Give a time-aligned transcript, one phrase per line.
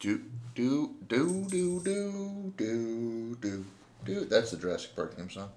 [0.00, 0.22] Do
[0.54, 3.66] do do do do do do
[4.02, 4.24] do.
[4.24, 5.50] That's the Jurassic Park theme song.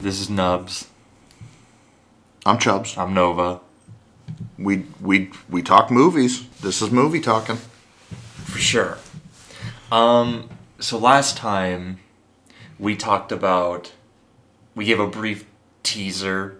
[0.00, 0.88] This is Nubs.
[2.46, 2.96] I'm Chubbs.
[2.96, 3.60] I'm Nova.
[4.56, 6.48] We we we talk movies.
[6.62, 7.58] This is movie talking.
[8.46, 8.96] For sure.
[9.92, 10.48] Um,
[10.80, 12.00] so last time
[12.78, 13.92] we talked about,
[14.74, 15.44] we gave a brief
[15.82, 16.58] teaser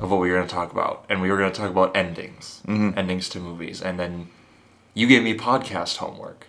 [0.00, 1.96] of what we were going to talk about, and we were going to talk about
[1.96, 4.26] endings, endings to movies, and then
[4.92, 6.48] you gave me podcast homework,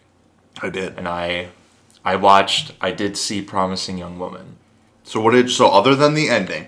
[0.62, 0.98] I did.
[0.98, 1.50] and I,
[2.04, 4.58] I watched, I did see Promising Young Woman.
[5.04, 6.68] So what did so other than the ending,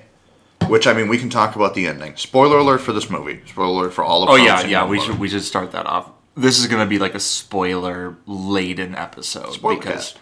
[0.68, 2.16] which I mean we can talk about the ending.
[2.16, 3.42] Spoiler alert for this movie.
[3.48, 4.30] Spoiler alert for all of.
[4.30, 6.12] Oh yeah, yeah, we should we should start that off.
[6.38, 10.20] This is going to be like a spoiler laden episode Spoiler because cast.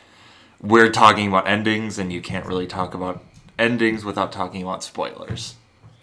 [0.62, 3.22] we're talking about endings, and you can't really talk about
[3.60, 5.56] endings without talking about spoilers.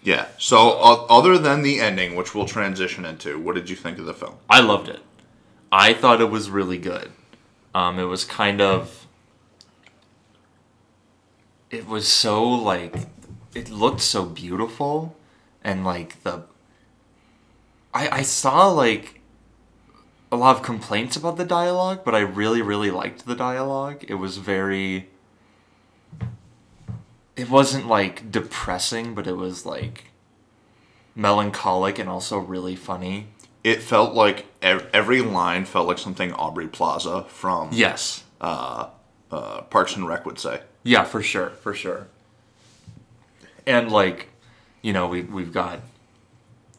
[0.03, 0.27] Yeah.
[0.39, 4.05] So o- other than the ending, which we'll transition into, what did you think of
[4.05, 4.35] the film?
[4.51, 5.01] I loved it.
[5.71, 7.11] I thought it was really good.
[7.75, 9.07] Um, it was kind of.
[11.71, 12.95] It was so like,
[13.55, 15.17] it looked so beautiful,
[15.65, 16.43] and like the.
[17.95, 19.22] I I saw like.
[20.33, 24.05] A lot of complaints about the dialogue, but I really really liked the dialogue.
[24.09, 25.09] It was very.
[27.37, 30.05] It wasn't like depressing, but it was like.
[31.15, 33.27] Melancholic and also really funny.
[33.63, 38.25] It felt like ev- every line felt like something Aubrey Plaza from Yes.
[38.41, 38.87] uh,
[39.31, 40.63] Parks and Rec would say.
[40.83, 42.07] Yeah, for sure, for sure.
[43.67, 44.31] And like,
[44.81, 45.81] you know, we we've got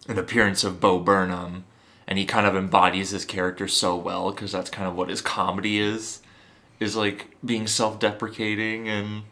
[0.07, 1.63] an appearance of Bo Burnham,
[2.07, 5.21] and he kind of embodies his character so well because that's kind of what his
[5.21, 6.21] comedy is,
[6.79, 9.23] is like being self-deprecating and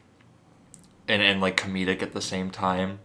[1.08, 3.00] and and like comedic at the same time.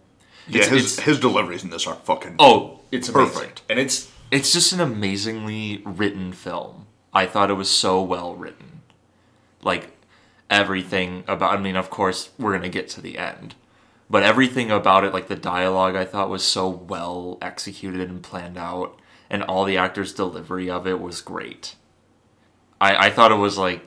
[0.47, 2.35] Yeah, It's- his it's- his deliveries in this are fucking.
[2.39, 3.33] Oh, it's amazing.
[3.33, 3.61] Perfect.
[3.69, 6.85] And it's it's just an amazingly written film.
[7.13, 8.81] I thought it was so well written.
[9.61, 9.91] Like
[10.49, 13.55] everything about I mean, of course, we're going to get to the end.
[14.09, 18.57] But everything about it like the dialogue I thought was so well executed and planned
[18.57, 18.97] out
[19.29, 21.75] and all the actors' delivery of it was great.
[22.79, 23.81] I I thought it was like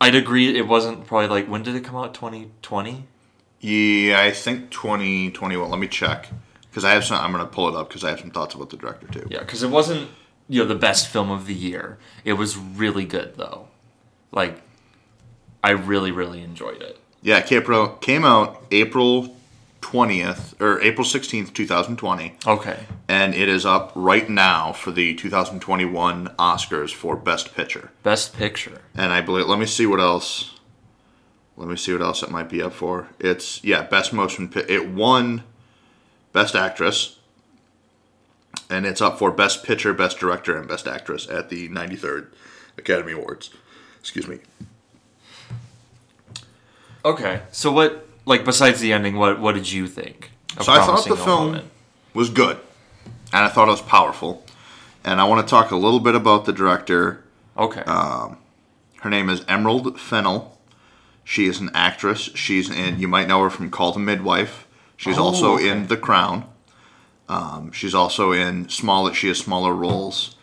[0.00, 3.06] I'd agree it wasn't probably like when did it come out 2020?
[3.60, 5.68] Yeah, I think 2021.
[5.68, 6.28] Let me check
[6.70, 7.20] because I have some.
[7.20, 9.26] I'm gonna pull it up because I have some thoughts about the director too.
[9.28, 10.10] Yeah, because it wasn't
[10.48, 11.98] you know the best film of the year.
[12.24, 13.68] It was really good though.
[14.30, 14.62] Like,
[15.64, 16.98] I really really enjoyed it.
[17.20, 19.36] Yeah, out, came out April
[19.80, 22.80] 20th or April 16th, 2020, Okay.
[23.08, 27.90] and it is up right now for the 2021 Oscars for Best Picture.
[28.02, 28.80] Best Picture.
[28.94, 29.46] And I believe.
[29.46, 30.54] Let me see what else.
[31.56, 33.08] Let me see what else it might be up for.
[33.18, 34.52] It's yeah, Best Motion.
[34.68, 35.44] It won
[36.32, 37.18] Best Actress,
[38.68, 42.28] and it's up for Best Picture, Best Director, and Best Actress at the 93rd
[42.76, 43.50] Academy Awards.
[44.00, 44.38] Excuse me.
[47.04, 47.42] Okay.
[47.52, 48.07] So what?
[48.28, 50.30] Like besides the ending, what what did you think?
[50.60, 51.70] So I thought the film Woman?
[52.14, 52.58] was good,
[53.32, 54.44] and I thought it was powerful.
[55.04, 57.24] And I want to talk a little bit about the director.
[57.56, 57.82] Okay.
[57.86, 58.34] uh,
[59.00, 60.58] Her name is Emerald Fennell.
[61.24, 62.28] She is an actress.
[62.34, 62.98] She's in.
[62.98, 64.66] You might know her from Call the Midwife.
[64.96, 65.68] She's Oh, also okay.
[65.70, 66.44] in The Crown.
[67.28, 69.10] Um, she's also in small.
[69.12, 70.34] She has smaller roles.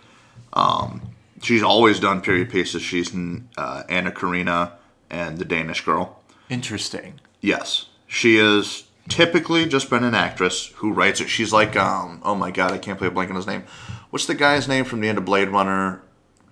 [0.53, 1.02] Um,
[1.41, 2.81] she's always done period pieces.
[2.81, 4.73] She's in uh, Anna Karina
[5.09, 6.19] and The Danish Girl.
[6.50, 7.19] Interesting.
[7.46, 11.30] Yes, she is typically just been an actress who writes it.
[11.30, 13.64] She's like, um, oh my god, I can't play a blank on his name.
[14.10, 16.02] What's the guy's name from the end of Blade Runner?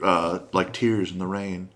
[0.01, 1.69] Uh, like Tears in the Rain.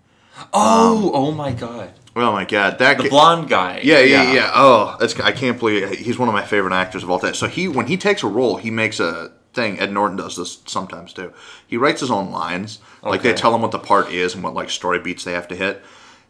[0.54, 1.94] Oh, oh my god.
[2.16, 3.80] Oh my god, that The guy- blonde guy.
[3.84, 4.52] Yeah, yeah, yeah.
[4.54, 7.34] Oh, that's I can't believe he's one of my favorite actors of all time.
[7.34, 9.80] So he when he takes a role, he makes a thing.
[9.80, 11.34] Ed Norton does this sometimes too.
[11.66, 12.80] He writes his own lines.
[13.02, 15.48] Like they tell him what the part is and what like story beats they have
[15.48, 15.81] to hit,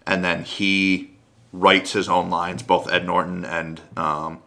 [0.06, 1.17] and then he
[1.54, 2.64] writes his own lines.
[2.64, 4.40] Both Ed Norton and um,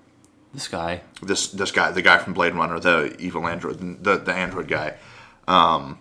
[0.55, 1.03] This guy.
[1.23, 4.95] this this guy, the guy from Blade Runner, the evil android, the the android guy.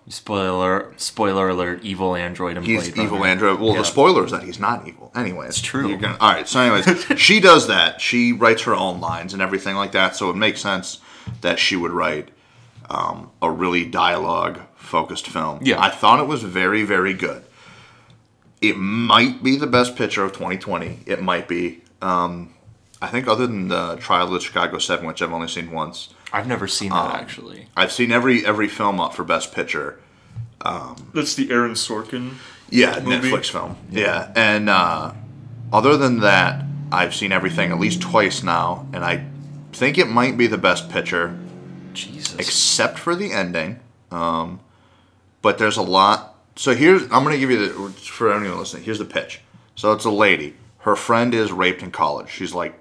[0.08, 1.84] Spoiler spoiler alert.
[1.84, 3.30] Evil android and He's Blade evil Runner.
[3.32, 3.60] android.
[3.60, 3.80] Well, Yeah.
[3.80, 5.12] the spoiler is that he's not evil.
[5.16, 5.98] Anyway, it's true.
[5.98, 6.48] Gonna, all right.
[6.48, 8.02] So, anyways, she does that.
[8.02, 10.16] She writes her own lines and everything like that.
[10.16, 11.00] So it makes sense
[11.42, 12.30] that she would write
[12.90, 15.60] um, a really dialogue focused film.
[15.64, 15.80] Yeah.
[15.82, 17.44] I thought it was very, very good.
[18.62, 21.00] It might be the best picture of 2020.
[21.06, 21.82] It might be.
[22.02, 22.54] Um,
[23.02, 26.10] I think other than the Trial of the Chicago Seven, which I've only seen once,
[26.34, 27.68] I've never seen Um, that actually.
[27.78, 30.00] I've seen every every film up for best picture.
[31.14, 32.34] That's the Aaron Sorkin.
[32.70, 33.32] Yeah, movie?
[33.32, 33.78] Netflix film.
[33.90, 35.14] Yeah, and uh,
[35.72, 39.26] other than that, I've seen everything at least twice now, and I
[39.72, 41.38] think it might be the best picture,
[41.94, 42.36] Jesus.
[42.38, 43.80] except for the ending.
[44.12, 44.60] Um,
[45.42, 46.36] but there's a lot.
[46.60, 48.84] So here's I'm gonna give you the for anyone listening.
[48.84, 49.40] Here's the pitch.
[49.76, 50.56] So it's a lady.
[50.80, 52.30] Her friend is raped in college.
[52.30, 52.78] She's like,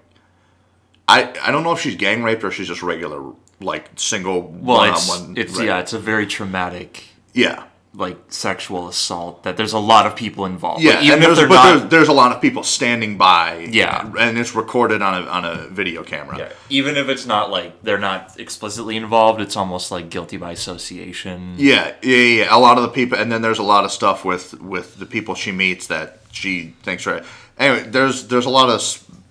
[1.07, 4.83] I I don't know if she's gang raped or she's just regular like single well,
[4.83, 5.69] it's one-on-one it's rape.
[5.69, 7.05] yeah, it's a very traumatic
[7.35, 7.67] yeah.
[7.99, 10.83] Like sexual assault that there's a lot of people involved.
[10.85, 11.65] Yeah, Like, even and if there's, they're but not.
[11.81, 13.67] there's, there's a lot of people standing by.
[13.71, 14.11] Yeah.
[14.19, 16.39] and it's recorded on a on a video camera.
[16.39, 20.53] yeah, even if it's not like they're not explicitly involved, it's almost like guilty by
[20.53, 21.55] association.
[21.59, 22.57] Yeah, yeah, yeah.
[22.57, 25.07] A lot of the people, and then there's a lot of stuff with with the
[25.07, 27.25] people she meets that she thinks right.
[27.59, 28.79] Anyway, there's there's a lot of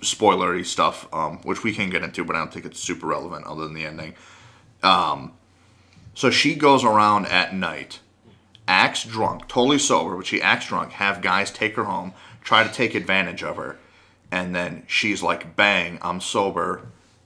[0.01, 3.45] spoilery stuff, um, which we can get into, but I don't think it's super relevant
[3.45, 4.13] other than the ending.
[4.83, 5.31] Um,
[6.13, 7.99] so she goes around at night,
[8.67, 10.91] acts drunk, totally sober, but she acts drunk.
[10.93, 13.77] Have guys take her home, try to take advantage of her,
[14.31, 16.81] and then she's like, "Bang, I'm sober."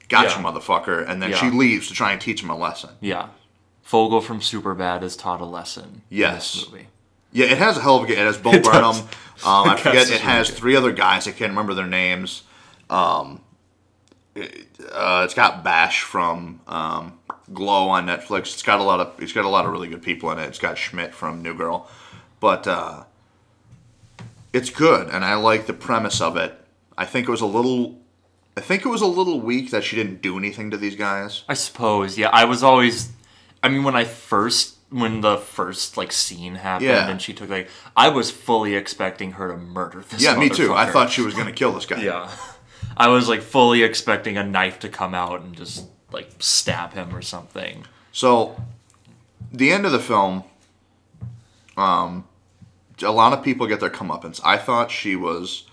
[0.10, 0.44] Gotcha, Yeah.
[0.44, 1.08] motherfucker.
[1.08, 2.90] And then she leaves to try and teach him a lesson.
[3.00, 3.28] Yeah.
[3.88, 6.66] Fogell from Superbad is taught a lesson Yes.
[6.70, 6.88] movie.
[7.32, 8.18] Yeah, it has a hell of a game.
[8.20, 8.64] It has Bo It.
[8.64, 8.98] Burnham.
[8.98, 10.10] Um, I forget.
[10.12, 11.28] It has three other guys.
[11.30, 12.44] I can't remember their names.
[12.90, 13.40] Um,
[14.36, 17.18] it, uh, it's got Bash from um,
[17.54, 18.54] Glow on Netflix.
[18.54, 19.14] It's got a lot of.
[19.22, 20.44] It's got a lot of really good people in it.
[20.48, 21.90] It's got Schmidt from New Girl,
[22.40, 23.04] but uh,
[24.54, 26.58] it's good, and I like the premise of it.
[26.98, 28.00] I think it was a little.
[28.58, 31.44] I think it was a little weak that she didn't do anything to these guys.
[31.48, 32.30] I suppose, yeah.
[32.34, 33.10] I was always,
[33.64, 37.08] I mean, when I first, when the first like scene happened Yeah.
[37.10, 40.22] and she took like, I was fully expecting her to murder this.
[40.22, 40.74] Yeah, me too.
[40.74, 40.92] I motherfucker.
[40.92, 42.02] thought she was going to kill this guy.
[42.04, 42.30] Yeah,
[42.98, 47.16] I was like fully expecting a knife to come out and just like stab him
[47.16, 47.86] or something.
[48.12, 48.62] So,
[49.52, 50.44] the end of the film,
[51.78, 52.26] um,
[53.02, 54.40] a lot of people get their comeuppance.
[54.44, 55.64] I thought she was,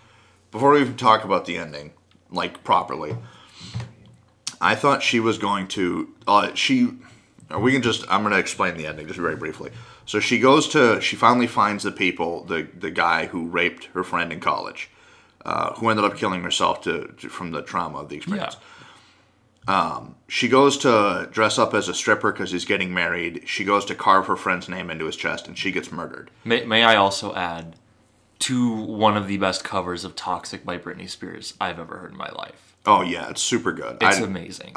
[0.51, 1.93] before we even talk about the ending,
[2.31, 3.17] like properly,
[4.61, 6.91] I thought she was going to, uh, she,
[7.57, 9.71] we can just, I'm going to explain the ending just very briefly.
[10.07, 14.03] So she goes to, she finally finds the people, the, the guy who raped her
[14.03, 14.91] friend in college,
[15.45, 18.78] uh, who ended up killing herself to, to from the trauma of the experience Yeah,
[20.29, 23.43] she goes to dress up as a stripper because he's getting married.
[23.47, 26.31] She goes to carve her friend's name into his chest, and she gets murdered.
[26.45, 27.77] may, may I also add
[28.41, 32.17] to one of the best covers of "Toxic" by Britney Spears I've ever heard in
[32.17, 32.77] my life.
[32.87, 33.99] Oh yeah, it's super good.
[34.01, 34.73] It's I- amazing.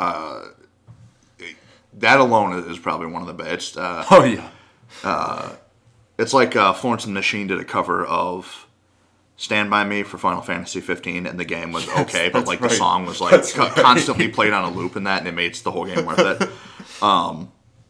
[1.93, 3.77] that alone is probably one of the best.
[3.77, 5.55] Uh, oh yeah,
[6.17, 8.60] it's like uh, Florence and the Machine did a cover of
[9.41, 12.69] "Stand by Me" for Final Fantasy 15, and the game was okay, but like right.
[12.69, 13.75] the song was like co- right.
[13.75, 16.49] constantly played on a loop in that, and it made the whole game worth it.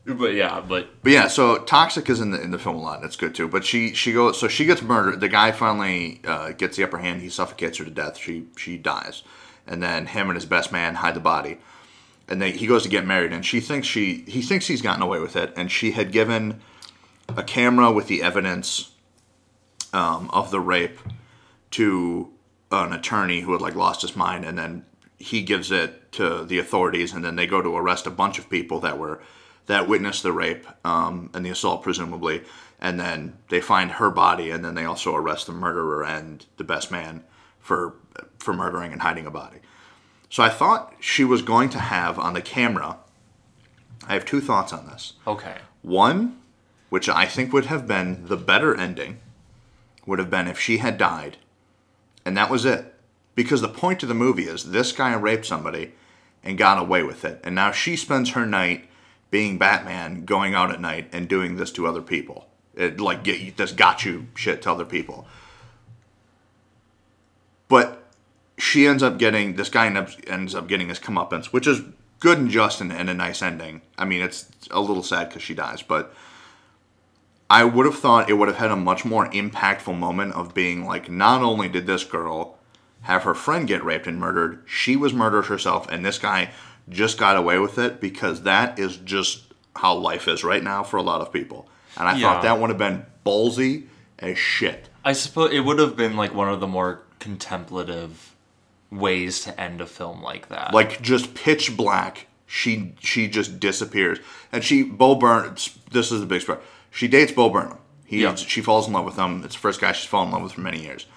[0.06, 2.96] but yeah, but But yeah, so toxic is in the in the film a lot.
[2.98, 3.50] and It's good too.
[3.50, 5.20] But she she goes so she gets murdered.
[5.20, 7.22] The guy finally uh, gets the upper hand.
[7.22, 8.18] He suffocates her to death.
[8.18, 9.22] She she dies,
[9.68, 11.58] and then him and his best man hide the body.
[12.30, 15.02] And they, he goes to get married, and she thinks she he thinks he's gotten
[15.02, 15.52] away with it.
[15.58, 16.62] And she had given
[17.28, 18.92] a camera with the evidence
[19.94, 20.98] um, of the rape
[21.72, 22.32] to
[22.72, 24.86] an attorney who had like lost his mind, and then
[25.18, 28.50] he gives it to the authorities, and then they go to arrest a bunch of
[28.50, 29.22] people that were
[29.68, 32.44] that witnessed the rape um, and the assault, presumably,
[32.80, 36.64] and then they find her body, and then they also arrest the murderer and the
[36.64, 37.24] best man
[37.60, 37.96] for
[38.40, 39.58] for murdering and hiding a body.
[40.30, 42.98] So I thought she was going to have on the camera.
[44.08, 45.14] I have two thoughts on this.
[45.28, 45.58] okay.
[45.84, 46.40] One,
[46.90, 49.20] which I think would have been the better ending,
[50.06, 51.38] would have been if she had died,
[52.26, 52.94] and that was it.
[53.34, 55.94] Because the point of the movie is this guy raped somebody
[56.44, 58.88] and got away with it, and now she spends her night
[59.30, 62.48] being Batman, going out at night and doing this to other people.
[62.76, 65.26] It like get this got you shit to other people.
[67.68, 68.04] But
[68.58, 71.82] she ends up getting this guy ends up, ends up getting his comeuppance, which is
[72.20, 73.82] good and just and, and a nice ending.
[73.98, 76.14] I mean, it's a little sad because she dies, but
[77.52, 80.86] I would have thought it would have had a much more impactful moment of being
[80.86, 82.58] like, not only did this girl
[83.02, 86.52] have her friend get raped and murdered, she was murdered herself, and this guy
[86.88, 90.96] just got away with it because that is just how life is right now for
[90.96, 91.68] a lot of people.
[91.98, 93.88] And I thought that would have been ballsy
[94.20, 94.88] as shit.
[95.04, 98.34] I suppose it would have been like one of the more contemplative
[98.90, 100.74] ways to end a film like that.
[100.74, 102.28] like just pitch black.
[102.48, 104.20] She she just disappears,
[104.52, 105.56] and she Bo Burnham.
[105.92, 106.62] This is the big part.
[106.92, 107.78] She dates Bo Burnham.
[108.06, 108.36] He Yeah.
[108.36, 109.42] she falls in love with him.
[109.44, 111.08] It's the first guy she's fallen in love with for many years,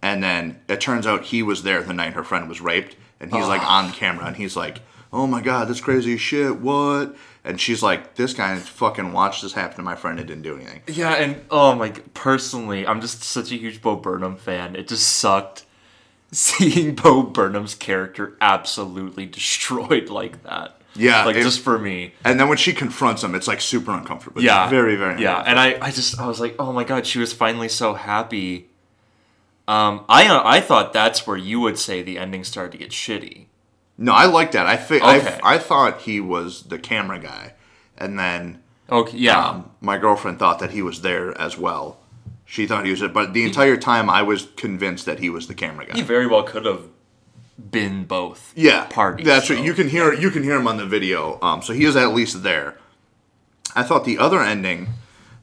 [0.00, 3.32] and then it turns out he was there the night her friend was raped, and
[3.34, 3.78] he's like ah.
[3.82, 4.80] on camera, and he's like,
[5.12, 6.60] oh my god, that's crazy shit.
[6.60, 7.16] What?
[7.44, 10.56] And she's like, this guy fucking watched this happen to my friend and didn't do
[10.56, 10.82] anything.
[10.86, 14.76] Yeah, and oh my, personally, I'm just such a huge Bo Burnham fan.
[14.76, 15.64] It just sucked
[16.32, 20.80] seeing Bo Burnham's character absolutely destroyed like that.
[20.96, 22.14] Yeah, like it- just for me.
[22.24, 24.38] And then when she confronts him, it's like super uncomfortable.
[24.38, 25.42] It's Yeah, very very yeah.
[25.46, 28.68] And I, I just, I was like, oh my god, she was finally so happy.
[29.66, 33.46] Um, I, I thought that's where you would say the ending started to get shitty.
[33.96, 34.66] No, I like that.
[34.66, 35.40] I think Okay.
[35.42, 37.54] I I thought he was the camera guy,
[37.96, 38.60] and then
[38.90, 41.98] Okay, yeah, um, my girlfriend thought that he was there as well.
[42.44, 45.46] She thought he was it, but the entire time I was convinced that he was
[45.46, 45.94] the camera guy.
[45.96, 46.82] he very well could have
[47.70, 48.52] been both.
[48.56, 49.54] yeah, parties, That's so.
[49.54, 49.64] right.
[49.64, 51.38] You can hear you can hear him on the video.
[51.40, 52.78] Um, so he is at least there.
[53.76, 54.88] I thought the other ending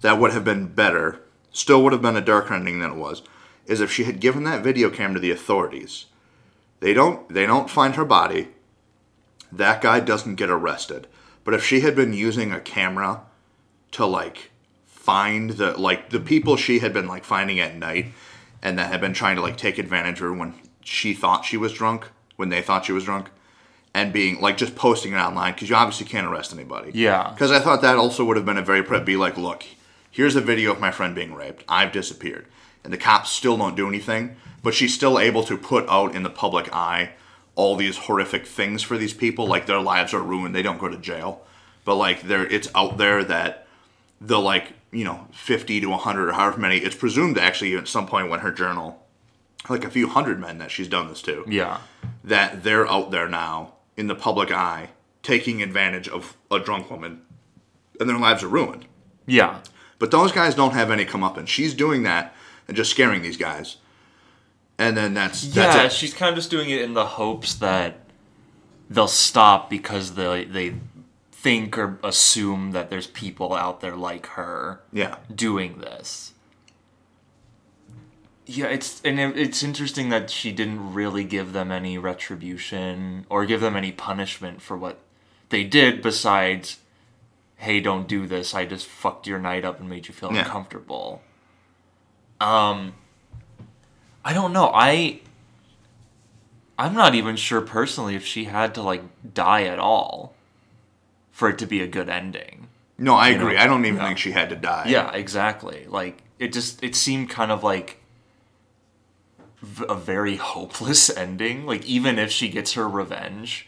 [0.01, 3.21] that would have been better, still would have been a darker ending than it was,
[3.65, 6.05] is if she had given that video cam to the authorities.
[6.79, 8.49] They don't they don't find her body.
[9.51, 11.07] That guy doesn't get arrested.
[11.43, 13.21] But if she had been using a camera
[13.91, 14.51] to like
[14.85, 18.07] find the like the people she had been like finding at night
[18.61, 20.53] and that had been trying to like take advantage of her when
[20.83, 23.29] she thought she was drunk, when they thought she was drunk,
[23.93, 26.91] and being like just posting it online because you obviously can't arrest anybody.
[26.93, 27.29] Yeah.
[27.31, 29.05] Because I thought that also would have been a very prep.
[29.05, 29.63] Be like, look,
[30.09, 31.63] here's a video of my friend being raped.
[31.67, 32.45] I've disappeared,
[32.83, 34.35] and the cops still don't do anything.
[34.63, 37.11] But she's still able to put out in the public eye
[37.55, 39.47] all these horrific things for these people.
[39.47, 40.55] Like their lives are ruined.
[40.55, 41.45] They don't go to jail,
[41.83, 43.67] but like they're it's out there that
[44.19, 46.77] the like you know 50 to 100 or however many.
[46.77, 49.00] It's presumed actually at some point when her journal,
[49.69, 51.79] like a few hundred men that she's done this to yeah,
[52.23, 54.89] that they're out there now in the public eye
[55.23, 57.21] taking advantage of a drunk woman
[57.99, 58.85] and their lives are ruined.
[59.27, 59.59] yeah.
[59.99, 61.47] But those guys don't have any comeuppance.
[61.49, 62.33] She's doing that
[62.67, 63.77] and just scaring these guys.
[64.79, 65.91] And then that's that's yeah, it.
[65.91, 67.99] she's kind of just doing it in the hopes that
[68.89, 70.73] they'll stop because they they
[71.31, 75.17] think or assume that there's people out there like her Yeah.
[75.33, 76.33] doing this.
[78.53, 83.45] Yeah, it's and it, it's interesting that she didn't really give them any retribution or
[83.45, 84.99] give them any punishment for what
[85.49, 86.77] they did besides
[87.55, 88.55] hey, don't do this.
[88.55, 90.39] I just fucked your night up and made you feel Yeah.
[90.43, 91.21] uncomfortable.
[92.41, 92.93] Um
[94.25, 94.71] I don't know.
[94.73, 95.21] I
[96.77, 99.03] I'm not even sure personally if she had to like
[99.33, 100.33] die at all
[101.31, 102.67] for it to be a good ending.
[102.97, 103.57] No, I You know, agree.
[103.57, 104.07] I don't even yeah.
[104.07, 104.85] think she had to die.
[104.89, 105.85] Yeah, exactly.
[105.87, 108.00] Like it just it seemed kind of like v-
[109.87, 111.65] a very hopeless ending.
[111.65, 113.67] Like even if she gets her revenge,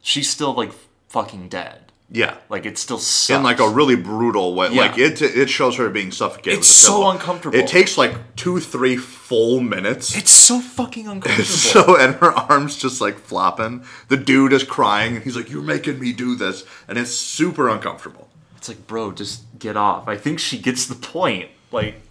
[0.00, 0.72] she's still like
[1.08, 1.78] fucking dead.
[2.14, 2.36] Yeah.
[2.50, 3.30] Like it still sucks.
[3.34, 4.70] In like a really brutal way.
[4.70, 4.82] Yeah.
[4.82, 6.58] Like it it shows her being suffocated.
[6.58, 7.10] It's so pillow.
[7.12, 7.58] uncomfortable.
[7.58, 10.14] It takes like two, three full minutes.
[10.14, 11.44] it's so fucking uncomfortable.
[11.46, 13.84] So and her arms just like flopping.
[14.08, 17.70] The dude is crying and he's like, "You're making me do this," and it's super
[17.70, 18.28] uncomfortable.
[18.58, 20.06] it's like, bro, just get off.
[20.06, 21.48] I think she gets the point.
[21.70, 22.02] Like,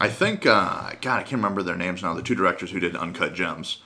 [0.00, 2.14] I think, uh, God, I can't remember their names now.
[2.14, 3.78] The two directors who did Uncut Gems.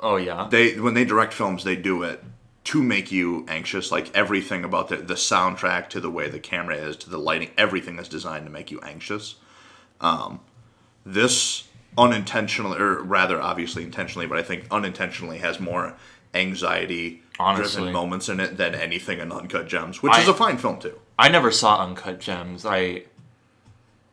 [0.00, 2.22] oh yeah, They when they direct films, they do it
[2.64, 3.90] to make you anxious.
[3.90, 7.50] Like everything about the the soundtrack to the way the camera is to the lighting,
[7.56, 9.36] everything is designed to make you anxious.
[10.00, 10.40] Um,
[11.06, 15.96] this unintentionally, or rather, obviously intentionally, but I think unintentionally has more
[16.34, 17.22] anxiety
[17.56, 20.98] driven moments in it than anything in Uncut Gems, which is a fine film too.
[21.18, 22.64] I never saw Uncut Gems.
[22.66, 23.04] I, I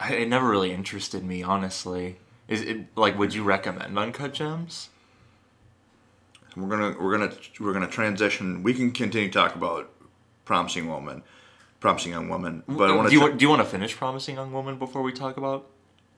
[0.02, 2.18] it never really interested me, honestly.
[2.48, 3.18] Is it like?
[3.18, 4.90] Would you recommend Uncut Gems?
[6.56, 8.64] We're gonna we're gonna we're gonna transition.
[8.64, 9.92] We can continue to talk about
[10.46, 11.24] promising woman,
[11.80, 14.54] promising young woman, but I want do want, do you want to finish Promising Young
[14.54, 15.68] Woman before we talk about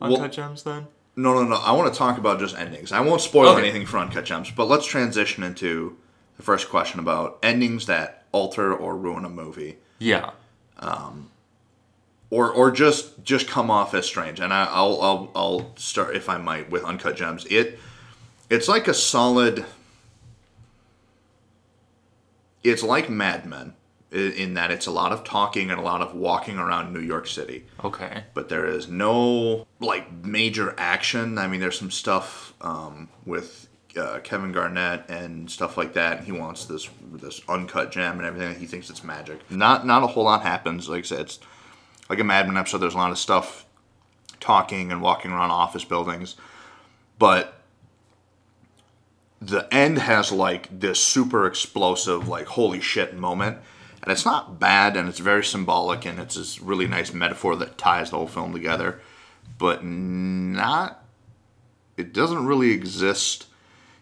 [0.01, 0.63] Uncut Gems?
[0.63, 1.55] Then no, no, no.
[1.55, 2.91] I want to talk about just endings.
[2.91, 3.62] I won't spoil Okay.
[3.62, 5.98] anything for Uncut Gems, but let's transition into
[6.36, 10.31] the first question about endings that alter or ruin a movie, yeah,
[10.77, 11.31] um,
[12.29, 14.39] or or just just come off as strange.
[14.39, 17.46] And I, I'll I'll I'll start if I might with Uncut Gems.
[17.46, 17.79] It
[18.50, 19.65] it's like a solid.
[22.63, 23.74] It's like Mad Men
[24.12, 27.27] in that it's a lot of talking and a lot of walking around New York
[27.27, 27.65] City.
[27.84, 31.38] okay, but there is no like major action.
[31.38, 33.67] I mean, there's some stuff um, with
[33.98, 36.24] uh, Kevin Garnett and stuff like that.
[36.24, 38.57] He wants this this uncut gem and everything.
[38.60, 39.50] He thinks it's magic.
[39.51, 40.88] Not not a whole lot happens.
[40.88, 41.39] Like I said, it's
[42.10, 42.80] like a Mad Men episode.
[42.80, 43.66] There's a lot of stuff
[44.40, 46.36] talking and walking around office buildings,
[47.18, 47.58] but
[49.42, 53.58] the end has like this super explosive like holy shit moment
[54.02, 57.78] and it's not bad and it's very symbolic and it's this really nice metaphor that
[57.78, 59.00] ties the whole film together
[59.60, 61.04] but not
[61.98, 63.46] it doesn't really exist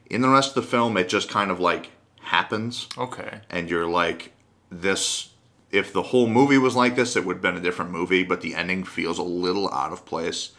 [0.09, 3.41] in the rest of the film it just kind of like happens Okay.
[3.49, 4.31] and you're like
[4.71, 5.31] this
[5.75, 8.41] if the whole movie was like this it would have been a different movie but
[8.41, 10.51] the ending feels a little out of place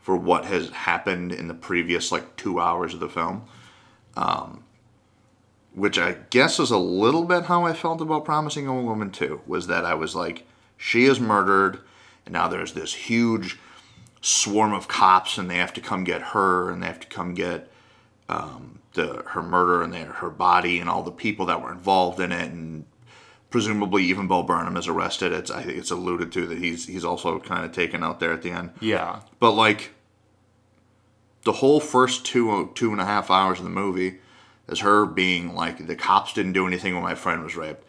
[0.00, 3.44] for what has happened in the previous like two hours of the film.
[4.16, 4.62] Um,
[5.74, 9.42] which i guess is a little bit how i felt about promising young woman 2
[9.46, 10.46] was that i was like
[10.78, 11.80] she is murdered
[12.24, 13.58] and now there's this huge
[14.22, 17.34] swarm of cops and they have to come get her and they have to come
[17.34, 17.70] get
[18.96, 22.32] the her murder and their, her body and all the people that were involved in
[22.32, 22.84] it and
[23.50, 25.32] presumably even Bo Burnham is arrested.
[25.32, 28.32] It's I think it's alluded to that he's he's also kind of taken out there
[28.32, 28.70] at the end.
[28.80, 29.20] Yeah.
[29.38, 29.90] But like
[31.44, 34.18] the whole first two two and a half hours of the movie
[34.68, 37.84] is her being like the cops didn't do anything when my friend was raped.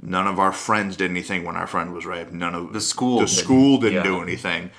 [0.00, 2.32] None of our friends did anything when our friend was raped.
[2.32, 4.02] None of The school the didn't- school didn't yeah.
[4.02, 4.70] do anything.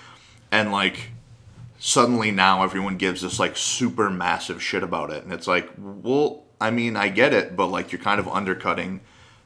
[0.51, 1.10] And like
[1.80, 6.44] suddenly now everyone gives this like super massive shit about it and it's like well
[6.62, 9.01] i mean i get it but like you're kind of undercutting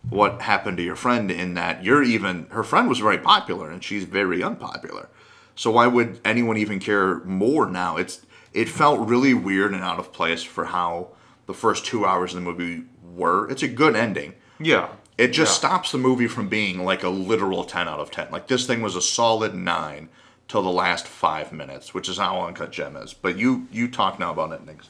[0.10, 3.84] what happened to your friend in that you're even her friend was very popular and
[3.84, 5.10] she's very unpopular
[5.56, 8.22] so why would anyone even care more now it's
[8.54, 11.10] it felt really weird and out of place for how
[11.46, 12.84] the first two hours of the movie
[13.16, 14.88] were it's a good ending Yeah.
[15.18, 15.70] it just Yeah.
[15.70, 18.28] stops the movie from being like a literal 10 out of 10.
[18.32, 20.10] Like this thing was a solid 9
[20.48, 23.14] till the last 5 minutes, which is how Uncut Gem is.
[23.14, 24.90] But you you talk now about endings.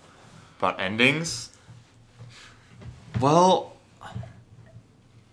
[0.60, 1.50] About endings?
[3.20, 3.74] Well,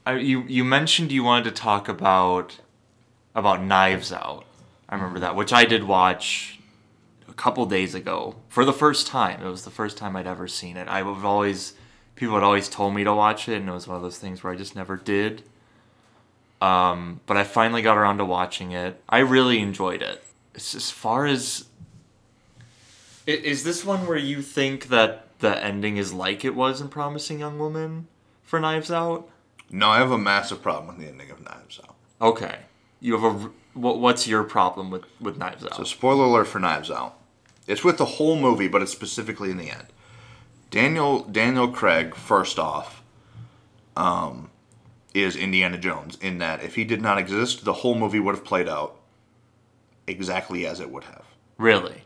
[0.07, 2.61] I, you you mentioned you wanted to talk about
[3.35, 4.45] about Knives Out.
[4.89, 6.61] I remember that, which I did watch
[7.29, 9.43] a couple days ago for the first time.
[9.43, 10.89] It was the first time I'd ever seen it.
[10.89, 11.75] I've always
[12.17, 14.45] people had always told me to watch it, and it was one of those things
[14.45, 15.43] where I just never did.
[16.61, 19.01] Um, but I finally got around to watching it.
[19.09, 20.25] I really enjoyed it.
[20.55, 21.67] It's as far as
[23.27, 27.41] Is this one where you think that the ending is like it was in Promising
[27.41, 28.07] Young Woman
[28.43, 29.29] for Knives Out?
[29.75, 31.97] No, I have a massive problem with the ending of Knives Out.
[32.21, 32.59] Okay.
[33.01, 33.51] You have a.
[33.75, 35.75] What, what's your problem with, with Knives Out?
[35.75, 37.19] So spoiler alert for Knives Out.
[37.67, 39.87] It's with the whole movie, but it's specifically in the end.
[40.71, 43.03] Daniel Daniel Craig, first off,
[43.97, 44.51] um,
[45.13, 48.45] is Indiana Jones in that if he did not exist, the whole movie would have
[48.45, 48.97] played out
[50.07, 51.25] exactly as it would have.
[51.59, 52.03] really?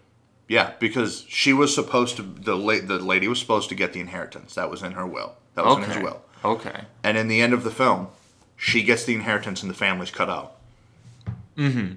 [0.50, 4.00] Yeah, because she was supposed to the la- the lady was supposed to get the
[4.00, 4.54] inheritance.
[4.54, 5.34] That was in her will.
[5.54, 5.92] That was in Okay.
[5.92, 6.22] his will.
[6.44, 6.82] Okay.
[7.02, 8.08] And in the end of the film,
[8.56, 10.56] she gets the inheritance and the family's cut out.
[11.56, 11.94] Mm-hmm.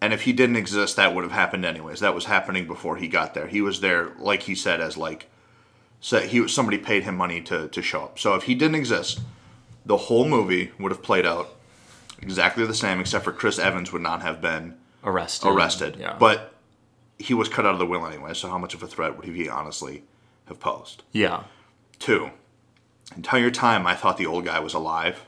[0.00, 2.00] And if he didn't exist, that would have happened anyways.
[2.00, 3.46] That was happening before he got there.
[3.46, 5.30] He was there, like he said, as like,
[6.00, 8.18] so he was somebody paid him money to to show up.
[8.18, 9.20] So if he didn't exist,
[9.86, 11.54] the whole movie would have played out
[12.20, 15.48] exactly the same, except for Chris Evans would not have been Arrested.
[15.48, 15.96] arrested.
[15.98, 16.16] Yeah.
[16.18, 16.52] But
[17.18, 19.26] he was cut out of the will anyway, so how much of a threat would
[19.26, 20.04] he honestly
[20.46, 21.02] have posed?
[21.12, 21.44] yeah.
[21.98, 22.30] Two,
[23.14, 25.24] entire time I thought the old guy was alive.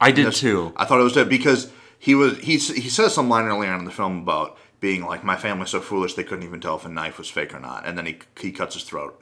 [0.00, 0.72] I did That's- too.
[0.76, 3.80] I thought it was dead because he was he he says some line earlier on
[3.80, 6.84] in the film about being like my family's so foolish they couldn't even tell if
[6.84, 9.20] a knife was fake or not, and then he he cuts his throat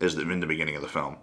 [0.00, 1.16] is the, in the beginning of the film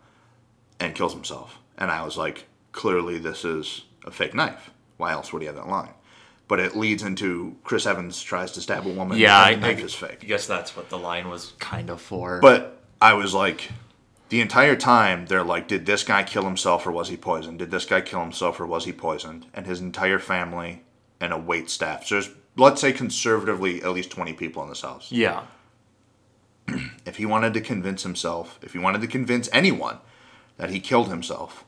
[0.79, 4.69] and kills himself, and I was like, clearly this is a fake knife.
[4.97, 5.89] Why else would he have that line?
[6.47, 9.17] But it leads into Chris Evans tries to stab a woman.
[9.17, 10.19] Yeah, I, and the knife I- fake.
[10.21, 12.39] I guess that's what the line was kind of for.
[12.39, 13.69] But I was like,
[14.29, 17.59] the entire time they're like, did this guy kill himself or was he poisoned?
[17.59, 19.45] Did this guy kill himself or was he poisoned?
[19.53, 20.83] And his entire family
[21.19, 22.05] and a wait staff.
[22.05, 25.11] So there's, let's say conservatively, at least 20 people in this house.
[25.11, 25.43] yeah.
[27.05, 29.99] If he wanted to convince himself, if he wanted to convince anyone
[30.57, 31.63] that he killed himself,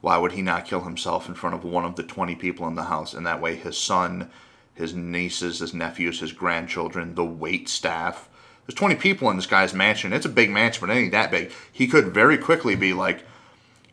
[0.00, 2.74] why would he not kill himself in front of one of the 20 people in
[2.74, 3.14] the house?
[3.14, 4.28] And that way his son,
[4.74, 8.28] his nieces, his nephews, his grandchildren, the wait staff.
[8.66, 10.12] There's 20 people in this guy's mansion.
[10.12, 11.50] It's a big mansion, but it ain't that big.
[11.72, 13.24] He could very quickly be like,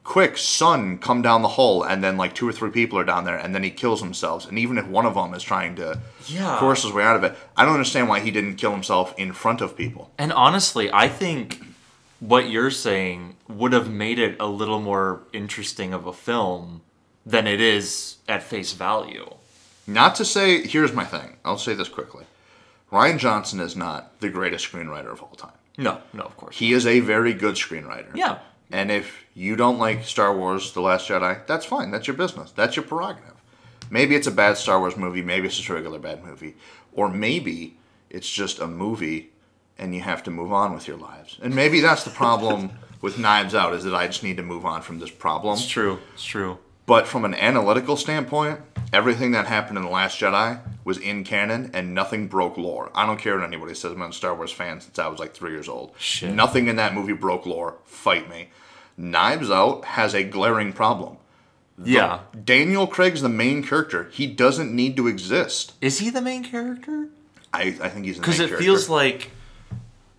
[0.03, 1.83] quick, son, come down the hall.
[1.83, 4.47] And then like two or three people are down there, and then he kills himself.
[4.47, 6.59] And even if one of them is trying to Yeah.
[6.59, 9.33] force his way out of it, I don't understand why he didn't kill himself in
[9.33, 10.11] front of people.
[10.17, 11.59] And honestly, I think
[12.19, 16.81] what you're saying would have made it a little more interesting of a film
[17.25, 19.29] than it is at face value.
[19.85, 21.37] Not to say, here's my thing.
[21.45, 22.25] I'll say this quickly.
[22.91, 25.51] Rian Johnson is not the greatest screenwriter of all time.
[25.77, 26.57] No, no, of course.
[26.57, 28.15] He is a very good screenwriter.
[28.15, 28.39] Yeah.
[28.71, 31.91] And if you don't like Star Wars The Last Jedi, that's fine.
[31.91, 32.51] That's your business.
[32.51, 33.35] That's your prerogative.
[33.89, 35.21] Maybe it's a bad Star Wars movie.
[35.21, 36.55] Maybe it's just a regular bad movie.
[36.91, 37.77] Or maybe
[38.09, 39.29] it's just a movie
[39.77, 41.37] and you have to move on with your lives.
[41.41, 42.71] And maybe that's the problem
[43.01, 45.53] with Knives Out is that I just need to move on from this problem.
[45.53, 45.99] It's true.
[46.13, 46.57] It's true.
[46.87, 48.59] But from an analytical standpoint,
[48.91, 52.89] everything that happened in The Last Jedi was in canon and nothing broke lore.
[52.95, 53.91] I don't care what anybody says.
[53.91, 55.91] I've been a Star Wars fan since I was like three years old.
[55.99, 56.33] Shit.
[56.33, 57.75] Nothing in that movie broke lore.
[57.85, 58.49] Fight me.
[58.97, 61.17] Knives Out has a glaring problem.
[61.83, 62.21] yeah.
[62.45, 64.09] Daniel Craig's the main character.
[64.11, 65.73] He doesn't need to exist.
[65.81, 67.09] Is he the main character?
[67.53, 68.63] I, I think he's the Because it character.
[68.63, 69.31] feels like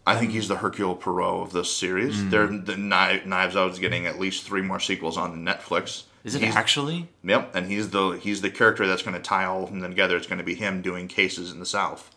[0.07, 2.17] I think he's the Hercule Poirot of this series.
[2.17, 2.31] Mm.
[2.31, 6.05] They're, the Knives Out is getting at least three more sequels on Netflix.
[6.25, 7.09] Is it He's- actually?
[7.25, 10.17] Yep, and he's the he's the character that's going to tie all of them together.
[10.17, 12.11] It's going to be him doing cases in the South.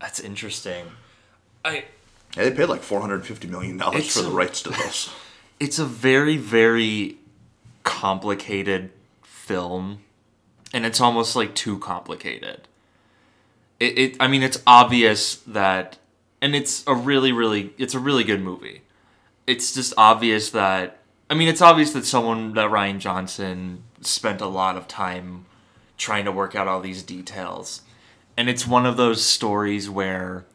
[0.00, 0.86] That's interesting.
[1.64, 1.84] I
[2.36, 5.12] Yeah, they paid like four hundred fifty million dollars for the rights to this.
[5.60, 7.18] it's a very very
[7.82, 8.90] complicated
[9.22, 10.00] film
[10.74, 12.68] and it's almost like too complicated
[13.80, 15.96] it, it i mean it's obvious that
[16.42, 18.82] and it's a really really it's a really good movie
[19.46, 20.98] it's just obvious that
[21.30, 25.46] i mean it's obvious that someone that Rian Johnson spent a lot of time
[25.98, 27.82] trying to work out all these details.
[28.36, 30.46] And it's one of those stories where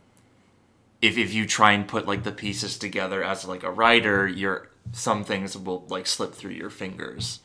[1.01, 4.69] if, if you try and put like the pieces together as like a writer you're
[4.93, 7.41] some things will like slip through your fingers.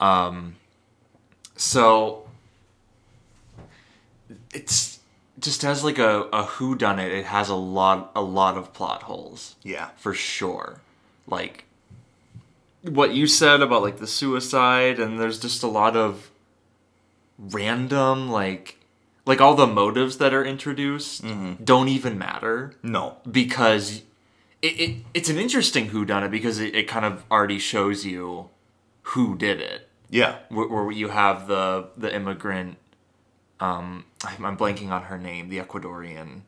[0.00, 0.56] Um
[1.56, 2.28] so
[4.52, 4.98] it's
[5.38, 8.72] just has like a, a who done it it has a lot a lot of
[8.72, 9.54] plot holes.
[9.62, 10.80] Yeah, for sure.
[11.28, 11.64] Like
[12.82, 16.30] what you said about like the suicide and there's just a lot of
[17.38, 18.78] random like
[19.26, 21.24] like all the motives that are introduced
[21.64, 22.74] don't even matter.
[22.82, 24.02] No, because
[24.62, 28.04] it, it it's an interesting who done it because it, it kind of already shows
[28.04, 28.50] you
[29.02, 29.88] who did it.
[30.08, 32.76] Yeah, where, where you have the the immigrant
[33.60, 36.40] um I'm, I'm blanking on her name the ecuadorian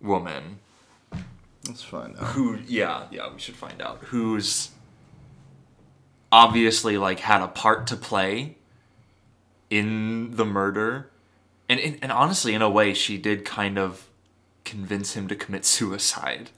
[0.00, 0.60] woman.
[1.66, 2.28] Let's find out.
[2.28, 3.98] who yeah yeah we should find out.
[4.04, 4.70] Who's
[6.30, 8.56] obviously like had a part to play
[9.70, 11.10] in the murder.
[11.68, 14.08] And and, and honestly in a way she did kind of
[14.64, 16.50] convince him to commit suicide.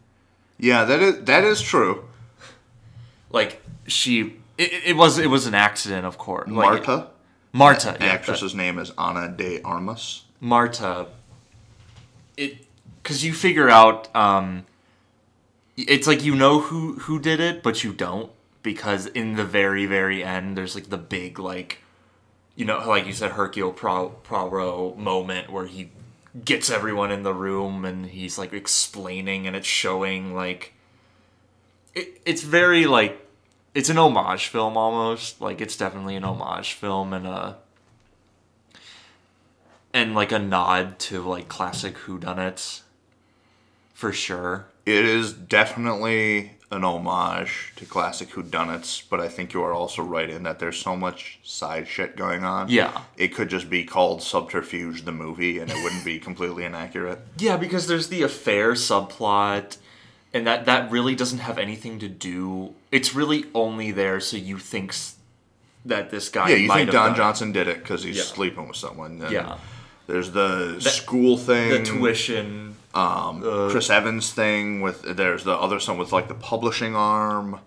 [0.58, 2.04] Yeah, that is that is true.
[3.30, 6.48] like she it, it was it was an accident of course.
[6.48, 7.08] Like, Marta,
[7.52, 10.24] marta the yeah, actress's name is Ana de Armas.
[10.40, 11.08] Marta,
[12.36, 12.66] it
[13.02, 14.66] because you figure out um,
[15.76, 18.30] it's like you know who who did it, but you don't
[18.62, 21.78] because in the very very end, there's like the big like,
[22.56, 25.90] you know, like you said, Hercule Poirot moment where he
[26.44, 30.74] gets everyone in the room and he's like explaining and it's showing like,
[31.94, 33.24] it, it's very like.
[33.74, 35.40] It's an homage film almost.
[35.40, 37.58] Like it's definitely an homage film and a
[39.92, 42.82] and like a nod to like classic whodunits
[43.94, 44.66] for sure.
[44.88, 50.28] It is definitely an homage to classic whodunits, but I think you are also right
[50.30, 52.68] in that there's so much side shit going on.
[52.70, 53.02] Yeah.
[53.16, 57.20] It could just be called Subterfuge the movie and it wouldn't be completely inaccurate.
[57.38, 59.76] Yeah, because there's the affair subplot
[60.32, 62.74] and that that really doesn't have anything to do.
[62.90, 64.94] It's really only there so you think
[65.84, 67.16] that this guy Yeah, you think Don it.
[67.16, 68.22] Johnson did it because he's Yeah.
[68.24, 69.22] sleeping with someone.
[69.30, 69.58] Yeah.
[70.06, 71.70] There's the school thing.
[71.70, 72.76] the tuition.
[72.94, 77.60] Um, Uh, Chris Evans thing with there's the other son with like the publishing arm.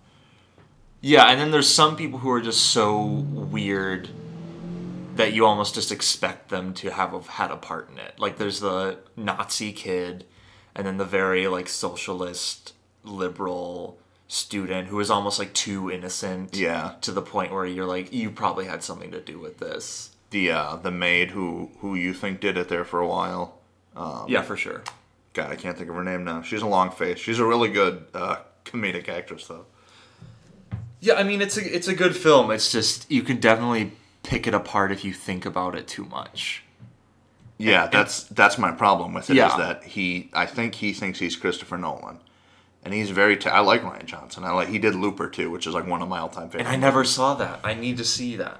[1.02, 4.10] Yeah, and then there's some people who are just so weird
[5.16, 8.20] that you almost just expect them to have a, had a part in it.
[8.20, 10.26] Like there's the Nazi kid,
[10.76, 16.56] and then the very like socialist liberal student who is almost like too innocent.
[16.56, 16.94] Yeah.
[17.02, 20.12] To the point where you're like, you probably had something to do with this.
[20.30, 23.58] The uh, the maid who who you think did it there for a while.
[23.96, 24.84] Um, yeah, for sure.
[25.34, 26.42] God, I can't think of her name now.
[26.42, 27.18] She's a long face.
[27.18, 29.66] She's a really good uh, comedic actress though.
[31.00, 32.52] Yeah, I mean it's a it's a good film.
[32.52, 36.64] It's just you can definitely pick it apart if you think about it too much.
[37.58, 39.34] Yeah, that's that's my problem with it.
[39.34, 39.56] Is Yeah.
[39.58, 40.30] that he?
[40.34, 42.20] I think he thinks he's Christopher Nolan,
[42.84, 43.38] and he's very.
[43.38, 44.44] ta- I like Rian Johnson.
[44.44, 46.68] I like he did Looper too, which is like one of my all-time favorites.
[46.68, 47.60] And I never saw that.
[47.64, 48.60] I need to see that.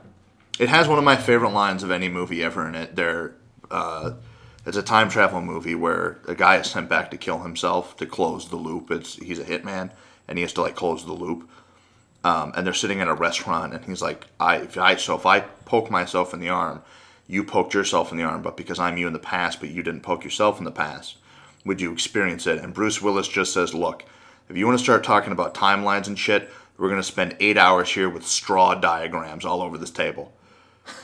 [0.60, 2.96] It has one of my favorite lines of any movie ever in it.
[2.96, 3.36] There,
[3.72, 4.12] uh,
[4.66, 8.06] it's a time travel movie where a guy is sent back to kill himself to
[8.06, 8.92] close the loop.
[8.92, 9.92] It's he's a hitman
[10.28, 11.50] and he has to like close the loop.
[12.24, 15.26] Um, and they're sitting in a restaurant and he's like, I, if I so if
[15.26, 16.84] I poke myself in the arm,
[17.28, 19.82] you poked yourself in the arm, but because I'm you in the past, but you
[19.82, 21.18] didn't poke yourself in the past,
[21.66, 22.60] would you experience it?
[22.60, 24.06] And Bruce Willis just says, look,
[24.50, 27.90] if you want to start talking about timelines and shit, we're gonna spend eight hours
[27.90, 30.32] here with straw diagrams all over this table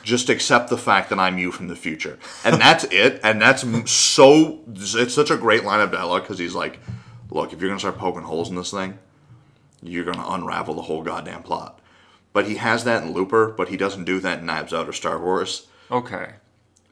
[0.02, 3.20] just accept the fact that I'm you from the future, and that's it.
[3.22, 4.60] And that's so.
[4.74, 6.78] It's such a great line of dialogue because he's like,
[7.30, 8.98] "Look, if you're gonna start poking holes in this thing,
[9.82, 11.80] you're gonna unravel the whole goddamn plot."
[12.32, 14.92] But he has that in Looper, but he doesn't do that in Knives Out or
[14.92, 15.66] Star Wars.
[15.90, 16.34] Okay.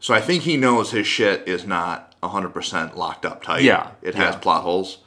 [0.00, 3.62] So I think he knows his shit is not 100% locked up tight.
[3.62, 4.40] Yeah, It has yeah.
[4.40, 4.98] plot holes.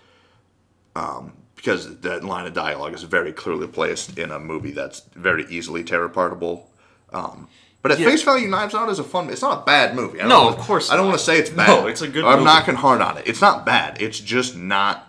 [0.96, 5.46] Um, because that line of dialogue is very clearly placed in a movie that's very
[5.50, 6.68] easily tear apartable.
[7.12, 7.50] Um,
[7.82, 8.10] but at Yeah.
[8.10, 9.30] face value, Knives Out is a fun.
[9.30, 10.20] It's not a bad movie.
[10.20, 11.68] I don't No, wanna- of course I don't want to say it's bad.
[11.68, 12.46] No, it's a good I'm movie.
[12.46, 13.24] knocking hard on it.
[13.28, 14.02] It's not bad.
[14.02, 15.06] It's just not.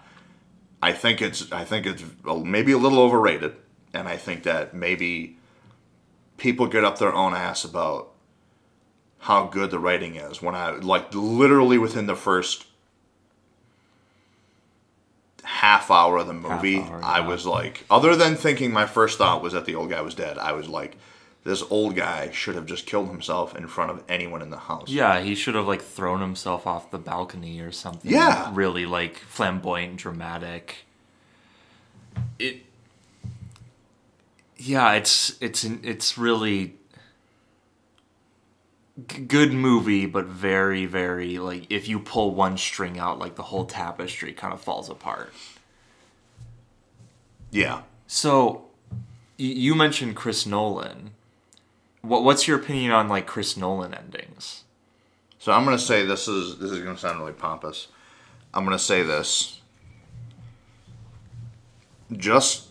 [0.83, 1.51] I think it's.
[1.53, 3.55] I think it's maybe a little overrated,
[3.93, 5.37] and I think that maybe
[6.39, 8.09] people get up their own ass about
[9.25, 12.65] how good the writing is when I like literally within the first
[15.45, 17.27] half hour of the movie, hour, I yeah.
[17.29, 20.39] was like, other than thinking my first thought was that the old guy was dead,
[20.39, 20.97] I was like,
[21.43, 24.89] this old guy should have just killed himself in front of anyone in the house.
[24.89, 28.11] Yeah, he should have like thrown himself off the balcony or something.
[28.11, 28.51] Yeah.
[28.53, 30.85] Really like flamboyant, dramatic.
[32.39, 32.63] It
[34.59, 36.75] Yeah, it's it's it's really
[39.09, 43.45] g- good movie but very very like if you pull one string out like the
[43.45, 45.33] whole tapestry kind of falls apart.
[47.51, 47.83] Yeah.
[48.07, 48.67] So
[49.39, 51.13] you mentioned Chris Nolan.
[52.03, 54.65] What what's your opinion on like Chris Nolan endings?
[55.39, 57.89] So I'm gonna say this is this is gonna sound really pompous.
[58.55, 59.61] I'm gonna say this
[62.13, 62.69] just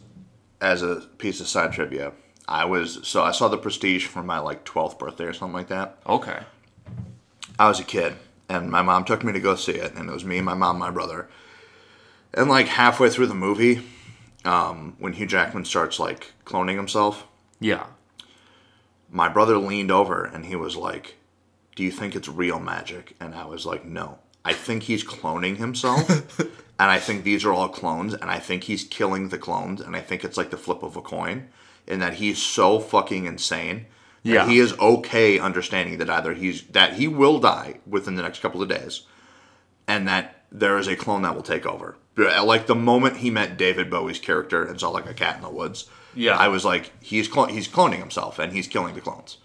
[0.62, 2.12] as a piece of side trivia.
[2.48, 5.68] I was so I saw the Prestige for my like 12th birthday or something like
[5.68, 5.98] that.
[6.08, 6.40] Okay.
[7.58, 8.16] I was a kid,
[8.48, 10.80] and my mom took me to go see it, and it was me, my mom,
[10.80, 11.28] my brother.
[12.34, 13.82] And like halfway through the movie,
[14.46, 17.26] um, when Hugh Jackman starts like cloning himself,
[17.60, 17.86] Yeah.
[19.12, 21.16] My brother leaned over and he was like,
[21.76, 25.58] "Do you think it's real magic?" And I was like, "No, I think he's cloning
[25.58, 29.82] himself." and I think these are all clones, and I think he's killing the clones,
[29.82, 31.50] and I think it's like the flip of a coin,
[31.88, 33.88] and that he's so fucking insane.
[34.22, 34.50] Yeah.
[34.50, 38.62] he is okay understanding that either he's that he will die within the next couple
[38.62, 39.04] of days,
[39.88, 41.96] and that there is a clone that will take over.
[42.18, 45.42] Uh, like the moment he met David Bowie's character and saw like a cat in
[45.42, 46.38] the woods, Yeah.
[46.38, 49.38] I was like, he's clo- he's cloning himself and he's killing the clones.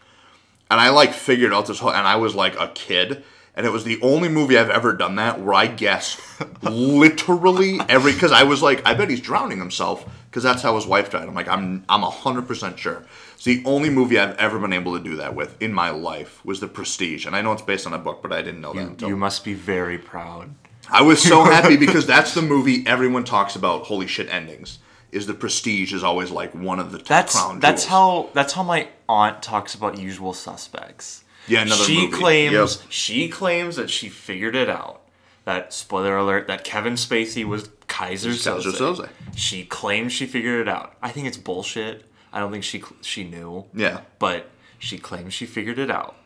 [0.70, 3.22] And I like figured out this whole, and I was like a kid,
[3.54, 6.18] and it was the only movie I've ever done that where I guessed
[6.62, 10.86] literally every because I was like, I bet he's drowning himself because that's how his
[10.86, 11.28] wife died.
[11.28, 13.04] I'm like, I'm I'm hundred percent sure.
[13.34, 16.44] It's the only movie I've ever been able to do that with in my life
[16.44, 18.72] was The Prestige, and I know it's based on a book, but I didn't know
[18.72, 20.54] that You, until you must be very proud.
[20.90, 23.82] I was so happy because that's the movie everyone talks about.
[23.84, 24.78] Holy shit, endings
[25.14, 28.62] is The Prestige is always like one of the That's crown that's how that's how
[28.62, 31.24] my aunt talks about Usual Suspects.
[31.46, 32.12] Yeah, another she movie.
[32.16, 32.86] claims Yep.
[32.90, 35.02] she claims that she figured it out.
[35.44, 38.96] That spoiler alert that Kevin Spacey was Keyser Keyser Soze.
[38.96, 39.08] Soze.
[39.36, 40.96] She claims she figured it out.
[41.02, 42.04] I think it's bullshit.
[42.32, 43.66] I don't think she she knew.
[43.74, 44.00] Yeah.
[44.18, 44.48] But
[44.78, 46.16] she claims she figured it out.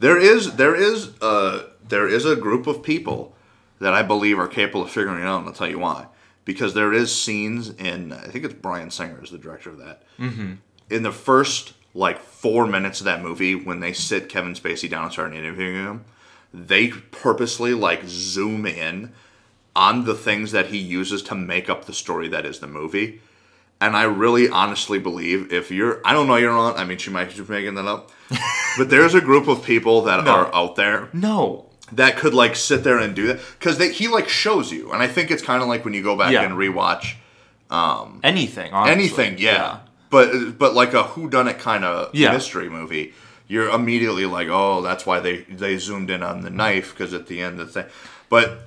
[0.00, 3.34] There is there is uh there is a group of people
[3.80, 6.06] that I believe are capable of figuring it out, and I'll tell you why.
[6.48, 10.02] Because there is scenes in I think it's Bryan Singer is the director of that.
[10.18, 10.54] Mm-hmm.
[10.88, 15.04] In the first like four minutes of that movie, when they sit Kevin Spacey down
[15.04, 16.04] and start interviewing him,
[16.54, 19.12] they purposely like zoom in
[19.76, 23.20] on the things that he uses to make up the story that is the movie.
[23.78, 27.10] And I really honestly believe if you're, I don't know your aunt, I mean, she
[27.10, 28.10] might be making that up,
[28.78, 30.30] but there's a group of people that No.
[30.32, 31.67] are out there No.
[31.92, 34.92] That could like sit there and do that because he like shows you.
[34.92, 36.42] And I think it's kind of like when you go back Yeah.
[36.42, 37.14] and rewatch
[37.70, 38.72] um, Anything.
[38.72, 38.92] Honestly.
[38.92, 39.80] anything, yeah.
[40.10, 42.32] But but like a whodunit kind of Yeah.
[42.32, 43.12] mystery movie,
[43.46, 47.26] you're immediately like, oh, that's why they they zoomed in on the knife because at
[47.26, 47.90] the end of the thing,
[48.28, 48.64] but.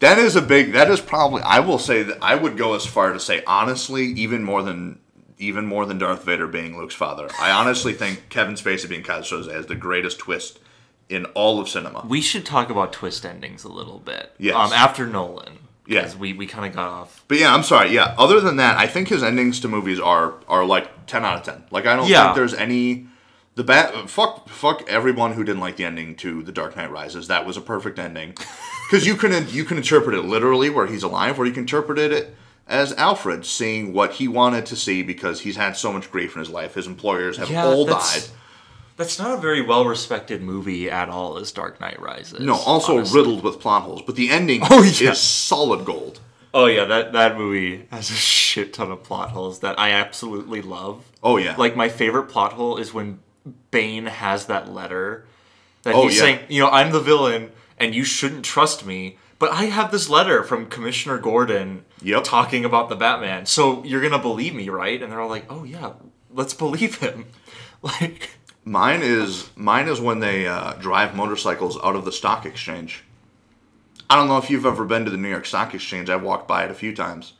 [0.00, 0.74] That is a big.
[0.74, 1.42] That is probably.
[1.42, 5.00] I will say that I would go as far to say honestly, even more than
[5.38, 7.28] even more than Darth Vader being Luke's father.
[7.40, 10.60] I honestly think Kevin Spacey being Keyser Soze is the greatest twist
[11.08, 12.04] in all of cinema.
[12.06, 14.32] We should talk about twist endings a little bit.
[14.38, 14.54] Yes.
[14.54, 15.58] Um, after Nolan.
[15.86, 16.00] Yeah.
[16.00, 17.24] Because we, we kind of got off.
[17.28, 17.90] But yeah, I'm sorry.
[17.94, 21.38] Yeah, other than that, I think his endings to movies are are like ten out
[21.38, 21.64] of ten.
[21.70, 22.24] Like I don't Yeah.
[22.24, 23.06] think there's any
[23.54, 24.10] the bat.
[24.10, 27.28] Fuck fuck everyone who didn't like the ending to The Dark Knight Rises.
[27.28, 28.34] That was a perfect ending
[28.90, 31.98] because you can you can interpret it literally where he's alive, or you can interpret
[31.98, 36.34] it as Alfred seeing what he wanted to see because he's had so much grief
[36.36, 36.74] in his life.
[36.74, 38.24] His employers have Yeah, all died.
[38.98, 42.40] That's not a very well respected movie at all, as Dark Knight Rises.
[42.40, 43.18] No, also honestly.
[43.18, 44.02] riddled with plot holes.
[44.04, 45.12] But the ending Oh, yeah.
[45.12, 46.20] is solid gold.
[46.52, 50.60] Oh yeah, that that movie has a shit ton of plot holes that I absolutely
[50.62, 51.04] love.
[51.22, 53.20] Oh yeah, Like my favorite plot hole is when
[53.70, 55.26] Bane has that letter
[55.84, 56.22] that Oh, he's yeah.
[56.22, 60.08] saying, you know, I'm the villain and you shouldn't trust me, but I have this
[60.08, 62.24] letter from Commissioner Gordon Yep.
[62.24, 63.46] talking about the Batman.
[63.46, 65.00] So you're gonna believe me, right?
[65.00, 65.92] And they're all like, Oh yeah,
[66.32, 67.26] let's believe him.
[67.80, 68.30] Like
[68.68, 73.02] Mine is mine is when they uh, drive motorcycles out of the stock exchange.
[74.10, 76.08] I don't know if you've ever been to the New York Stock Exchange.
[76.10, 77.32] I've walked by it a few times.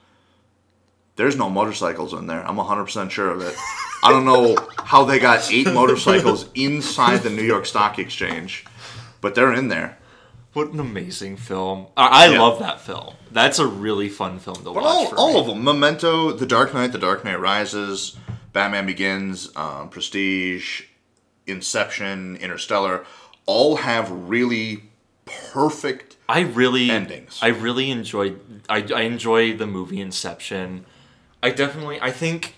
[1.16, 2.46] There's no motorcycles in there.
[2.46, 3.54] I'm 100% sure of it.
[4.04, 8.64] I don't know how they got eight motorcycles inside the New York Stock Exchange,
[9.20, 9.98] but they're in there.
[10.54, 11.88] What an amazing film!
[11.96, 12.40] I, I Yeah.
[12.40, 13.14] love that film.
[13.30, 14.84] That's a really fun film to But watch.
[14.84, 18.16] all, for all of them Memento, The Dark Knight, The Dark Knight Rises,
[18.52, 20.82] Batman Begins, um, Prestige,
[21.48, 23.04] Inception, Interstellar
[23.46, 24.82] all have really
[25.24, 26.16] perfect.
[26.28, 27.38] I really endings.
[27.40, 28.62] I really enjoyed.
[28.68, 30.84] I, I enjoy the movie Inception.
[31.42, 32.00] I definitely.
[32.00, 32.54] I think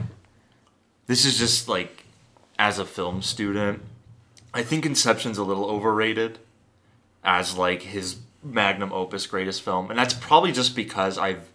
[1.07, 2.05] this is just like
[2.59, 3.83] as a film student.
[4.53, 6.41] I think Inception's a little overrated
[7.23, 11.51] as like his magnum opus greatest film, and that's probably just because I've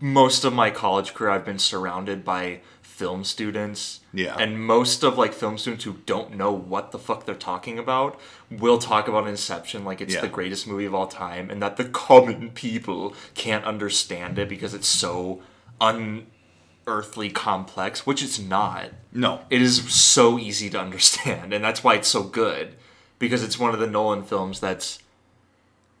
[0.00, 2.60] most of my college career I've been surrounded by
[2.94, 3.98] film students.
[4.12, 4.36] Yeah.
[4.38, 8.20] And most of like film students who don't know what the fuck they're talking about
[8.48, 10.20] will talk about Inception like it's Yeah.
[10.20, 14.74] the greatest movie of all time and that the common people can't understand it because
[14.74, 15.42] it's so
[15.80, 18.90] unearthly complex, which it's not.
[19.12, 19.40] No.
[19.50, 22.76] It is so easy to understand, and that's why it's so good
[23.18, 25.00] because it's one of the Nolan films that's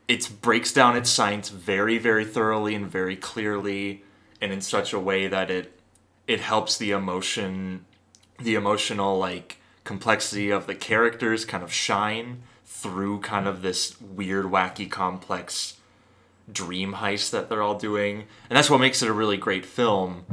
[0.06, 4.04] it breaks down its science very very thoroughly and very clearly
[4.40, 5.73] and in such a way that it
[6.26, 7.84] it helps the emotion
[8.38, 14.46] the emotional like complexity of the characters kind of shine through kind of this weird
[14.46, 15.76] wacky complex
[16.52, 18.24] dream heist that they're all doing.
[18.50, 20.24] And that's what makes it a really great film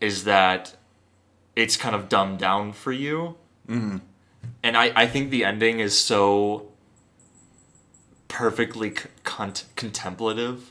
[0.00, 0.76] is that
[1.54, 3.36] it's kind of dumbed down for you.
[3.68, 3.96] Mm-hmm.
[4.62, 6.68] and I, I think the ending is so
[8.28, 10.70] perfectly cont- contemplative.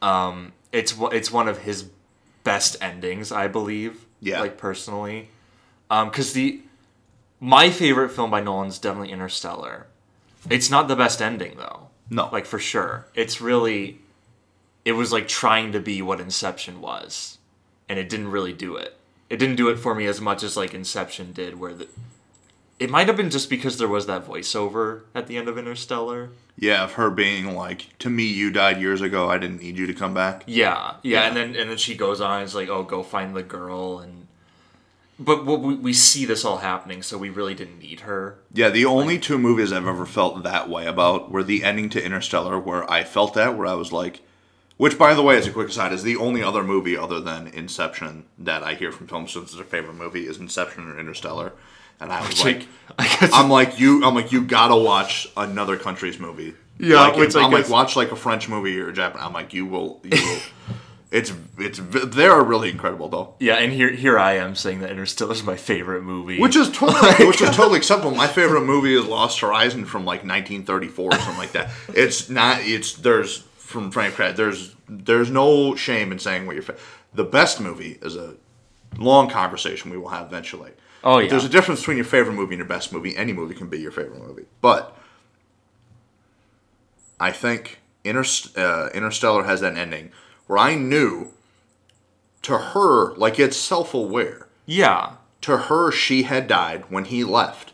[0.00, 1.90] Um it's it's one of his
[2.44, 4.40] best endings i believe Yeah.
[4.40, 5.28] like personally.
[5.90, 6.60] Um because the
[7.40, 9.86] my favorite film by nolan's definitely interstellar.
[10.50, 11.88] It's not the best ending though.
[12.10, 12.28] No.
[12.32, 13.06] like for sure.
[13.14, 13.98] It's really
[14.84, 17.38] it was like trying to be what inception was
[17.88, 18.96] and it didn't really do it.
[19.30, 21.88] It didn't do it for me as much as like inception did where the
[22.82, 26.30] it might have been just because there was that voiceover at the end of interstellar
[26.56, 29.28] Yeah, of her being like, to me, you died years ago.
[29.30, 30.44] I didn't need you to come back.
[30.46, 31.26] yeah, yeah, Yeah.
[31.28, 33.98] and then and then she goes on and is like, "Oh, go find the girl,"
[34.00, 34.26] and
[35.18, 38.36] but we, we see this all happening, so we really didn't need her.
[38.52, 42.04] Yeah, the only two movies I've ever felt that way about were the ending to
[42.04, 44.20] Interstellar, where I felt that, where I was like,
[44.78, 47.46] which, by the way, as a quick aside, is the only other movie other than
[47.46, 51.52] Inception that I hear from film students as their favorite movie is Inception or Interstellar,
[52.02, 55.28] and I was like, Like, I guess I'm like you, I'm like you gotta watch
[55.36, 56.54] another country's movie.
[56.78, 59.26] Yeah, like, which I I'm like watch like a French movie or a Japanese.
[59.26, 60.38] I'm like you will, you will.
[61.10, 63.34] it's it's they are really incredible though.
[63.38, 66.38] yeah, and here here I am saying that Interstellar is my favorite movie.
[66.40, 68.14] Which is totally, which is totally acceptable.
[68.16, 71.70] My favorite movie is Lost Horizon from like 1934 or something like that.
[71.94, 72.60] It's not.
[72.62, 74.32] It's there's from Frank Capra.
[74.34, 76.76] There's there's no shame in saying what your fa-
[77.14, 78.34] the best movie is a
[78.98, 80.72] long conversation we will have eventually.
[81.04, 81.28] Oh, yeah.
[81.28, 83.16] There's a difference between your favorite movie and your best movie.
[83.16, 84.96] Any movie can be your favorite movie, but
[87.18, 90.10] I think Interst- uh, Interstellar has that ending
[90.46, 91.32] where I knew
[92.42, 97.72] to her like it's self aware yeah, to her she had died when he left.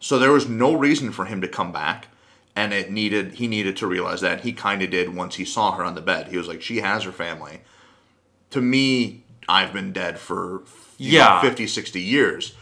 [0.00, 2.08] So there was no reason for him to come back
[2.56, 4.40] and it needed he needed to realize that.
[4.42, 6.28] He kind of did once he saw her on the bed.
[6.28, 7.60] He was like she has her family.
[8.50, 10.62] To me i've been dead for
[10.96, 11.40] you know, Yeah.
[11.42, 12.54] 50 60 years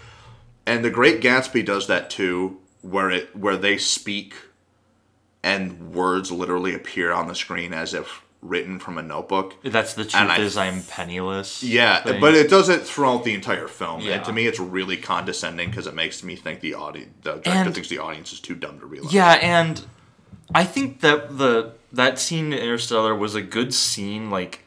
[0.66, 4.35] and the great gatsby does that too where it where they speak
[5.42, 10.03] and words literally appear on the screen as if written from a notebook that's the
[10.05, 11.62] truth I- is I'm penniless.
[11.62, 12.20] yeah, thing.
[12.20, 14.14] but it does it throughout the entire film, Yeah.
[14.14, 17.51] and to me, it's really condescending because it makes me think the audience, the director
[17.51, 19.12] And- thinks the audience is too dumb to realize.
[19.14, 19.85] Yeah, and
[20.55, 24.64] I think that the that scene in Interstellar was a good scene, like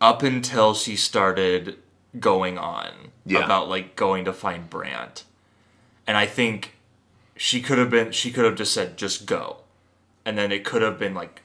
[0.00, 1.78] up until she started
[2.18, 3.44] going on Yeah.
[3.44, 5.22] about like going to find Brand,
[6.06, 6.74] and I think
[7.36, 9.58] she could have been she could have just said just go,
[10.24, 11.42] and then it could have been like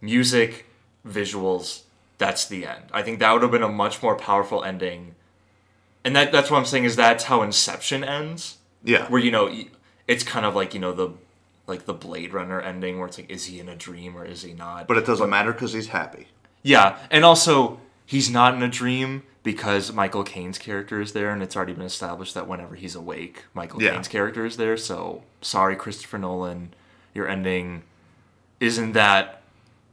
[0.00, 0.66] music,
[1.06, 1.82] visuals.
[2.18, 2.84] That's the end.
[2.92, 5.14] I think that would have been a much more powerful ending.
[6.04, 9.52] And that that's what I'm saying is that's how Inception ends yeah, where you know
[10.06, 11.10] it's kind of like you know the
[11.66, 14.42] like the Blade Runner ending where it's like is he in a dream or is
[14.42, 14.88] he not?
[14.88, 16.28] but it doesn't matter because he's happy.
[16.62, 17.78] yeah, and also
[18.08, 21.84] he's not in a dream because Michael Caine's character is there, and it's already been
[21.84, 23.92] established that whenever he's awake, Michael Yeah.
[23.92, 24.76] Caine's character is there.
[24.78, 26.72] So sorry, Christopher Nolan,
[27.14, 27.82] your ending
[28.60, 29.42] isn't that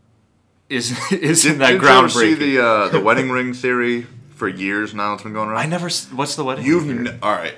[0.69, 4.93] isn't isn't that Did you ever see the uh, the wedding ring theory for years
[4.95, 5.13] now?
[5.13, 5.59] It's been going around.
[5.59, 5.89] I never.
[6.13, 6.65] What's the wedding?
[6.65, 7.07] You've theory?
[7.09, 7.55] n- all right.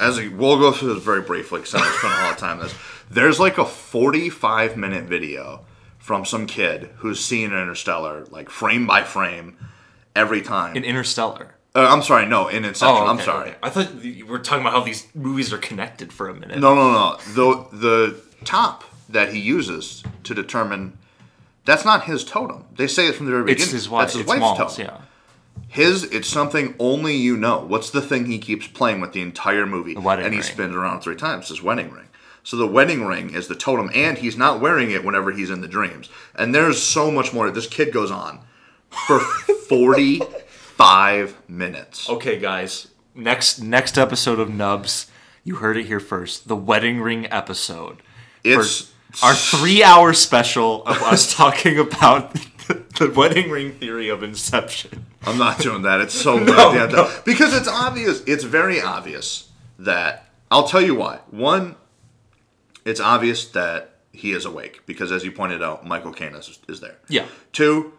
[0.00, 2.58] As a, we'll go through this very briefly because I spend a lot of time
[2.58, 2.74] on this.
[3.10, 5.60] There's like a 45 minute video
[6.08, 9.58] from some kid who's seen Interstellar, like frame by frame,
[10.16, 10.74] every time.
[10.74, 11.54] In Interstellar.
[11.76, 13.06] uh, I'm sorry, no, in Inception.
[13.06, 13.50] I'm Oh, sorry.
[13.50, 13.58] okay.
[13.62, 16.58] I thought you were talking about how these movies are connected for a minute.
[16.60, 17.18] No, no, no.
[17.34, 20.96] The the top that he uses to determine
[21.66, 22.64] that's not his totem.
[22.74, 23.62] They say it from the very beginning.
[23.64, 24.04] it's his wife.
[24.04, 24.76] That's his it's wife's mom's.
[24.76, 24.86] totem.
[24.86, 25.00] Yeah.
[25.70, 27.58] His, it's something only you know.
[27.58, 29.92] What's the thing he keeps playing with the entire movie?
[29.92, 30.48] The wedding and he ring.
[30.50, 31.48] spins around three times.
[31.48, 32.07] His wedding ring.
[32.48, 35.60] So the wedding ring is the totem, and he's not wearing it whenever he's in
[35.60, 36.08] the dreams.
[36.34, 37.50] And there's so much more.
[37.50, 38.40] This kid goes on
[38.88, 39.20] for
[39.68, 42.08] 45 minutes.
[42.08, 42.88] Okay, guys.
[43.14, 45.10] Next next episode of Nubs,
[45.44, 46.48] you heard it here first.
[46.48, 47.98] The wedding ring episode.
[48.42, 52.32] It's Our three hour special of us talking about
[52.66, 55.04] the, the wedding ring theory of Inception.
[55.26, 56.00] I'm not doing that.
[56.00, 57.10] It's so goddamn dumb.
[57.26, 58.22] Because it's obvious.
[58.26, 61.18] It's very obvious that I'll tell you why.
[61.30, 61.76] One,
[62.88, 66.80] it's obvious that he is awake because, as you pointed out, Michael Caine is, is
[66.80, 66.96] there.
[67.08, 67.26] Yeah.
[67.52, 67.92] Two,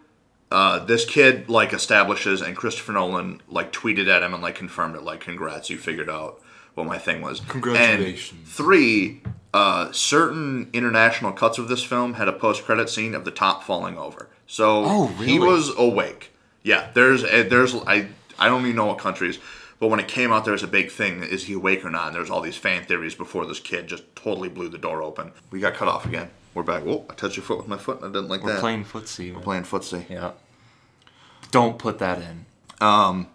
[0.51, 4.95] uh, this kid like establishes, and Christopher Nolan like tweeted at him and like confirmed
[4.95, 5.03] it.
[5.03, 6.41] Like, congrats, you figured out
[6.73, 7.39] what my thing was.
[7.41, 8.31] Congratulations.
[8.39, 9.21] And three,
[9.53, 13.97] uh, certain international cuts of this film had a post-credit scene of the top falling
[13.97, 14.29] over.
[14.47, 16.31] So Oh, he was awake.
[16.63, 19.37] Yeah, there's a, there's I I don't even know what countries,
[19.79, 22.07] but when it came out, there was a big thing: is he awake or not?
[22.07, 25.01] And there was all these fan theories before this kid just totally blew the door
[25.03, 25.31] open.
[25.51, 26.29] We got cut off again.
[26.53, 26.83] We're back.
[26.83, 27.05] Whoa!
[27.09, 28.45] I touched your foot with my foot, and I didn't like that.
[28.47, 28.59] We're that.
[28.61, 29.33] playing footsie.
[29.33, 30.09] We're playing footsie.
[30.09, 30.31] Yeah.
[31.51, 32.45] Don't put that in.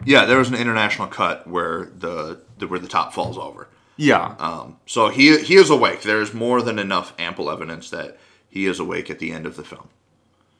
[0.05, 3.67] Yeah, there was an international cut where the, the where the top falls over.
[3.97, 4.35] Yeah.
[4.39, 6.01] Um, so he he is awake.
[6.03, 8.17] There's more than enough ample evidence that
[8.49, 9.89] he is awake at the end of the film.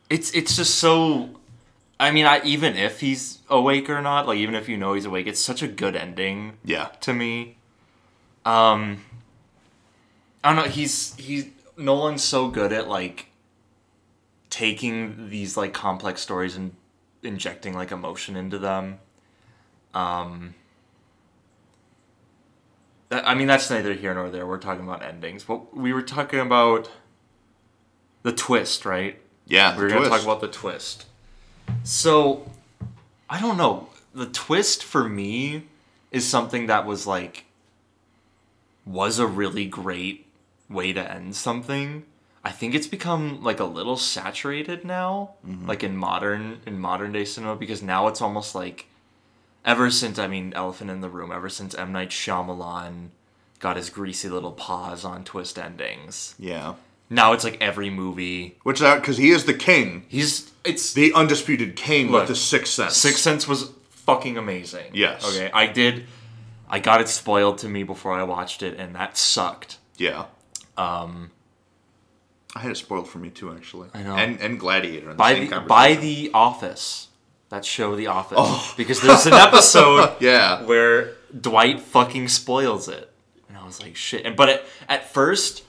[0.09, 1.29] it's it's just so
[1.99, 5.05] I mean, I even if he's awake or not, like even if you know he's
[5.05, 7.57] awake, it's such a good ending Yeah, to me.
[8.45, 9.03] Um
[10.43, 13.27] I don't know, he's he's Nolan's so good at like
[14.49, 16.75] taking these like complex stories and
[17.23, 18.99] injecting like emotion into them.
[19.93, 20.53] Um
[23.11, 24.45] I mean that's neither here nor there.
[24.45, 25.43] We're talking about endings.
[25.43, 26.89] But we were talking about
[28.23, 29.21] the twist, right?
[29.45, 29.77] yeah.
[29.77, 31.05] We're the going to talk about the twist.
[31.83, 32.49] So,
[33.29, 33.89] I don't know.
[34.13, 35.63] The twist for me
[36.11, 37.45] is something that was like
[38.85, 40.27] was a really great
[40.69, 42.05] way to end something.
[42.43, 45.65] I think it's become like a little saturated now, mm-hmm.
[45.65, 48.85] like in modern in modern day cinema because now it's almost like
[49.65, 53.09] ever since I mean Elephant in the Room, ever since M Night Shyamalan
[53.59, 56.35] got his greasy little paws on twist endings.
[56.37, 56.75] Yeah,
[57.09, 61.13] Now it's like every movie which that because he is the king, He's it's the
[61.13, 62.97] undisputed king Look, with the sixth sense.
[62.97, 64.85] Sixth Sense was fucking amazing.
[64.93, 65.23] Yes.
[65.27, 66.05] Okay, I did.
[66.67, 69.77] I got it spoiled to me before I watched it, and that sucked.
[69.97, 70.25] Yeah.
[70.77, 71.29] Um,
[72.55, 73.89] I had it spoiled for me too, actually.
[73.93, 74.15] I know.
[74.15, 75.09] And and Gladiator.
[75.09, 77.09] The By the by the Office,
[77.49, 80.17] that show The Office, because there's an episode Oh.
[80.19, 80.63] yeah.
[80.63, 83.11] where Dwight fucking spoils it,
[83.47, 84.25] and I was like, shit.
[84.25, 85.63] And but at, at first,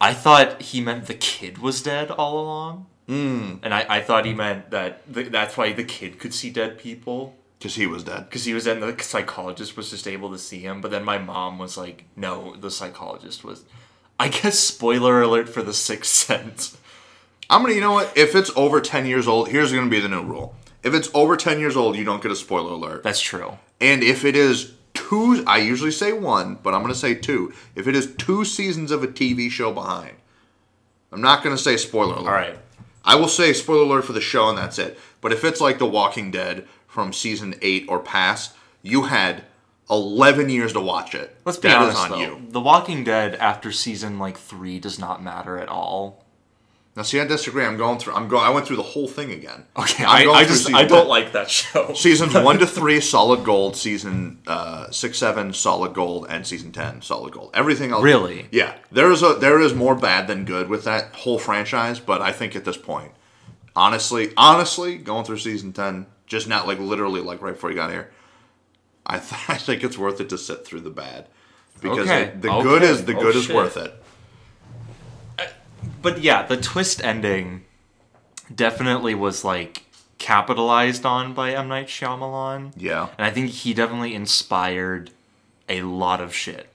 [0.00, 2.86] I thought he meant the kid was dead all along.
[3.08, 3.58] Mm.
[3.62, 6.78] And I, I thought he meant that th- that's why the kid could see dead
[6.78, 7.36] people.
[7.58, 8.24] Because he was dead.
[8.24, 11.18] because he was in the psychologist was just able to see him but then my
[11.18, 13.64] mom was like no the psychologist was
[14.18, 16.78] i guess spoiler alert for the sixth sense
[17.50, 17.74] I'm gonna.
[17.74, 18.16] You know what?
[18.16, 20.54] If it's over ten years old, here's gonna be the new rule.
[20.84, 23.02] If it's over ten years old, you don't get a spoiler alert.
[23.02, 24.72] that's true And if it is
[25.10, 27.52] two, I usually say one, but I'm gonna say two.
[27.74, 30.16] If it is two seasons of a TV show behind,
[31.12, 32.28] I'm not gonna say spoiler alert.
[32.28, 32.58] all right
[33.04, 34.98] I will say spoiler alert for the show, and that's it.
[35.22, 39.44] But if it's like The Walking Dead from season eight or past, you had
[39.88, 41.34] 11 years to watch it.
[41.44, 42.46] let's be That is honest on though you.
[42.50, 46.19] the walking dead after season like three does not matter at all
[46.96, 47.64] Now, see, I disagree.
[47.64, 48.14] I'm going through.
[48.14, 48.42] I'm going.
[48.44, 49.64] I went through the whole thing again.
[49.76, 51.08] okay I'm I, I just season i don't 10.
[51.16, 53.76] like that show Seasons one to three, solid gold.
[53.76, 57.50] Season uh, six, seven, solid gold, and season ten, solid gold.
[57.54, 58.48] Everything else, Really?
[58.50, 58.76] yeah.
[58.90, 62.32] There is a there is more bad than good with that whole franchise, but I
[62.32, 63.12] think at this point,
[63.76, 67.90] honestly, honestly, going through season ten, just not like literally like right before you got
[67.90, 68.10] here,
[69.06, 71.28] I th- I think it's worth it to sit through the bad
[71.80, 73.54] because Okay, it- the good is the Oh, good is shit.
[73.56, 73.94] worth it.
[76.00, 77.64] But yeah the twist ending
[78.54, 79.84] definitely was like
[80.18, 82.72] capitalized on by m night Shyamalan.
[82.76, 85.10] Yeah, And I think he definitely inspired
[85.68, 86.68] a lot of shit.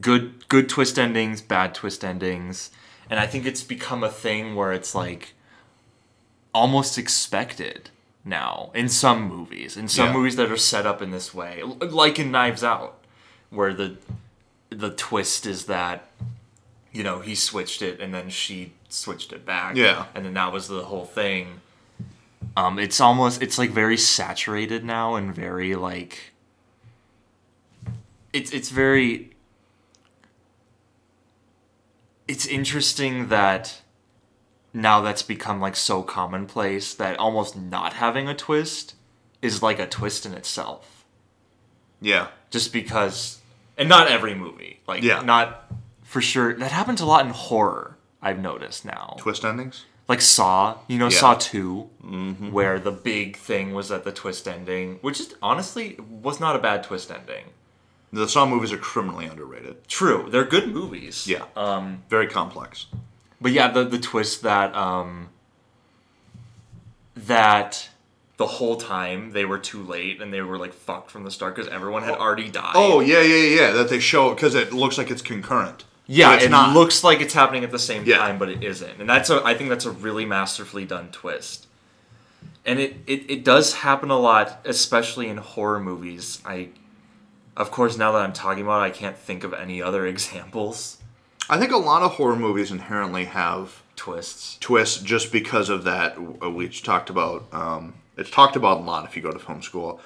[0.00, 2.70] Good good twist endings, bad twist endings.
[3.08, 5.34] And I think it's become a thing where it's like
[6.52, 7.90] almost expected
[8.24, 9.76] now in some movies.
[9.76, 10.12] In some Yeah.
[10.14, 11.62] movies that are set up in this way.
[11.62, 12.98] Like in Knives Out,
[13.50, 13.96] where the
[14.70, 16.08] the twist is that
[16.96, 19.76] you know, he switched it and then she switched it back.
[19.76, 20.06] Yeah.
[20.14, 21.60] And then that was the whole thing.
[22.56, 26.32] Um, it's almost it's like very saturated now and very like
[28.32, 29.32] it's it's very
[32.26, 33.82] it's interesting that
[34.72, 38.94] now that's become like so commonplace that almost not having a twist
[39.42, 41.04] is like a twist in itself.
[42.00, 42.28] Yeah.
[42.50, 43.40] Just because
[43.76, 44.80] and not every movie.
[44.88, 45.20] Like Yeah.
[45.20, 45.70] not
[46.16, 49.84] for sure that happens a lot in horror, I've noticed now Twist endings?
[50.08, 51.18] like Saw, you know, Yeah.
[51.18, 51.80] Saw 2,
[52.50, 56.58] where the big thing was at the twist ending, which is honestly was not a
[56.58, 57.44] bad twist ending.
[58.14, 59.86] The Saw movies are criminally underrated.
[59.88, 61.26] True, they're good movies.
[61.26, 61.44] Yeah.
[61.54, 62.86] Um, Very complex.
[63.42, 65.28] but yeah, the the twist that um
[67.14, 67.90] that
[68.38, 71.54] the whole time they were too late and they were like fucked from the start
[71.56, 72.72] because everyone had already died.
[72.74, 73.70] Oh, yeah, yeah, yeah.
[73.72, 75.84] That they show because it looks like it's concurrent.
[76.06, 76.72] Yeah, it not.
[76.74, 78.18] looks like it's happening at the same Yeah.
[78.18, 79.00] time, but it isn't.
[79.00, 81.66] And that's a I think that's a really masterfully done twist.
[82.64, 86.40] And it, it, it does happen a lot, especially in horror movies.
[86.44, 86.68] I
[87.56, 90.98] of course now that I'm talking about it, I can't think of any other examples.
[91.48, 94.58] I think a lot of horror movies inherently have Twists.
[94.60, 96.16] twists just because of that.
[96.42, 97.46] uh, We talked about.
[97.52, 100.00] Um, it's talked about a lot if you go to film school.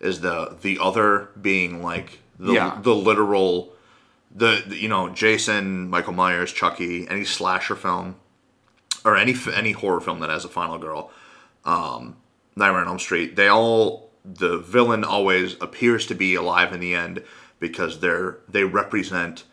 [0.00, 2.78] Is the the other being like the Yeah.
[2.82, 3.73] the literal
[4.34, 8.16] the, the you know Jason, Michael Myers, Chucky, any slasher film
[9.04, 11.10] or any any horror film that has a final girl,
[11.64, 12.16] um,
[12.56, 13.36] Nightmare on Elm Street.
[13.36, 17.22] They all the villain always appears to be alive in the end
[17.60, 19.44] because they're they represent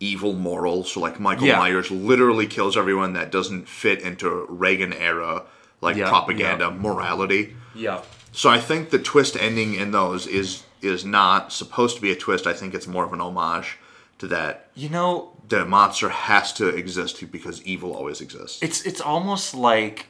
[0.00, 0.92] evil morals.
[0.92, 1.58] So like Michael Yeah.
[1.58, 5.44] Myers literally kills everyone that doesn't fit into Reagan era
[5.80, 6.76] like Yeah, propaganda yeah.
[6.78, 7.54] morality.
[7.74, 8.02] Yeah.
[8.32, 12.16] So I think the twist ending in those is is not supposed to be a
[12.16, 12.46] twist.
[12.46, 13.78] I think it's more of an homage
[14.18, 18.62] to that You know, the monster has to exist because evil always exists.
[18.62, 20.06] it's it's almost like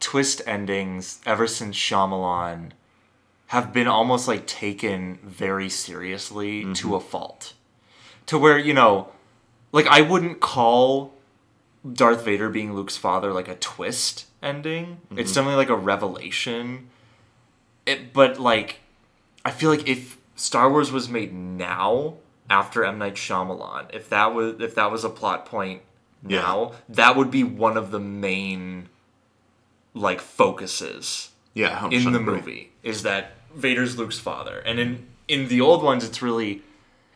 [0.00, 2.72] twist endings ever since Shyamalan
[3.52, 6.94] have been almost like taken very seriously to mm-hmm.
[6.94, 7.52] a fault.
[8.26, 9.08] To where, you know,
[9.72, 11.12] like I wouldn't call
[11.90, 15.00] Darth Vader being Luke's father like a twist ending.
[15.10, 15.34] It's mm-hmm.
[15.34, 16.88] definitely like a revelation.
[17.84, 18.80] It, but like
[19.44, 22.14] I feel like if Star Wars was made now
[22.52, 22.98] after M.
[22.98, 25.80] Night Shyamalan, if that was if that was a plot point
[26.22, 28.90] now, that would be one of the main
[29.94, 34.58] like focuses yeah, 100% in the movie is that Vader's Luke's father.
[34.58, 36.62] And in in the old ones it's really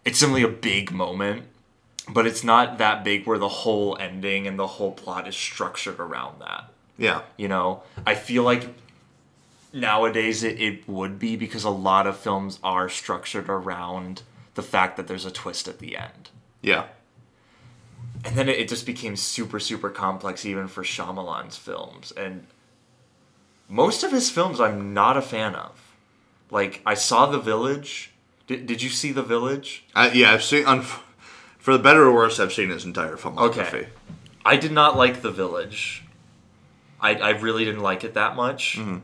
[0.07, 1.43] it's simply a big moment,
[2.09, 6.01] but it's not that big where the whole ending and the whole plot is structured
[6.01, 6.71] around that.
[6.97, 8.69] Yeah, You know, I feel like
[9.71, 14.23] nowadays it, it would be because a lot of films are structured around
[14.57, 16.31] the fact that there's a twist at the end.
[16.63, 16.87] yeah,
[18.25, 22.13] And then it, it just became super, super complex even for Shyamalan's films.
[22.17, 22.47] And
[23.69, 25.81] most of his films I'm not a fan of.
[26.51, 28.13] Like, I saw The Village.
[28.47, 29.85] Did, did you see The Village?
[29.95, 30.33] I, yeah.
[30.33, 30.83] I've seen un-
[31.59, 32.39] for the better or worse.
[32.41, 33.51] I've seen his entire filmography.
[33.59, 33.89] Okay.
[34.45, 36.05] I did not like The Village.
[37.01, 38.77] I, I really didn't like it that much.
[38.79, 38.99] Mm-hmm.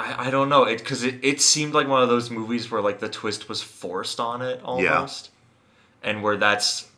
[0.00, 2.80] I, I don't know it because it, it seemed like one of those movies where
[2.80, 5.30] like the twist was forced on it almost,
[6.02, 6.88] and where that's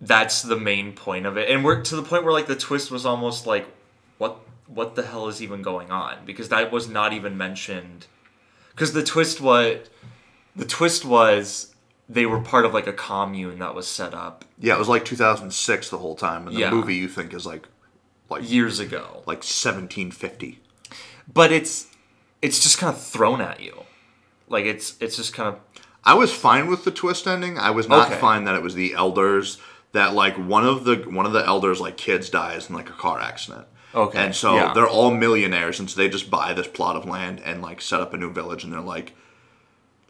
[0.00, 2.90] that's the main point of it, and we're to the point where like the twist
[2.90, 3.66] was almost like
[4.18, 8.06] what what the hell is even going on because that was not even mentioned
[8.70, 9.88] because the twist was
[10.56, 11.74] the twist was
[12.08, 15.04] they were part of like a commune that was set up Yeah, it was like
[15.04, 16.70] 2006 the whole time, and the Yeah.
[16.70, 17.68] movie you think is like
[18.28, 19.22] like years ago.
[19.26, 20.58] like 1750.
[21.34, 21.86] But it's
[22.40, 23.84] it's just kind of thrown at you.
[24.48, 25.58] Like it's it's just kind of
[26.04, 27.58] I was fine with the twist ending.
[27.58, 28.20] I was not Okay.
[28.20, 29.58] fine that it was the elders
[29.92, 32.92] that like one of the one of the elders like kids dies in like a
[32.94, 33.66] car accident.
[33.94, 34.72] Okay, And so yeah.
[34.72, 38.00] they're all millionaires and so they just buy this plot of land and like set
[38.00, 39.12] up a new village and they're like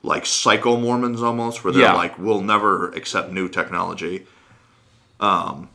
[0.05, 1.93] like psycho Mormons almost where they're Yeah.
[1.95, 4.27] like we'll never accept new technology.
[5.21, 5.69] Um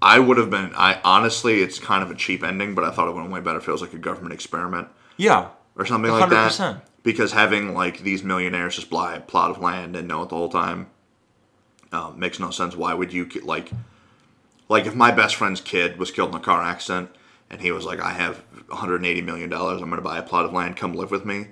[0.00, 3.08] I would have been I honestly it's kind of a cheap ending, but I thought
[3.08, 5.48] it went way better if it was like a government experiment yeah.
[5.76, 6.52] or something like that.
[6.52, 6.80] 100%.
[7.02, 10.36] Because having like these millionaires just buy a plot of land and know it the
[10.36, 10.88] whole time
[11.92, 12.76] um, makes no sense.
[12.76, 13.70] Why would you like,
[14.68, 17.10] like if my best friend's kid was killed in a car accident
[17.48, 18.38] and he was like, "I have
[18.68, 19.80] 180 million dollars.
[19.80, 20.76] I'm going to buy a plot of land.
[20.76, 21.48] Come live with me."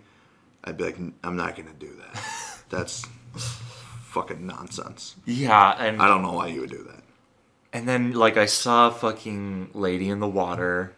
[0.64, 2.22] I'd be like, "N- "I'm not going to do that.
[2.68, 5.14] That's fucking nonsense.
[5.24, 7.03] Yeah, and I don't know why you would do that."
[7.74, 10.94] And then like I saw fucking Lady in the Water.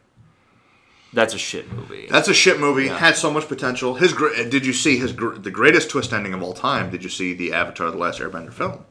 [1.12, 2.06] That's a shit movie.
[2.10, 2.84] That's a shit movie.
[2.86, 2.98] Yeah.
[2.98, 3.94] Had so much potential.
[3.94, 6.90] His gr- uh, did you see his gr- the greatest twist ending of all time?
[6.90, 8.84] Did you see the Avatar: The Last Airbender film?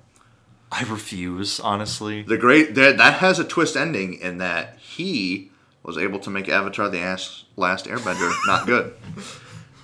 [0.72, 2.24] I refuse, honestly.
[2.24, 5.52] The great that that has a twist ending in that he
[5.84, 8.96] was able to make Avatar: The Ass Last Airbender not good.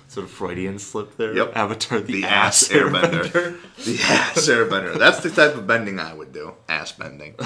[0.08, 1.34] Sort of Freudian slip there.
[1.36, 1.52] Yep.
[1.56, 3.24] Avatar the, The ass, ass airbender.
[3.24, 3.84] airbender.
[3.84, 4.98] The ass airbender.
[4.98, 6.54] That's the type of bending I would do.
[6.68, 7.34] Ass bending.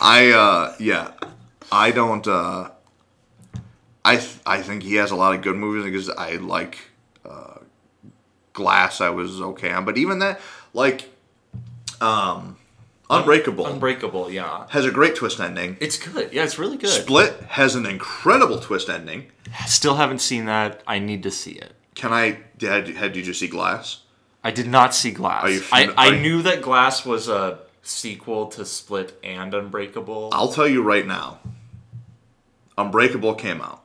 [0.00, 1.12] I uh yeah.
[1.70, 2.70] I don't uh
[4.04, 6.78] I th- I think he has a lot of good movies because I like
[7.24, 7.58] uh
[8.52, 10.40] Glass I was okay on, but even that
[10.72, 11.10] like
[12.00, 12.56] um
[13.10, 14.66] Unbreakable Unbreakable, yeah.
[14.70, 15.76] has a great twist ending.
[15.80, 16.32] It's good.
[16.32, 16.90] Yeah, it's really good.
[16.90, 19.26] Split has an incredible twist ending.
[19.66, 20.82] Still haven't seen that.
[20.86, 21.72] I need to see it.
[21.96, 24.02] Can I had, had did you just see Glass?
[24.44, 25.42] I did not see Glass.
[25.42, 30.30] Are you I, I you- knew that Glass was a sequel to Split and Unbreakable.
[30.32, 31.40] I'll tell you right now.
[32.78, 33.82] Unbreakable came out.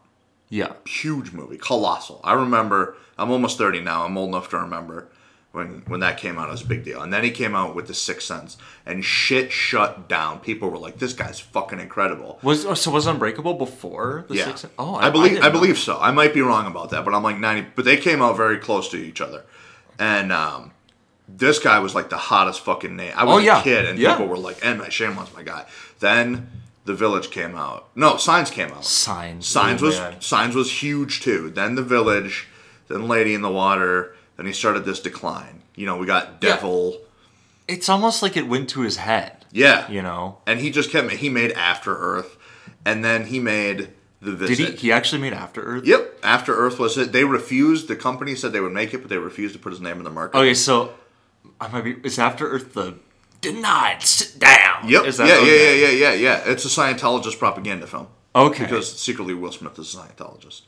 [0.49, 0.73] yeah.
[0.85, 2.21] huge movie, colossal.
[2.23, 2.95] I remember.
[3.17, 4.03] I'm almost 30 now.
[4.05, 5.07] I'm old enough to remember
[5.53, 6.49] when when that came out.
[6.49, 7.01] It was a big deal.
[7.01, 10.39] And then he came out with The Sixth Sense, and shit shut down.
[10.39, 14.45] People were like, "This guy's fucking incredible." Was oh, so was Unbreakable before the Yeah.
[14.55, 14.65] six?
[14.77, 15.97] Oh, I, believe didn't I, believe so.
[15.99, 17.69] I might be wrong about that, but I'm like 90.
[17.75, 19.43] But they came out very close to each other,
[19.97, 20.71] and um,
[21.27, 23.13] this guy was like the hottest fucking name.
[23.15, 23.59] I was Oh, yeah.
[23.59, 24.11] a kid, and Yeah.
[24.13, 25.65] people were like, "M Night Shyamalan's my guy."
[25.99, 26.49] Then
[26.85, 27.87] The Village came out.
[27.95, 28.85] No, Signs came out.
[28.85, 29.47] Signs.
[29.47, 30.21] Signs Oh, was man.
[30.21, 31.49] Signs was huge too.
[31.49, 32.47] Then the village,
[32.89, 34.15] then Lady in the Water.
[34.37, 35.63] Then he started this decline.
[35.75, 36.49] You know, we got Yeah.
[36.55, 36.97] Devil.
[37.67, 39.45] It's almost like it went to his head.
[39.51, 40.37] Yeah, You know.
[40.45, 41.09] and he just kept.
[41.13, 42.37] He made After Earth,
[42.85, 43.89] and then he made
[44.21, 44.69] the Did Visit.
[44.71, 44.75] he?
[44.75, 45.85] He actually made After Earth.
[45.85, 47.11] Yep, After Earth was it.
[47.13, 47.87] They refused.
[47.87, 50.03] The company said they would make it, but they refused to put his name in
[50.03, 50.37] the market.
[50.37, 50.91] Okay, so
[51.59, 51.95] I might be.
[52.03, 52.95] Is After Earth the
[53.41, 54.01] denied?
[54.03, 54.87] Sit down.
[54.87, 55.05] Yep.
[55.05, 55.79] Is that, yeah, okay.
[55.81, 56.51] yeah, yeah, yeah, yeah, yeah.
[56.51, 58.07] It's a Scientologist propaganda film.
[58.35, 58.63] Okay.
[58.63, 60.63] Because secretly Will Smith is a Scientologist.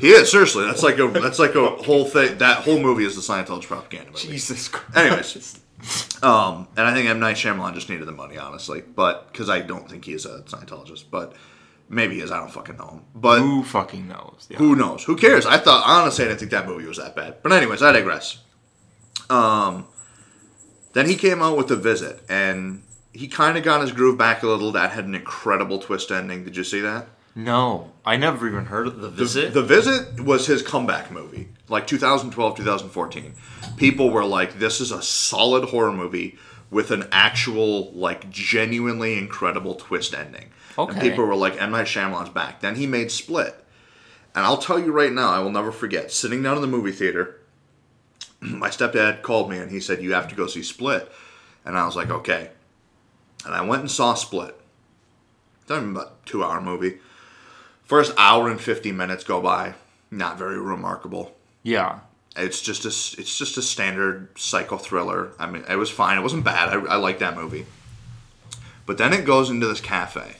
[0.00, 0.66] he is seriously.
[0.66, 2.38] That's like a that's like a whole thing.
[2.38, 4.28] That whole movie is the Scientologist propaganda movie.
[4.28, 4.96] Jesus Christ.
[4.96, 5.60] Anyways,
[6.22, 9.60] um, and I think M Night Shyamalan just needed the money, honestly, but because I
[9.60, 11.34] don't think he's a Scientologist, but
[11.88, 12.30] maybe he is.
[12.30, 13.02] I don't fucking know him.
[13.14, 14.46] But Who fucking knows?
[14.50, 14.58] Yeah.
[14.58, 15.04] who knows?
[15.04, 15.46] Who cares?
[15.46, 17.42] I thought honestly, I didn't think that movie was that bad.
[17.42, 18.38] But anyways, I digress.
[19.30, 19.86] Um,
[20.92, 24.42] then he came out with the Visit, and he kind of got his groove back
[24.42, 24.72] a little.
[24.72, 26.44] That had an incredible twist ending.
[26.44, 27.08] Did you see that?
[27.34, 29.54] No, I never even heard of the visit.
[29.54, 33.34] The Visit was his comeback movie, like 2012, 2014.
[33.76, 36.36] People were like, "This is a solid horror movie
[36.72, 41.10] with an actual, like, genuinely incredible twist ending." And Okay.
[41.10, 43.54] people were like, "M Night Shyamalan's back." Then he made Split,
[44.34, 46.92] and I'll tell you right now, I will never forget sitting down in the movie
[46.92, 47.36] theater.
[48.58, 51.10] My stepdad called me and he said, "You have to go see Split,"
[51.64, 52.50] and I was like, "Okay."
[53.44, 54.54] And I went and saw Split.
[55.66, 56.98] Done about two hour movie.
[57.84, 59.74] First hour and fifty minutes go by,
[60.10, 61.36] not very remarkable.
[61.62, 62.00] yeah.
[62.36, 62.88] It's just a
[63.20, 65.32] it's just a standard psycho thriller.
[65.40, 66.16] I mean, it was fine.
[66.16, 66.68] It wasn't bad.
[66.68, 67.66] I, I like that movie.
[68.86, 70.36] But then it goes into this cafe,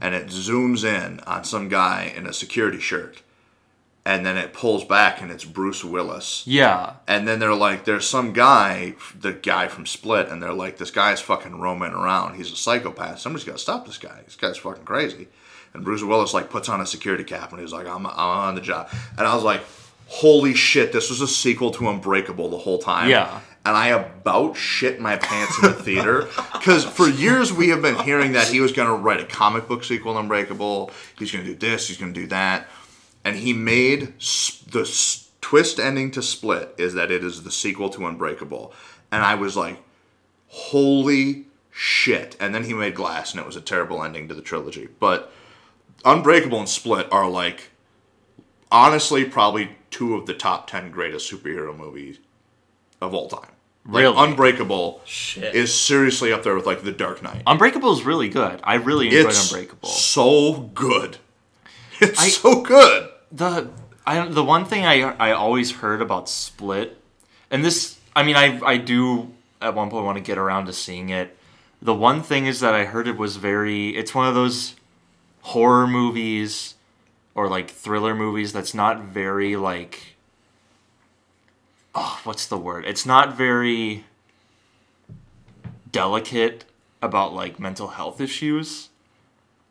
[0.00, 3.22] and it zooms in on some guy in a security shirt,
[4.08, 6.42] and then it pulls back and it's Bruce Willis.
[6.46, 6.94] Yeah.
[7.06, 10.90] And then they're like, there's some guy, the guy from Split, and they're like, this
[10.90, 12.36] guy's fucking roaming around.
[12.36, 13.18] He's a psychopath.
[13.18, 14.22] Somebody's got to stop this guy.
[14.24, 15.28] This guy's fucking crazy.
[15.74, 18.54] And Bruce Willis like puts on a security cap and he's like, I'm, I'm on
[18.54, 18.88] the job.
[19.18, 19.60] And I was like,
[20.06, 23.10] holy shit, this was a sequel to Unbreakable the whole time.
[23.10, 23.42] Yeah.
[23.66, 27.98] And I about shit my pants in the theater because for years we have been
[27.98, 30.90] hearing that he was going to write a comic book sequel Unbreakable.
[31.18, 31.88] He's going to do this.
[31.88, 32.66] He's going to do that.
[33.24, 37.50] And he made s- the s- twist ending to Split is that it is the
[37.50, 38.72] sequel to Unbreakable.
[39.12, 39.82] And I was like,
[40.48, 42.36] holy shit.
[42.40, 44.88] And then he made Glass, and it was a terrible ending to the trilogy.
[44.98, 45.32] But
[46.04, 47.70] Unbreakable and Split are like,
[48.70, 52.18] honestly, probably two of the top 10 greatest superhero movies
[53.00, 53.50] of all time.
[53.86, 54.16] Like, Really?
[54.18, 55.54] Unbreakable Shit.
[55.54, 57.42] is seriously up there with like The Dark Knight.
[57.46, 58.60] Unbreakable is really good.
[58.62, 59.88] I really enjoyed It's Unbreakable.
[59.88, 61.16] so good.
[62.00, 63.10] It's I- so good.
[63.32, 63.70] the
[64.06, 66.96] I the one thing I I always heard about Split,
[67.50, 70.72] and this I mean I I do at one point want to get around to
[70.72, 71.36] seeing it.
[71.82, 73.90] The one thing is that I heard it was very.
[73.96, 74.74] It's one of those
[75.42, 76.74] horror movies
[77.34, 80.16] or like thriller movies that's not very like.
[81.94, 82.84] Oh, what's the word?
[82.86, 84.04] It's not very
[85.90, 86.64] delicate
[87.02, 88.88] about like mental health issues.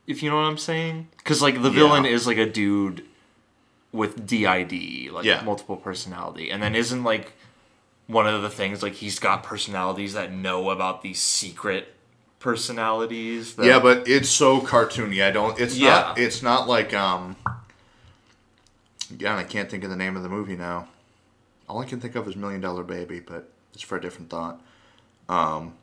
[0.07, 2.11] If you know what I'm saying, because like the villain Yeah.
[2.11, 3.03] is like a dude
[3.91, 5.41] with DID, like Yeah.
[5.43, 7.33] multiple personality, and then isn't like
[8.07, 11.93] one of the things like he's got personalities that know about these secret
[12.39, 13.55] personalities.
[13.55, 15.21] That, Yeah, but it's so cartoony.
[15.25, 15.59] I don't.
[15.59, 16.17] It's not.
[16.17, 16.23] Yeah.
[16.25, 17.35] It's not like um.
[19.11, 20.87] Again, I can't think of the name of the movie now.
[21.69, 24.61] All I can think of is Million Dollar Baby, but it's for a different thought.
[25.27, 25.73] Um.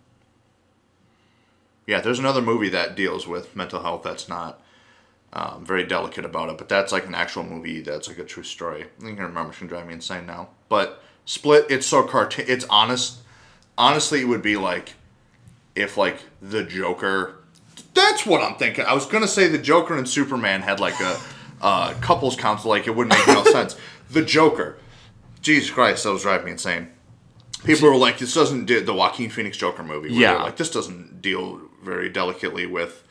[1.86, 4.02] Yeah, there's another movie that deals with mental health.
[4.02, 4.60] That's not.
[5.36, 7.80] Um, very delicate about it, but that's like an actual movie.
[7.80, 8.84] That's like a true story.
[8.84, 9.50] I think I remember.
[9.50, 10.50] It's gonna drive me insane now.
[10.68, 12.44] But Split, it's so cartoon.
[12.48, 13.18] It's honest.
[13.76, 14.94] Honestly, it would be like
[15.74, 17.34] if like the Joker.
[17.94, 18.84] That's what I'm thinking.
[18.84, 21.18] I was gonna say the Joker and Superman had like a
[21.60, 22.70] uh, couples council.
[22.70, 23.76] Like it wouldn't make no sense.
[24.10, 24.78] The Joker.
[25.42, 26.90] Jesus Christ, that was driving me insane.
[27.64, 30.42] People were like, "This doesn't do the Joaquin Phoenix Joker movie." where Yeah.
[30.44, 33.02] like this doesn't deal very delicately with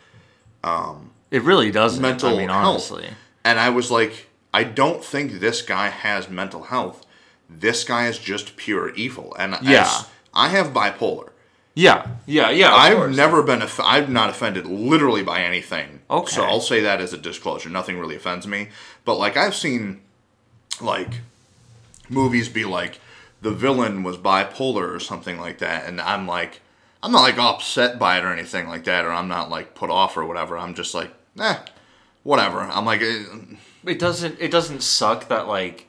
[0.63, 2.01] um, It really doesn't.
[2.01, 2.65] mental I mean, health.
[2.65, 3.07] honestly.
[3.45, 7.05] And I was like, I don't think this guy has mental health.
[7.49, 9.35] This guy is just pure evil.
[9.37, 9.89] And Yeah.
[10.33, 11.29] I have bipolar.
[11.75, 12.71] Yeah, yeah, yeah.
[12.73, 13.15] I've course.
[13.15, 13.63] never been.
[13.63, 16.01] Off- I'm not offended literally by anything.
[16.09, 16.31] Okay.
[16.31, 17.69] So I'll say that as a disclosure.
[17.69, 18.69] Nothing really offends me.
[19.05, 20.01] But like I've seen,
[20.79, 21.21] like,
[22.09, 22.99] movies be like,
[23.41, 26.61] the villain was bipolar or something like that, and I'm like,
[27.03, 29.89] I'm not like upset by it or anything like that, or I'm not like put
[29.91, 30.57] off or whatever.
[30.57, 31.57] I'm just like, eh,
[32.23, 32.61] whatever.
[32.61, 33.25] I'm like, eh,
[33.85, 35.87] it doesn't it doesn't suck that like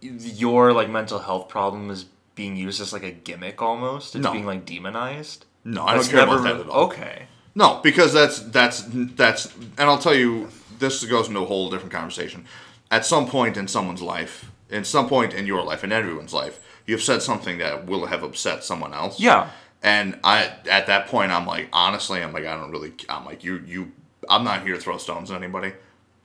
[0.00, 4.32] your like mental health problem is being used as like a gimmick almost it's No.
[4.32, 6.84] being like demonized no, I That's don't care never about that at all.
[6.86, 11.70] okay No, because that's that's that's, and I'll tell you, this goes into a whole
[11.70, 12.46] different conversation.
[12.90, 16.58] At some point in someone's life, in some point in your life, in everyone's life,
[16.86, 19.20] you've said something that will have upset someone else.
[19.20, 19.50] yeah
[19.82, 23.42] And I, at that point, I'm like, honestly, I'm like, I don't really, I'm like,
[23.42, 23.92] you, you,
[24.28, 25.72] I'm not here to throw stones at anybody.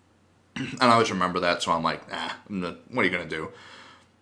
[0.55, 3.51] and I always remember that, so I'm like, ah, what are you gonna do?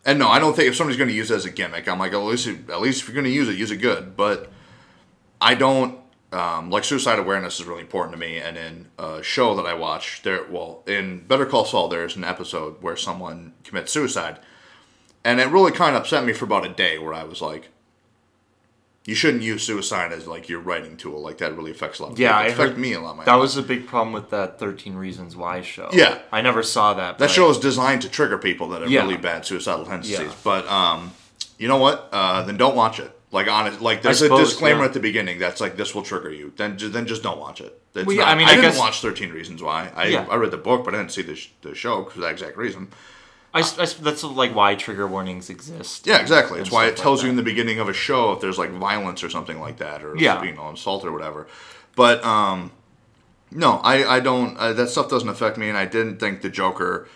[0.06, 2.14] And no, I don't think if somebody's gonna use it as a gimmick, I'm like,
[2.14, 4.16] at least, at least if you're gonna use it, use it good.
[4.16, 4.52] But
[5.42, 6.00] I don't
[6.32, 8.38] um, like suicide awareness is really important to me.
[8.38, 12.24] And in a show that I watch, there, well, in Better Call Saul, there's an
[12.24, 14.40] episode where someone commits suicide,
[15.24, 17.70] and it really kind of upset me for about a day, where I was like,
[19.06, 21.22] you shouldn't use suicide as like your writing tool.
[21.22, 22.46] Like that really affects a lot of Yeah, people.
[22.46, 23.18] It affected me a lot.
[23.18, 26.20] My that was a big problem with that 13 reasons why show Yeah.
[26.32, 29.02] i never saw that That show is designed to trigger people that have Yeah.
[29.02, 30.20] really bad suicidal tendencies.
[30.20, 30.32] Yeah.
[30.44, 31.12] But um,
[31.60, 32.10] you know what?
[32.12, 33.12] Uh, then don't watch it.
[33.32, 34.86] Like honest, like there's a disclaimer yeah.
[34.86, 36.54] at the beginning that's like this will trigger you.
[36.56, 37.80] Then ju- then just don't watch it.
[37.94, 39.92] Well, yeah, not- I mean, I, I didn't watch Thirteen Reasons Why.
[39.96, 40.26] I Yeah.
[40.30, 42.56] I read the book, but I didn't see the, sh- the show for that exact
[42.56, 42.88] reason.
[43.56, 46.60] I, I that's like why trigger warnings exist Yeah, exactly.
[46.60, 48.58] It's why it stuff like tells you in the beginning of a show if there's
[48.58, 50.44] like violence or something like that, or Yeah.
[50.44, 51.48] you know, assault or whatever.
[51.96, 52.72] But um,
[53.52, 54.58] no, I I don't.
[54.58, 57.08] Uh, that stuff doesn't affect me, and I didn't think the Joker.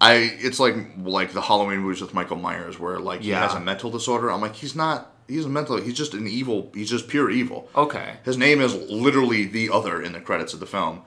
[0.00, 3.60] I it's like like the Halloween movies with Michael Myers, where like he has a
[3.60, 4.30] mental disorder.
[4.30, 5.12] I'm like, he's not.
[5.28, 5.76] He's a mental.
[5.80, 6.70] He's just an evil.
[6.74, 7.68] He's just pure evil.
[7.76, 11.02] okay His name is literally the other in the credits of the film.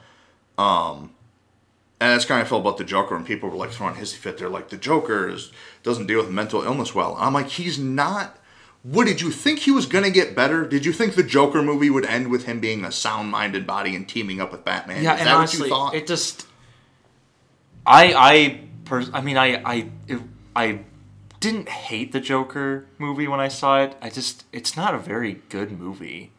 [0.57, 1.11] Um,
[2.03, 4.37] and that's kind of felt about the Joker, when people were like throwing hissy fit.
[4.37, 5.51] They're like, the Joker is,
[5.83, 7.15] doesn't deal with mental illness well.
[7.17, 8.37] I'm like, he's not.
[8.81, 10.67] What did you think he was gonna get better?
[10.67, 14.07] Did you think the Joker movie would end with him being a sound-minded body and
[14.07, 15.01] teaming up with Batman?
[15.01, 15.95] yeah is and that honestly what you thought?
[15.95, 16.47] it just
[17.85, 20.19] i i pers- i mean i i it,
[20.55, 20.79] i
[21.39, 25.41] didn't hate the joker movie when i saw it i just it's not a very
[25.49, 26.31] good movie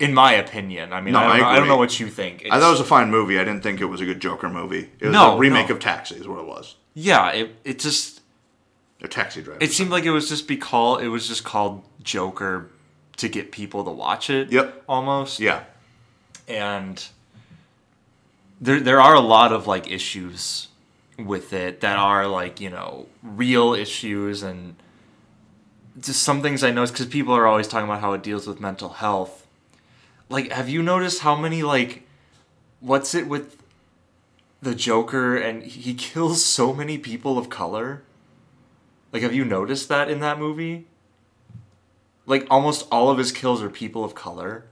[0.00, 2.08] in my opinion i mean No, I, don't I know, I don't know what you
[2.08, 3.38] think I thought it was a fine movie.
[3.38, 4.90] I didn't think it was a good Joker movie.
[4.98, 5.74] It was No, a remake no.
[5.76, 6.76] of Taxi, is what it was.
[6.94, 8.20] yeah it, it just
[9.02, 9.58] A Taxi Driver.
[9.62, 12.70] it seemed like it was just be called it was just called joker
[13.18, 14.84] to get people to watch it Yep.
[14.88, 15.64] almost yeah.
[16.48, 17.06] and
[18.60, 20.68] there there are a lot of like issues
[21.18, 24.76] with it that are like you know real issues and
[26.00, 28.58] just some things I noticed because people are always talking about how it deals with
[28.60, 29.39] mental health.
[30.30, 32.06] Like, have you noticed how many like,
[32.78, 33.62] what's it with
[34.62, 38.02] the Joker and he kills so many people of color?
[39.12, 40.86] Like, have you noticed that in that movie?
[42.26, 44.64] Like, almost all of his kills are people of color.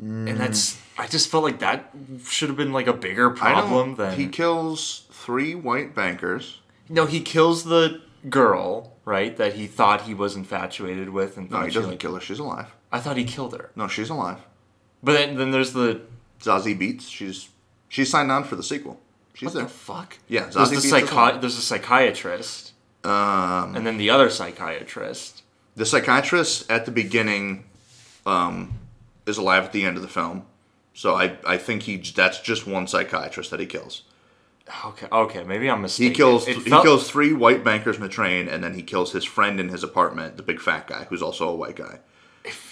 [0.00, 1.00] And that's hmm.
[1.00, 1.90] I just felt like that
[2.26, 6.60] should have been like a bigger problem than He kills three white bankers.
[6.88, 9.36] No, he kills the girl, right?
[9.36, 12.20] That he thought he was infatuated with, and No, he doesn't like- kill her.
[12.20, 12.75] She's alive.
[12.92, 14.38] I thought he killed her, No, she's alive.
[15.02, 16.00] but then, then there's the
[16.40, 17.08] Zazie Beetz.
[17.10, 17.48] She's
[17.88, 19.00] she's signed on for the sequel.
[19.34, 19.62] She's what there.
[19.64, 20.18] the fuck?
[20.28, 21.40] Yeah, there's Zazie the Beetz psychi-.
[21.40, 22.72] There's a psychiatrist,
[23.04, 25.42] Um, and then the other psychiatrist.
[25.74, 27.64] the psychiatrist at the beginning
[28.24, 28.78] um,
[29.26, 30.44] is alive at the end of the film.
[30.94, 34.02] So I, I think he that's just one psychiatrist that he kills.
[34.84, 36.10] Okay, okay, maybe I'm mistaken.
[36.10, 39.24] He kills he kills three white bankers in the train, and then he kills his
[39.24, 41.98] friend in his apartment, the big fat guy, who's also a white guy.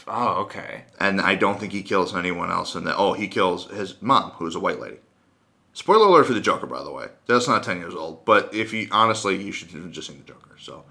[0.07, 0.85] Oh, okay.
[1.01, 2.75] And I don't think he kills anyone else.
[2.75, 4.99] And oh, he kills his mom, who's a white lady.
[5.72, 7.07] Spoiler alert for the Joker, by the way.
[7.27, 8.25] That's not ten years old.
[8.25, 10.57] But if you honestly, you should have just seen the Joker.
[10.59, 10.85] So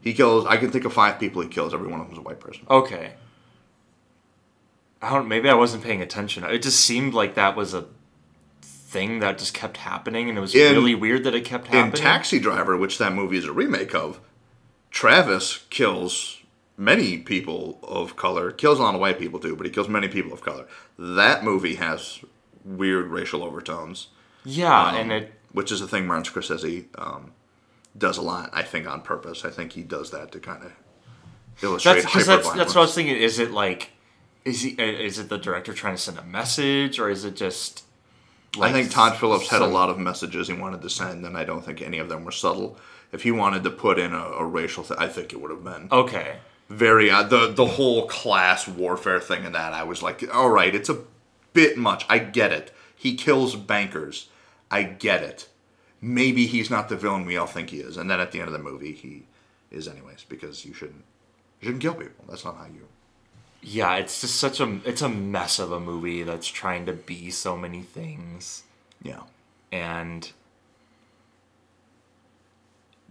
[0.00, 0.46] he kills.
[0.46, 1.72] I can think of five people he kills.
[1.72, 2.66] Every one of them is a white person.
[2.68, 3.12] Okay.
[5.00, 5.28] I don't.
[5.28, 6.42] Maybe I wasn't paying attention.
[6.44, 7.86] It just seemed like that was a
[8.62, 11.86] thing that just kept happening, and it was In- really weird that it kept happening.
[11.86, 11.92] In.
[11.92, 14.20] Taxi Driver, which that movie is a remake of,
[14.90, 16.35] Travis kills
[16.76, 18.50] many people of color.
[18.50, 20.66] Kills a lot of white people too, but he kills many people of color.
[20.98, 22.20] That movie has
[22.64, 24.08] weird racial overtones,
[24.44, 25.32] yeah, Um, and it.
[25.52, 27.32] which is a thing Martin Scorsese um,
[27.96, 28.50] does a lot.
[28.52, 29.44] I think on purpose.
[29.44, 30.72] I think he does that to kind of
[31.62, 33.16] illustrate That's that's that's what I was thinking.
[33.16, 33.90] Is it like,
[34.44, 34.76] is he?
[34.78, 37.84] uh, Is it the director trying to send a message, or is it just?
[38.60, 41.44] I think Todd Phillips had a lot of messages he wanted to send, and I
[41.44, 42.78] don't think any of them were subtle.
[43.12, 45.62] If he wanted to put in a, a racial thing, I think it would have
[45.62, 46.36] been Okay.
[46.68, 49.72] Very uh, the the whole class warfare thing and that.
[49.72, 51.02] I was like, all right, it's a
[51.52, 52.04] bit much.
[52.08, 52.72] I get it.
[52.94, 54.28] He kills bankers.
[54.70, 55.48] I get it.
[56.00, 58.48] Maybe he's not the villain we all think he is, and then at the end
[58.48, 59.22] of the movie, he
[59.70, 61.04] is anyways because you shouldn't
[61.60, 62.24] you shouldn't kill people.
[62.28, 62.86] That's not how you.
[63.62, 67.30] Yeah, it's just such a it's a mess of a movie that's trying to be
[67.30, 68.62] so many things,
[69.02, 69.22] Yeah.
[69.72, 70.30] and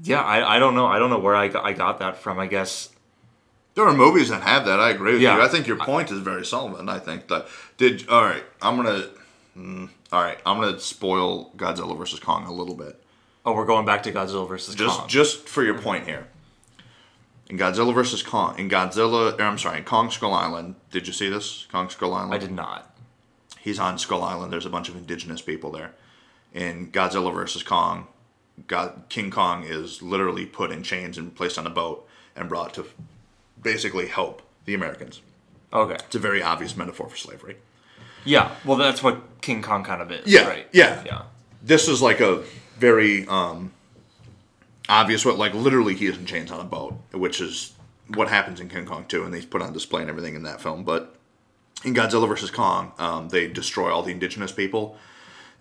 [0.03, 2.39] yeah, I, I don't know I don't know where I got, I got that from.
[2.39, 2.89] I guess
[3.75, 4.79] There are movies that have that.
[4.79, 5.35] I agree with Yeah.
[5.37, 5.41] you.
[5.43, 6.87] I think your point is very solid.
[6.89, 7.47] I think that
[7.77, 8.07] did.
[8.09, 9.05] All right, I'm gonna.
[9.57, 13.01] Mm, all right, I'm gonna spoil Godzilla versus Kong a little bit.
[13.45, 15.07] oh we're going back to Godzilla versus Just Kong.
[15.07, 16.27] just for your point here.
[17.47, 20.75] In Godzilla versus Kong, in Godzilla, or I'm sorry, in Kong Skull Island.
[20.89, 21.67] Did you see this?
[21.71, 22.33] Kong Skull Island.
[22.33, 22.95] I did not.
[23.59, 24.51] He's on Skull Island.
[24.51, 25.91] There's a bunch of indigenous people there.
[26.53, 28.07] In Godzilla versus Kong,
[28.67, 32.73] God, King Kong is literally put in chains and placed on a boat and brought
[32.75, 32.85] to
[33.61, 35.21] basically help the Americans.
[35.73, 35.95] Okay.
[35.95, 37.57] It's a very obvious metaphor for slavery.
[38.23, 38.55] Yeah.
[38.63, 40.25] Well, that's what King Kong kind of is.
[40.27, 40.67] Yeah, Right.
[40.71, 41.03] yeah.
[41.05, 41.21] Yeah.
[41.61, 42.43] This is like a
[42.77, 43.71] very um,
[44.89, 47.73] obvious what, like literally he is in chains on a boat, which is
[48.13, 50.61] what happens in King Kong 2, and they put on display and everything in that
[50.61, 50.83] film.
[50.83, 51.15] But
[51.83, 52.51] in Godzilla vs.
[52.51, 54.97] Kong, um, they destroy all the indigenous people.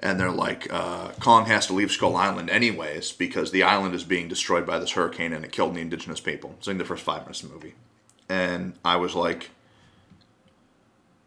[0.00, 4.04] And they're like, uh, Kong has to leave Skull Island anyways because the island is
[4.04, 6.54] being destroyed by this hurricane and it killed the indigenous people.
[6.58, 7.74] It's in the first five minutes of the movie.
[8.28, 9.50] And I was like,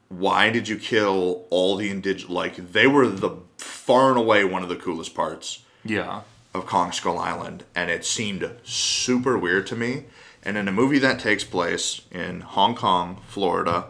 [0.10, 2.30] why did you kill all the indigenous?
[2.30, 6.22] Like, they were the far and away one of the coolest parts Yeah.
[6.54, 10.06] of Kong Skull Island, and it seemed super weird to me.
[10.44, 13.88] And in a movie that takes place in Hong Kong, Florida,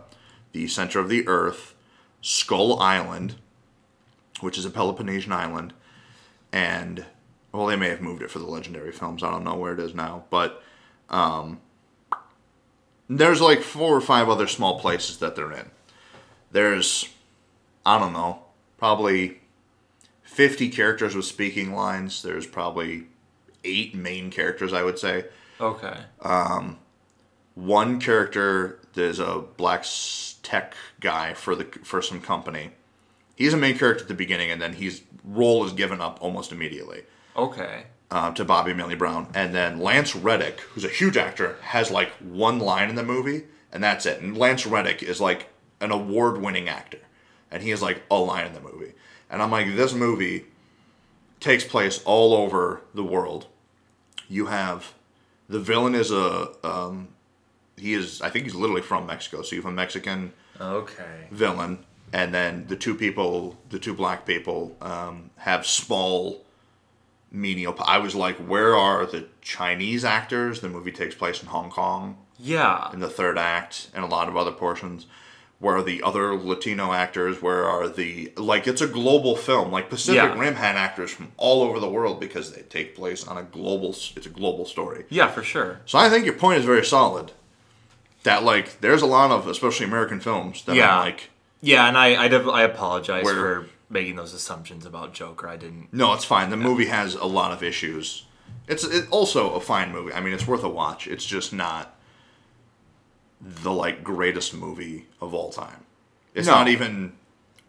[0.54, 1.76] the center of the earth,
[2.22, 3.36] Skull Island,
[4.42, 5.74] which is a Peloponnesian island,
[6.52, 7.06] and
[7.52, 9.24] well, they may have moved it for the legendary films.
[9.24, 10.62] I don't know where it is now, but
[11.10, 11.60] um,
[13.10, 15.72] there's like four or five other small places that they're in.
[16.52, 17.10] There's,
[17.86, 18.44] I don't know,
[18.78, 19.40] probably
[20.24, 22.22] 50 characters with speaking lines.
[22.22, 23.06] There's probably
[23.64, 25.26] eight main characters, I would say.
[25.60, 25.98] Okay.
[27.56, 29.84] One character, there's a black
[30.44, 32.70] tech guy for the for some company.
[33.38, 36.52] He's a main character at the beginning, and then his role is given up almost
[36.52, 37.04] immediately
[37.36, 37.84] Okay.
[38.12, 39.30] uh, to Bobby Millie Brown.
[39.36, 43.44] And then Lance Reddick, who's a huge actor, has like one line in the movie,
[43.72, 44.22] and that's it.
[44.22, 46.98] And Lance Reddick is like an award winning actor,
[47.52, 48.94] and he has like a line in the movie.
[49.30, 50.46] And I'm like, this movie
[51.40, 53.46] takes place all over the world.
[54.28, 54.94] You have
[55.48, 57.10] the villain is a um,
[57.78, 61.28] he is I think he's literally from Mexico, so you have a Mexican Okay.
[61.30, 66.44] villain, and then the two people, the two black people, um, have small
[67.32, 67.76] menial.
[67.86, 70.62] I was like, where are the Chinese actors?
[70.62, 72.92] The movie takes place in Hong Kong Yeah.
[72.94, 75.06] in the third act, and a lot of other portions.
[75.60, 77.42] Where are the other Latino actors?
[77.42, 78.68] Where are the like?
[78.68, 79.72] It's a global film.
[79.72, 80.38] Like Pacific Yeah.
[80.40, 83.90] Rim had actors from all over the world because they take place on a global.
[83.90, 85.06] It's a global story.
[85.10, 85.82] Yeah, for sure.
[85.88, 87.32] So I think your point is very solid.
[88.22, 90.96] That like, there's a lot of, especially American films that Yeah.
[91.00, 91.32] I'm like,
[91.62, 95.48] Yeah, and I I, dev- I apologize Where- for making those assumptions about Joker.
[95.48, 95.94] I didn't.
[95.94, 96.50] No, it's fine.
[96.50, 98.26] The movie has a lot of issues.
[98.68, 100.12] It's it, also a fine movie.
[100.14, 101.08] I mean, it's worth a watch.
[101.08, 101.96] It's just not
[103.42, 105.86] the like greatest movie of all time.
[106.34, 106.56] It's No.
[106.56, 107.14] not even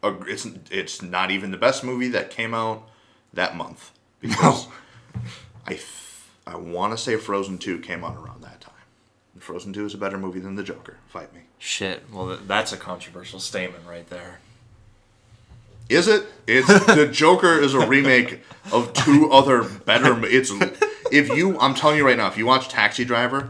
[0.02, 2.88] a, it's it's not even the best movie that came out
[3.32, 4.66] that month because
[5.66, 8.74] I f- I want to say Frozen 2 came out around that time.
[9.34, 10.96] And Frozen 2 is a better movie than The Joker.
[11.08, 11.42] Fight me.
[11.58, 12.04] Shit.
[12.12, 14.40] Well, that's a controversial statement right there.
[15.88, 16.26] Is it?
[16.46, 18.40] It's the Joker is a remake
[18.72, 20.24] of two other better.
[20.26, 20.52] It's
[21.10, 23.48] if you, I'm telling you right now, if you watch Taxi Driver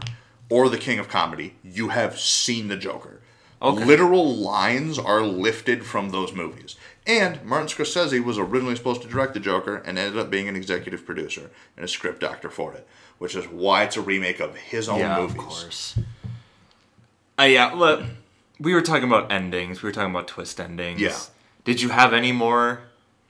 [0.49, 3.19] or The King of Comedy, you have seen the Joker.
[3.61, 3.83] Okay.
[3.83, 6.77] Literal lines are lifted from those movies.
[7.05, 10.55] And Martin Scorsese was originally supposed to direct the Joker and ended up being an
[10.55, 12.87] executive producer and a script doctor for it,
[13.17, 15.35] which is why it's a remake of his own yeah, movies.
[15.35, 15.99] of course.
[17.39, 18.03] Uh, yeah, well,
[18.59, 19.81] we were talking about endings.
[19.81, 20.99] We were talking about twist endings.
[20.99, 21.17] Yeah.
[21.63, 22.81] Did you have any more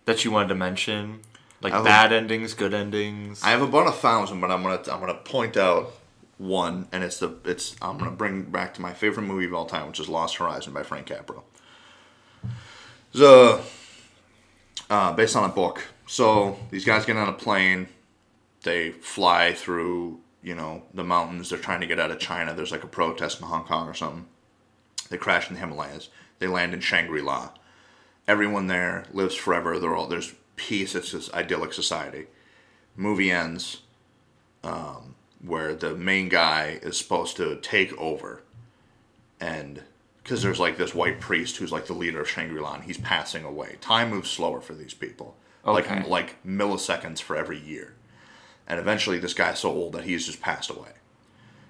[0.05, 1.19] that you wanted to mention?
[1.61, 3.43] Like I have bad endings, good endings?
[3.43, 5.91] I have about a thousand, but I'm gonna I'm gonna point out
[6.37, 9.65] one, and it's the it's I'm gonna bring back to my favorite movie of all
[9.65, 11.41] time, which is Lost Horizon by Frank Capra.
[13.15, 13.61] A
[14.89, 15.85] uh, based on a book.
[16.07, 17.89] So these guys get on a plane,
[18.63, 21.49] they fly through you know the mountains.
[21.49, 22.53] They're trying to get out of China.
[22.53, 24.25] There's like a protest in Hong Kong or something.
[25.09, 26.09] They crash in the Himalayas.
[26.39, 27.51] They land in Shangri La.
[28.27, 29.79] Everyone there lives forever.
[29.79, 30.93] They're all there's peace.
[30.95, 32.27] It's this idyllic society.
[32.95, 33.81] Movie ends
[34.63, 38.43] um, where the main guy is supposed to take over,
[39.39, 39.83] and
[40.23, 42.97] because there's like this white priest who's like the leader of Shangri La, and he's
[42.97, 43.77] passing away.
[43.81, 45.35] Time moves slower for these people,
[45.65, 45.95] Okay.
[45.95, 47.93] like like milliseconds for every year,
[48.69, 50.91] and eventually this guy's so old that he's just passed away.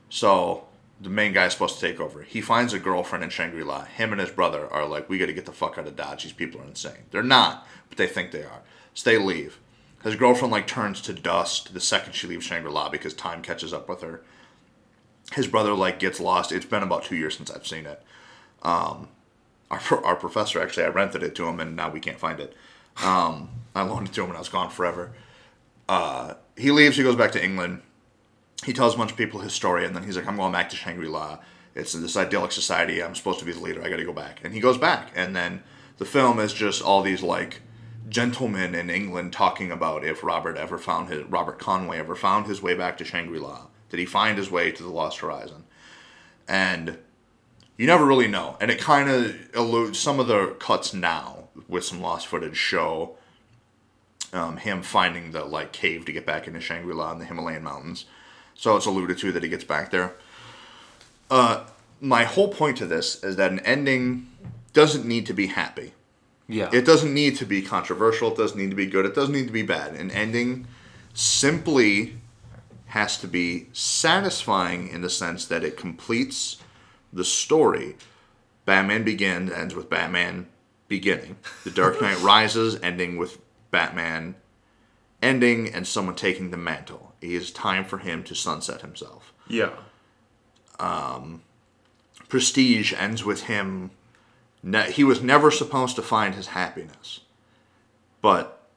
[0.10, 0.66] So
[1.00, 2.24] the main guy's supposed to take over.
[2.24, 3.86] He finds a girlfriend in Shangri La.
[3.86, 6.24] Him and his brother are like, we got to get the fuck out of Dodge.
[6.24, 7.06] These people are insane.
[7.12, 8.62] They're not, but they think they are.
[8.94, 9.60] So they leave.
[10.04, 13.74] His girlfriend like turns to dust the second she leaves Shangri La because time catches
[13.74, 14.22] up with her.
[15.34, 16.52] His brother like gets lost.
[16.52, 18.02] It's been about two years since I've seen it.
[18.62, 19.10] Um,
[19.70, 22.56] our our professor actually, I rented it to him, and now we can't find it.
[23.04, 25.12] Um, I loaned it to him, and I was gone forever.
[25.88, 26.98] Uh, he leaves.
[26.98, 27.82] He goes back to England
[28.66, 30.70] he tells a bunch of people his story, and then he's like, "I'm going back
[30.70, 31.40] to Shangri La.
[31.76, 33.02] It's this idyllic society.
[33.02, 33.84] I'm supposed to be the leader.
[33.84, 35.64] I got to go back." And he goes back, and then
[35.98, 37.62] the film is just all these like
[38.10, 42.62] gentlemen in England talking about if Robert ever found his Robert Conway ever found his
[42.62, 43.68] way back to Shangri La.
[43.90, 45.64] Did he find his way to the Lost Horizon?
[46.48, 46.98] And
[47.78, 48.58] you never really know.
[48.60, 53.16] And it kind of eludes some of the cuts now with some lost footage show
[54.34, 57.64] um, him finding the like cave to get back into Shangri La in the Himalayan
[57.64, 58.06] mountains.
[58.56, 60.16] So it's alluded to that he gets back there.
[61.32, 61.66] Uh,
[62.02, 64.30] my whole point to this is that an ending
[64.74, 65.94] doesn't need to be happy.
[66.48, 66.70] yeah.
[66.72, 68.32] It doesn't need to be controversial.
[68.32, 69.06] It doesn't need to be good.
[69.06, 69.94] It doesn't need to be bad.
[69.94, 70.68] An ending
[71.14, 72.18] simply
[72.88, 76.58] has to be satisfying in the sense that it completes
[77.14, 77.96] the story.
[78.66, 80.48] Batman Begins ends with Batman
[80.88, 81.38] beginning.
[81.64, 83.38] The Dark Knight Rises ending with
[83.72, 84.36] Batman
[85.22, 87.14] ending and someone taking the mantle.
[87.22, 89.34] It is time for him to sunset himself.
[89.48, 89.72] yeah.
[90.80, 91.42] Um,
[92.30, 93.92] Prestige ends with him.
[94.64, 97.22] Ne- he was never supposed to find his happiness,
[98.22, 98.68] but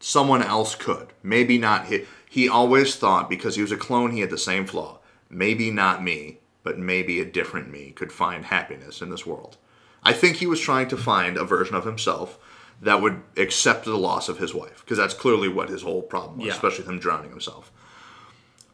[0.00, 1.12] someone else could.
[1.22, 2.04] Maybe not he.
[2.28, 4.98] He always thought because he was a clone, he had the same flaw.
[5.30, 9.56] Maybe not me, but maybe a different me could find happiness in this world.
[10.02, 12.38] I think he was trying to find a version of himself
[12.82, 16.38] that would accept the loss of his wife, because that's clearly what his whole problem
[16.38, 16.52] was, Yeah.
[16.54, 17.70] especially him drowning himself.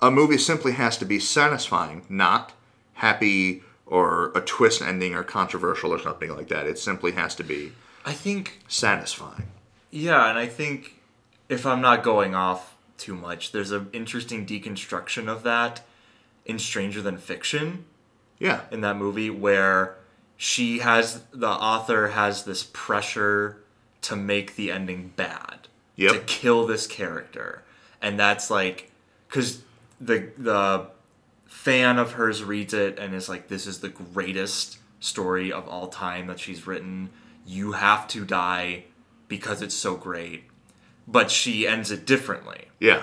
[0.01, 2.53] A movie simply has to be satisfying, not
[2.95, 6.67] happy or a twist ending or controversial or something like that.
[6.67, 7.73] It simply has to be
[8.05, 9.49] I think satisfying.
[9.91, 11.01] Yeah, and I think
[11.49, 15.83] if I'm not going off too much, there's an interesting deconstruction of that
[16.45, 17.85] in Stranger Than Fiction
[18.39, 18.61] Yeah.
[18.71, 19.97] in that movie where
[20.37, 23.63] she has the author has this pressure
[24.07, 26.13] to make the ending bad Yep.
[26.13, 27.63] to kill this character
[28.03, 28.91] and that's like
[29.29, 29.63] because
[30.01, 30.89] the the
[31.47, 35.89] fan of hers reads it and is like this is the greatest story of all
[35.89, 37.09] time that she's written
[37.47, 38.85] you have to die
[39.29, 40.45] because it's so great
[41.09, 43.03] but she ends it differently Yeah.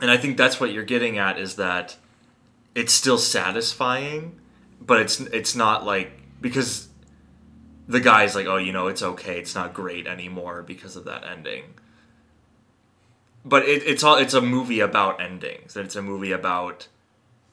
[0.00, 1.96] and I think that's what you're getting at is that
[2.74, 4.40] it's still satisfying,
[4.80, 6.88] but it's it's not like because
[7.92, 11.24] the guy's like, oh, you know, it's okay, it's not great anymore because of that
[11.24, 11.74] ending.
[13.44, 15.76] But it, it's all it's a movie about endings.
[15.76, 16.88] and It's a movie about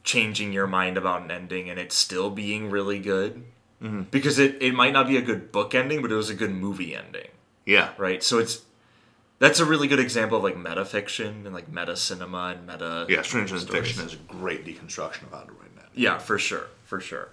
[0.03, 3.43] changing your mind about an ending and it still being really good.
[3.81, 4.03] Mm-hmm.
[4.11, 6.51] Because it, it might not be a good book ending, but it was a good
[6.51, 7.29] movie ending
[7.65, 7.89] Yeah.
[7.97, 8.21] right?
[8.23, 8.61] So it's
[9.39, 13.05] that's a really good example of like meta fiction and like meta cinema and meta.
[13.09, 13.21] Yeah.
[13.23, 13.67] Stranger Than.
[13.67, 15.87] Fiction is a great deconstruction of how to write that.
[15.95, 17.29] Yeah, for sure, for sure.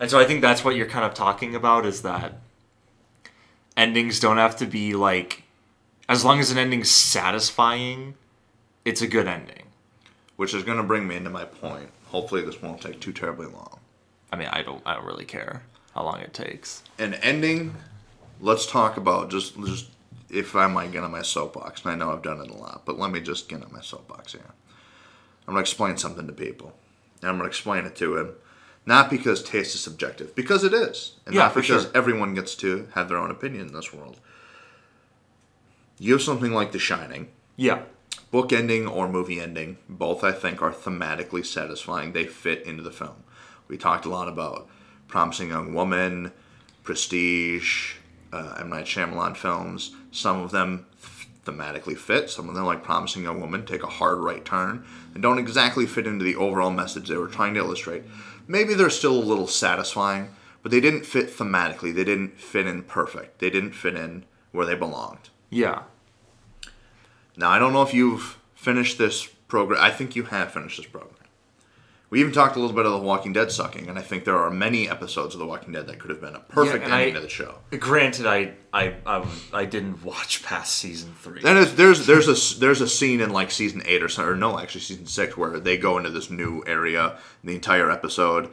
[0.00, 2.34] And so I think that's what you're kind of talking about is that
[3.76, 5.42] endings don't have to be like
[6.08, 8.14] as long as an ending's satisfying,
[8.84, 9.64] it's a good ending.
[10.36, 11.90] Which is going to bring me into my point.
[12.06, 13.80] Hopefully, this won't take too terribly long.
[14.32, 15.62] I mean, I don't I don't really care
[15.94, 16.82] how long it takes.
[16.98, 17.74] An ending.
[18.40, 19.90] Let's talk about just just
[20.30, 22.82] if I might get on my soapbox, and I know I've done it a lot,
[22.84, 24.42] but let me just get on my soapbox here.
[25.46, 26.72] I'm gonna explain something to people,
[27.20, 28.34] and I'm gonna explain it to him,
[28.88, 31.92] not because taste is subjective, because it is, and Yeah, not because sure.
[31.94, 34.16] everyone gets to have their own opinion in this world.
[35.98, 37.82] You have something like The Shining, Yeah.
[38.30, 42.12] book ending or movie ending, both I think are thematically satisfying.
[42.12, 43.24] They fit into the film.
[43.68, 44.66] We talked a lot about
[45.06, 46.32] Promising Young Woman,
[46.82, 47.96] Prestige,
[48.32, 49.94] uh, M Night Shyamalan films.
[50.12, 50.86] Some of them
[51.44, 52.30] thematically fit.
[52.30, 55.84] Some of them, like Promising Young Woman, take a hard right turn and don't exactly
[55.84, 58.04] fit into the overall message they were trying to illustrate.
[58.50, 61.94] Maybe they're still a little satisfying, but they didn't fit thematically.
[61.94, 63.38] They didn't fit in perfect.
[63.38, 65.28] They didn't fit in where they belonged.
[65.50, 65.82] Yeah.
[67.36, 69.80] Now, I don't know if you've finished this program.
[69.80, 71.14] I think you have finished this program.
[72.10, 74.38] We even talked a little bit of The Walking Dead sucking, and I think there
[74.38, 77.10] are many episodes of The Walking Dead that could have been a perfect and ending
[77.16, 77.56] I- to the show.
[77.78, 81.42] Granted, I I I, I didn't watch past season three.
[81.42, 84.36] Then there's there's there's a there's a scene in like season eight or so, or
[84.36, 87.18] no, actually season six where they go into this new area.
[87.44, 88.48] The entire episode,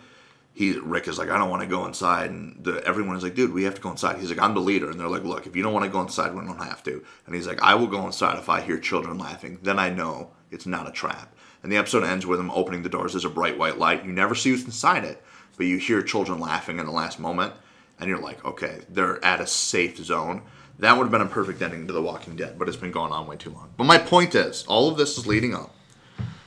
[0.55, 3.35] he Rick is like, I don't want to go inside, and the, everyone is like,
[3.35, 4.17] dude, we have to go inside.
[4.17, 6.01] He's like, I'm the leader, and they're like, look, if you don't want to go
[6.01, 7.03] inside, we don't have to.
[7.25, 9.59] And he's like, I will go inside if I hear children laughing.
[9.61, 11.35] Then I know it's not a trap.
[11.61, 13.11] And the episode ends with him opening the doors.
[13.11, 14.05] There's a bright white light.
[14.05, 15.21] You never see what's inside it,
[15.57, 17.53] but you hear children laughing in the last moment,
[17.99, 20.41] and you're like, okay, they're at a safe zone.
[20.79, 23.11] That would have been a perfect ending to The Walking Dead, but it's been going
[23.11, 23.73] on way too long.
[23.75, 25.75] But my point is, all of this is leading up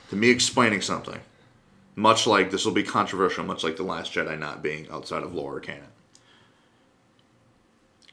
[0.09, 1.19] to me explaining something.
[1.99, 5.35] Much like this will be controversial, much like The Last Jedi not being outside of
[5.35, 5.89] lore or canon.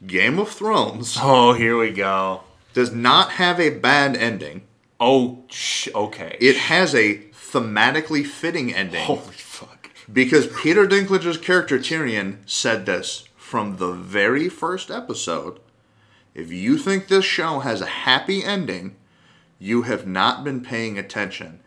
[0.05, 2.41] Game of Thrones oh, here we go.
[2.73, 4.63] does not have a bad ending.
[4.99, 6.35] Oh, sh- okay.
[6.41, 9.05] It has a thematically fitting ending.
[9.05, 9.89] Holy fuck.
[10.11, 15.61] Because Peter Dinklage's character Tyrion said this from the very first episode.
[16.35, 18.97] If you think this show has a happy ending,
[19.59, 21.61] you have not been paying attention.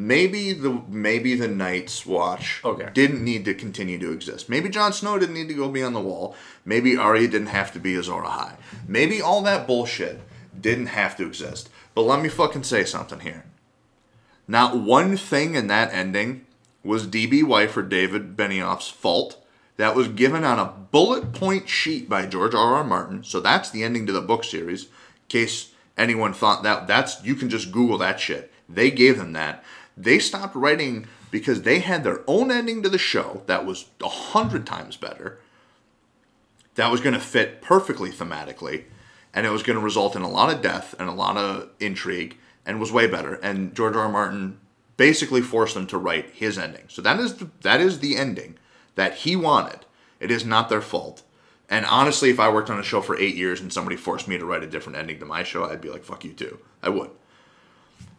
[0.00, 2.88] Maybe the maybe the Night's Watch Okay.
[2.94, 4.48] didn't need to continue to exist.
[4.48, 6.34] Maybe Jon Snow didn't need to go beyond the wall.
[6.64, 8.56] Maybe Arya didn't have to be Azor Ahai.
[8.88, 10.22] Maybe all that bullshit
[10.58, 11.68] didn't have to exist.
[11.94, 13.44] But let me fucking say something here.
[14.48, 16.46] Not one thing in that ending
[16.82, 19.36] was DB Weiss or David Benioff's fault.
[19.76, 22.76] That was given on a bullet point sheet by George R.
[22.76, 22.84] R.
[22.84, 23.22] Martin.
[23.22, 24.84] So that's the ending to the book series.
[24.84, 24.90] In
[25.28, 28.50] case anyone thought that that's you can just Google that shit.
[28.66, 29.62] They gave them that.
[30.02, 34.08] They stopped writing because they had their own ending to the show that was a
[34.08, 35.40] hundred times better.
[36.76, 38.84] That was going to fit perfectly thematically,
[39.34, 41.68] and it was going to result in a lot of death and a lot of
[41.78, 43.34] intrigue, and was way better.
[43.34, 44.02] And George R.
[44.02, 44.08] R.
[44.08, 44.58] Martin
[44.96, 46.84] basically forced them to write his ending.
[46.88, 48.58] So that is the, that is the ending
[48.94, 49.84] that he wanted.
[50.18, 51.22] It is not their fault.
[51.68, 54.38] And honestly, if I worked on a show for eight years and somebody forced me
[54.38, 56.88] to write a different ending to my show, I'd be like, "Fuck you too." I
[56.88, 57.10] would.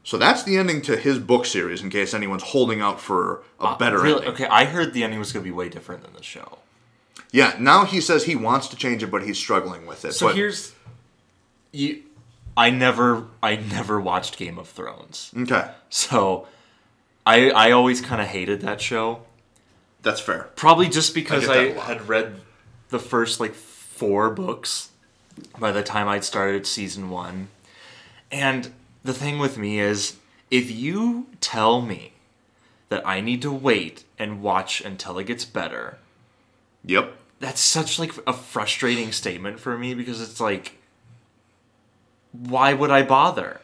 [0.03, 1.81] So that's the ending to his book series.
[1.83, 4.15] In case anyone's holding out for a better Uh, Really?
[4.25, 4.33] ending.
[4.33, 6.57] Okay, I heard the ending was going to be way different than the show.
[7.31, 7.55] Yeah.
[7.59, 10.13] Now he says he wants to change it, but he's struggling with it.
[10.13, 10.73] So but, here's
[11.71, 12.01] you
[12.57, 15.31] I never I never watched Game of Thrones.
[15.37, 16.47] okay, So
[17.25, 19.21] I I always kind of hated that show.
[20.01, 20.49] that's fair.
[20.55, 21.87] Probably just because I I, get that a lot.
[21.87, 22.41] had read
[22.89, 24.89] the first like four books
[25.59, 27.47] by the time I'd started season 1.
[28.31, 28.73] And
[29.03, 30.17] the thing with me is
[30.49, 32.13] if you tell me
[32.89, 35.97] that I need to wait and watch until it gets better,
[36.85, 37.15] Yep.
[37.39, 40.77] that's such like a frustrating statement for me because it's like
[42.31, 43.59] why would I bother?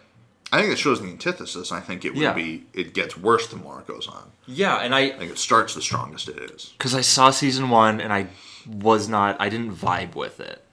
[0.52, 1.72] I think it shows the antithesis.
[1.72, 2.34] I think it would Yeah.
[2.34, 4.32] be it gets worse the more it goes on.
[4.46, 6.74] Yeah, and I I think it starts the strongest it is.
[6.78, 8.28] because I saw season one and I
[8.66, 10.64] was not I didn't vibe with it.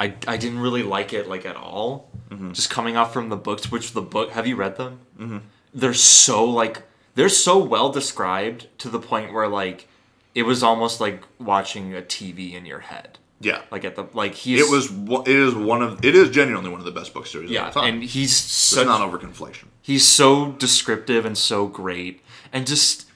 [0.00, 2.10] I, I didn't really like it like at all.
[2.52, 5.00] Just coming off from the books, which the book have you read them?
[5.18, 5.38] Mm-hmm.
[5.74, 6.84] They're so like
[7.16, 9.88] they're so well described to the point where like
[10.34, 13.18] it was almost like watching a TV in your head.
[13.40, 13.62] Yeah.
[13.72, 14.92] Like at the like he's It was.
[15.26, 16.04] It is one of.
[16.04, 17.50] It is genuinely one of the best book series.
[17.50, 17.94] yeah, of all time.
[17.94, 19.64] and he's it's such not over conflation.
[19.82, 22.22] he's so descriptive and so great
[22.52, 23.06] and just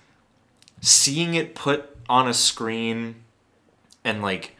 [0.81, 3.17] seeing it put on a screen
[4.03, 4.57] and like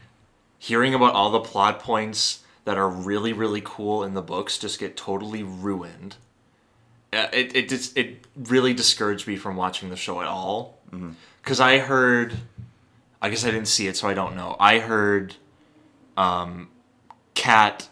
[0.65, 4.79] hearing about all the plot points that are really really cool in the books just
[4.79, 6.15] get totally ruined.
[7.13, 10.79] Uh, it, it just it really discouraged me from watching the show at all.
[11.41, 12.37] Because i heard
[13.21, 14.55] i guess i didn't see it so i don't know.
[14.59, 15.35] I heard
[16.17, 16.69] um
[17.35, 17.87] cat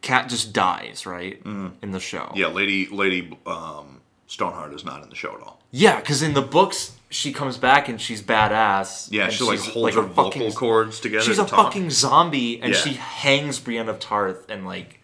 [0.00, 2.30] cat just dies right in the show.
[2.36, 5.60] Yeah, Lady Lady um, Stoneheart is not in the show at all.
[5.70, 9.08] Yeah, because in the books she comes back and she's badass.
[9.10, 11.24] Yeah, she like holds a her vocal fucking- cords together.
[11.24, 11.66] She's a talk.
[11.72, 12.80] fucking zombie, and Yeah.
[12.80, 15.00] she hangs Brienne of Tarth, and like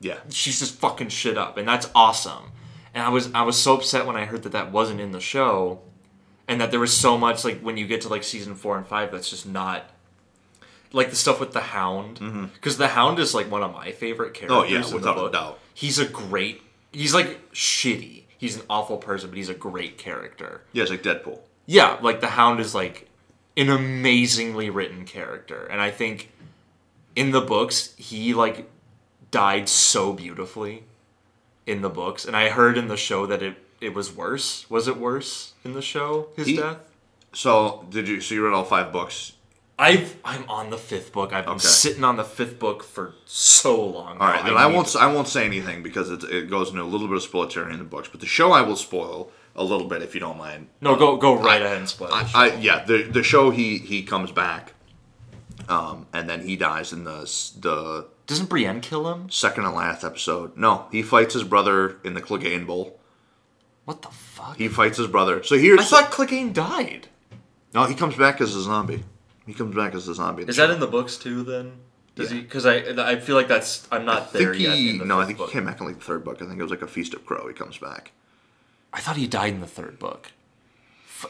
[0.00, 2.52] Yeah, she's just fucking shit up, and that's awesome.
[2.94, 5.20] And I was I was so upset when I heard that that wasn't in the
[5.20, 5.80] show,
[6.46, 8.86] and that there was so much like when you get to like season four and
[8.86, 9.90] five that's just not.
[10.90, 14.32] Like the stuff with the Hound, because the Hound is like one of my favorite
[14.32, 14.56] characters.
[14.70, 14.74] Mm-hmm.
[14.74, 15.58] Oh, yeah, without a doubt.
[15.74, 16.62] He's a great.
[16.92, 18.22] He's like shitty.
[18.38, 20.62] He's an awful person, but he's a great character.
[20.72, 21.40] yeah, it's like Deadpool.
[21.66, 23.08] Yeah, like the Hound is like
[23.56, 26.30] an amazingly written character, and I think
[27.16, 28.70] in the books he like
[29.30, 30.84] died so beautifully
[31.66, 34.68] in the books, and I heard in the show that it it was worse.
[34.70, 36.28] Was it worse in the show?
[36.36, 36.78] His He- death.
[37.34, 38.20] So did you?
[38.20, 39.32] So you read all five books?
[39.78, 41.32] I've I'm on the fifth book.
[41.32, 41.60] I've been Okay.
[41.66, 44.18] sitting on the fifth book for so long.
[44.18, 44.88] All right, then I, need won't.
[44.88, 47.70] to- I won't say anything because it, it goes into a little bit of spoiler
[47.70, 48.08] in the books.
[48.08, 50.68] But the show I will spoil a little bit if you don't mind.
[50.80, 52.10] No, go go right ahead and spoil.
[52.12, 54.72] I, I yeah, the the show he he comes back,
[55.68, 57.20] um, and then he dies in the
[57.60, 59.30] the Doesn't Brienne kill him?
[59.30, 60.56] second and last episode.
[60.56, 62.98] No, he fights his brother in the Clegane Bowl.
[63.84, 64.56] What the fuck?
[64.58, 65.42] He fights his brother.
[65.44, 67.06] So here's I thought Clegane died.
[67.74, 69.04] no, he comes back as a zombie.
[69.48, 70.44] He comes back as a zombie.
[70.44, 71.42] Is that in the books too?
[71.42, 71.72] Then
[72.14, 72.36] does Yeah.
[72.36, 72.42] he?
[72.42, 72.76] Because I
[73.12, 74.76] I feel like that's I'm I not there think yet.
[74.76, 75.48] he in the no, I think book.
[75.48, 76.42] he came back in like the third book.
[76.42, 77.48] I think it was like a Feast of Crow.
[77.48, 78.12] He comes back.
[78.92, 80.32] I thought he died in the third book.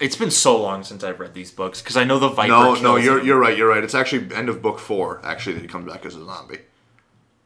[0.00, 2.48] It's been so long since I've read these books because I know the Viper.
[2.48, 3.26] No, no, you're him.
[3.26, 3.56] you're right.
[3.56, 3.82] You're right.
[3.82, 5.20] It's actually end of book four.
[5.24, 6.58] Actually, that he comes back as a zombie.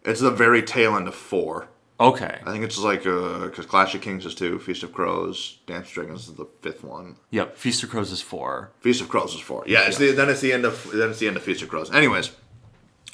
[0.05, 1.69] It's the very tail end of four.
[2.09, 2.39] Okay.
[2.45, 5.89] I think it's like uh, because Clash of Kings is two, Feast of Crows, Dance
[5.89, 7.16] of Dragons is the fifth one.
[7.31, 7.57] Yep.
[7.57, 8.70] Feast of Crows is four.
[8.81, 9.65] Feast of Crows is four.
[9.66, 11.69] Yeah, it's the then it's the end of then it's the end of Feast of
[11.69, 11.93] Crows.
[11.93, 12.33] Anyways,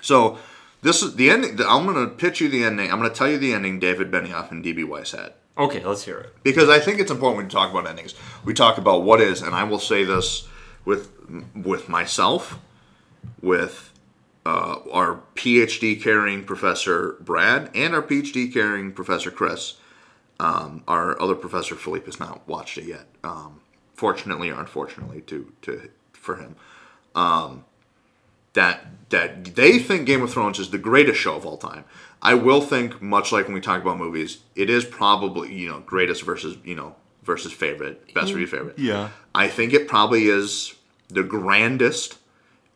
[0.03, 0.39] so
[0.83, 1.59] this is the ending.
[1.67, 2.91] I'm gonna pitch you the ending.
[2.93, 3.79] I'm gonna tell you the ending.
[3.79, 6.35] David Benioff and DB Weiss had Okay, let's hear it.
[6.45, 8.15] because I think it's important when we talk about endings.
[8.45, 10.47] We talk about what is, and I will say this
[10.85, 11.11] with
[11.55, 12.59] with myself,
[13.43, 13.88] with
[14.47, 19.75] uh, our PhD carrying professor Brad, and our PhD carrying professor Chris.
[20.41, 23.07] Um, our other professor Philippe has not watched it yet.
[23.25, 23.61] Um,
[23.95, 26.57] fortunately or unfortunately, to to for him,
[27.15, 27.65] um,
[28.55, 31.85] that that they think Game of Thrones is the greatest show of all time.
[32.23, 35.81] I will think, much like when we talk about movies, it is probably you know
[35.81, 38.79] greatest versus you know versus favorite, best or your favorite.
[38.79, 39.11] Yeah.
[39.35, 40.75] I think it probably is
[41.09, 42.17] the grandest,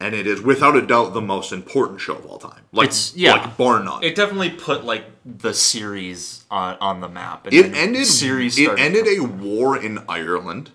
[0.03, 2.63] and it is without a doubt the most important show of all time.
[2.73, 3.33] Like, It's- yeah.
[3.35, 4.03] like bar none.
[4.03, 7.47] It definitely put like the series on on the map.
[7.47, 8.07] And It ended.
[8.07, 8.59] Series.
[8.59, 10.71] it ended a war in Ireland.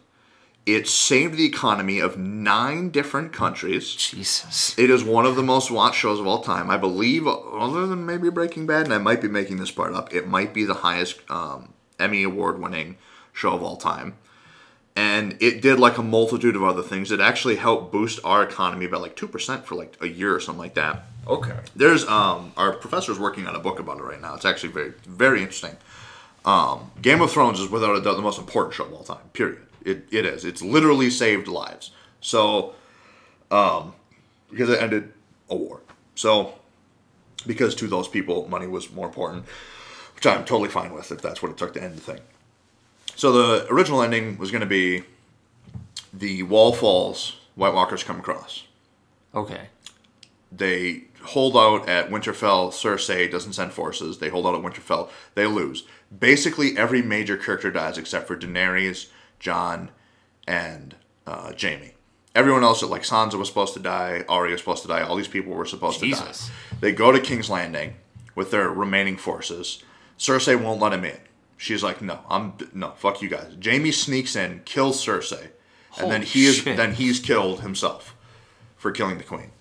[0.65, 3.93] It saved the economy of nine different countries.
[3.95, 4.77] Jesus.
[4.77, 6.69] It is one of the most watched shows of all time.
[6.69, 10.13] I believe, other than maybe Breaking Bad, and I might be making this part up,
[10.13, 12.97] it might be the highest um, Emmy award winning
[13.31, 14.15] show of all time.
[14.97, 17.11] And it did like a multitude of other things.
[17.11, 20.59] It actually helped boost our economy by like 2% for like a year or something
[20.59, 21.03] like that.
[21.27, 21.55] Okay.
[21.75, 24.33] There's um our professor's working on a book about it right now.
[24.33, 25.77] It's actually very very interesting.
[26.45, 29.29] Um, Game of Thrones is without a doubt the most important show of all time.
[29.33, 29.61] Period.
[29.85, 30.45] It, it is.
[30.45, 31.91] It's literally saved lives.
[32.19, 32.73] So,
[33.51, 33.93] um,
[34.49, 35.13] because it ended
[35.49, 35.81] a war.
[36.15, 36.53] So,
[37.45, 39.45] because to those people money was more important,
[40.15, 42.21] which I'm totally fine with if that's what it took to end the thing.
[43.17, 45.03] So the original ending was going to be
[46.13, 48.63] the wall falls, White Walkers come across
[49.35, 49.69] Okay.
[50.51, 52.69] they hold out at Winterfell.
[52.71, 54.19] Cersei doesn't send forces.
[54.19, 55.09] They hold out at Winterfell.
[55.35, 55.83] They lose.
[56.17, 59.07] Basically, every major character dies except for Daenerys,
[59.39, 59.89] Jon,
[60.47, 60.95] and
[61.25, 61.93] uh, Jaime.
[62.35, 65.01] Everyone else, like Sansa was supposed to die, Arya was supposed to die.
[65.01, 66.45] All these people were supposed Jesus.
[66.45, 66.77] to die.
[66.81, 67.95] They go to King's Landing
[68.35, 69.83] with their remaining forces.
[70.19, 71.17] Cersei won't let him in.
[71.57, 75.49] She's like, "No, I'm no, fuck you guys." Jaime sneaks in, kills Cersei,
[75.97, 76.77] and then Holy he is shit.
[76.77, 78.15] then he's killed himself
[78.75, 79.51] for killing the queen.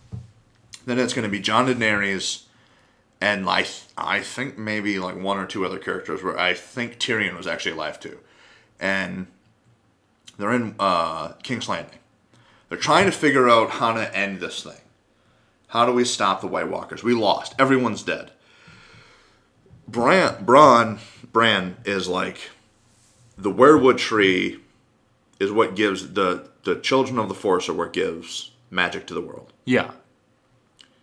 [0.84, 2.44] Then it's going to be Jon Daenerys,
[3.20, 3.66] and I
[3.96, 7.72] I think maybe like one or two other characters where I think Tyrion was actually
[7.72, 8.18] alive too,
[8.78, 9.26] and
[10.38, 11.98] they're in uh, King's Landing.
[12.68, 14.80] They're trying to figure out how to end this thing.
[15.68, 17.02] How do we stop the White Walkers?
[17.02, 17.54] We lost.
[17.58, 18.32] Everyone's dead.
[19.88, 20.98] Bran, Bran,
[21.32, 22.50] Bran is like
[23.36, 24.60] the weirwood tree
[25.38, 29.20] is what gives the the children of the forest are what gives magic to the
[29.20, 29.52] world.
[29.64, 29.92] Yeah.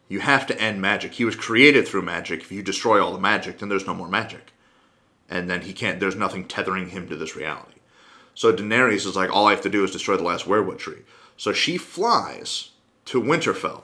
[0.09, 1.13] You have to end magic.
[1.13, 2.41] He was created through magic.
[2.41, 4.51] If you destroy all the magic, then there's no more magic.
[5.29, 7.79] And then he can't there's nothing tethering him to this reality.
[8.35, 11.03] So Daenerys is like, all I have to do is destroy the last weirwood tree.
[11.37, 12.71] So she flies
[13.05, 13.83] to Winterfell.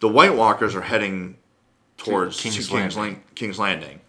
[0.00, 1.36] The White Walkers are heading
[1.96, 2.98] towards King's King's, Landing.
[2.98, 3.22] Landing.
[3.34, 4.00] King's Landing.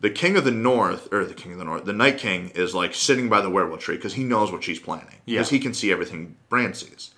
[0.00, 2.74] The King of the North, or the King of the North, the Night King is
[2.74, 5.16] like sitting by the weirwood tree because he knows what she's planning.
[5.26, 5.38] Yeah.
[5.38, 7.12] Because he can see everything Bran sees.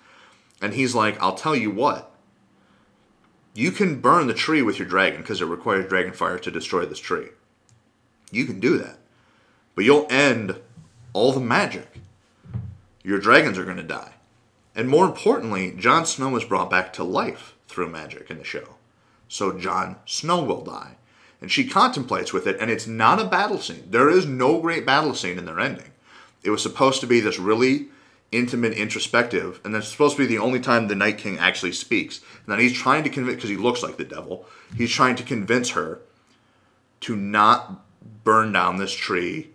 [0.61, 2.11] And he's like, I'll tell you what.
[3.53, 6.85] You can burn the tree with your dragon because it requires dragon fire to destroy
[6.85, 7.29] this tree.
[8.31, 8.97] You can do that.
[9.75, 10.59] But you'll end
[11.13, 11.99] all the magic.
[13.03, 14.13] Your dragons are going to die.
[14.75, 18.75] And more importantly, Jon Snow is brought back to life through magic in the show.
[19.27, 20.95] So Jon Snow will die.
[21.41, 23.85] And she contemplates with it, and it's not a battle scene.
[23.89, 25.91] There is no great battle scene in their ending.
[26.43, 27.87] It was supposed to be this really
[28.31, 32.19] intimate, introspective, and that's supposed to be the only time the Night King actually speaks.
[32.19, 34.45] And then he's trying to convince, because he looks like the devil,
[34.77, 36.01] he's trying to convince her
[37.01, 37.83] to not
[38.23, 39.49] burn down this tree,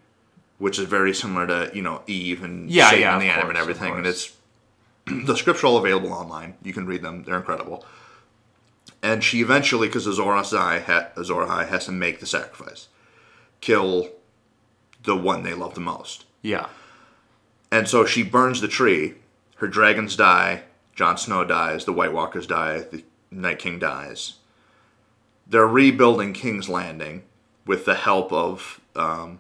[0.59, 3.49] which is very similar to you know Eve and Yeah, Satan yeah, and the Adam
[3.49, 4.37] and everything, and it's
[5.07, 6.55] the scripts are all available online.
[6.63, 7.85] You can read them; they're incredible.
[9.07, 12.89] And she eventually, because Azor Ahai, ha- Azor Ahai has to make the sacrifice,
[13.61, 14.11] kill
[15.05, 16.25] the one they love the most.
[16.43, 16.67] Yeah.
[17.71, 19.15] And so she burns the tree.
[19.59, 20.63] Her dragons die.
[20.97, 21.85] Jon Snow dies.
[21.85, 22.81] The White Walkers die.
[22.81, 24.35] The Night King dies.
[25.47, 27.23] They're rebuilding King's Landing
[27.65, 29.39] with the help of um,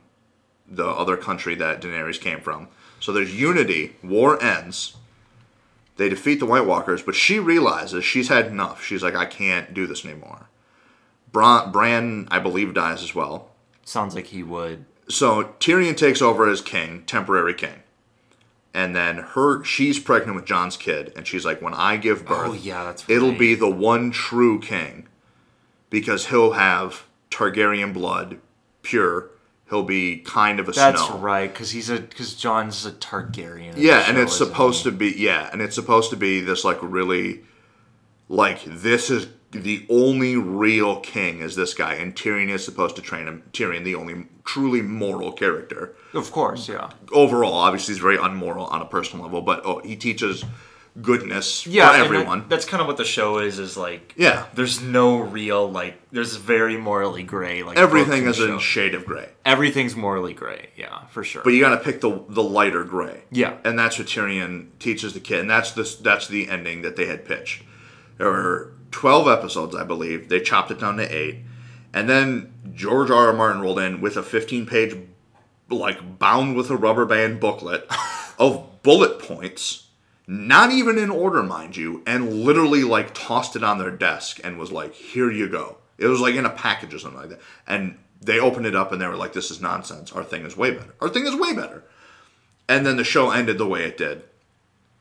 [0.68, 2.68] the other country that Daenerys came from.
[3.00, 3.96] So there's unity.
[4.04, 4.96] War ends.
[5.96, 8.84] They defeat the White Walkers, but she realizes she's had enough.
[8.84, 10.48] She's like, I can't do this anymore.
[11.32, 13.50] Bran, Bran I believe, dies as well
[13.84, 14.84] Sounds like he would.
[15.08, 17.82] so Tyrion takes over as king, temporary king.
[18.74, 22.28] And then her she's pregnant with Jon's kid and she's like when I give oh,
[22.28, 25.08] birth Oh, yeah, that's it'll be the one true king
[25.88, 28.38] because he'll have Targaryen blood
[28.82, 29.30] pure.
[29.68, 31.18] He'll be kind of a That's snow.
[31.18, 33.74] right, because he's a because Jon's a Targaryen.
[33.76, 34.90] Yeah, and it's supposed he?
[34.90, 37.40] to be yeah, and it's supposed to be this like really
[38.28, 43.02] like this is the only real king is this guy and Tyrion is supposed to
[43.02, 46.90] train him Tyrion the only truly moral character Of course, yeah.
[47.12, 50.44] overall, obviously, he's very unmoral on a personal level, but oh, he teaches
[51.02, 52.44] goodness Yeah, for and that- everyone.
[52.48, 53.58] that's kind of what the show is.
[53.58, 54.46] Is like, Yeah.
[54.54, 56.00] there's no real like.
[56.10, 57.62] There's very morally gray.
[57.62, 60.70] Like Everything is in shade of gray, Everything's morally gray.
[60.76, 61.42] Yeah, for sure.
[61.42, 63.22] but you got to pick the the lighter gray.
[63.30, 63.54] Yeah.
[63.64, 67.06] and that's what Tyrion teaches the kid, and that's the that's the ending that they
[67.06, 67.62] had pitched.
[68.18, 70.28] There were twelve episodes, I believe.
[70.28, 71.40] They chopped it down to eight,
[71.92, 73.26] and then George R.
[73.28, 73.32] R.
[73.32, 74.96] Martin rolled in with a fifteen page,
[75.68, 77.86] like bound with a rubber band booklet
[78.38, 79.85] of bullet points.
[80.26, 84.58] Not even in order, mind you, and literally like tossed it on their desk and
[84.58, 87.40] was like, "Here you go." It was like in a package or something like that,
[87.66, 90.12] and they opened it up and they were like, "This is nonsense.
[90.12, 90.94] Our thing is way better.
[91.00, 91.84] Our thing is way better."
[92.68, 94.24] And then the show ended the way it did,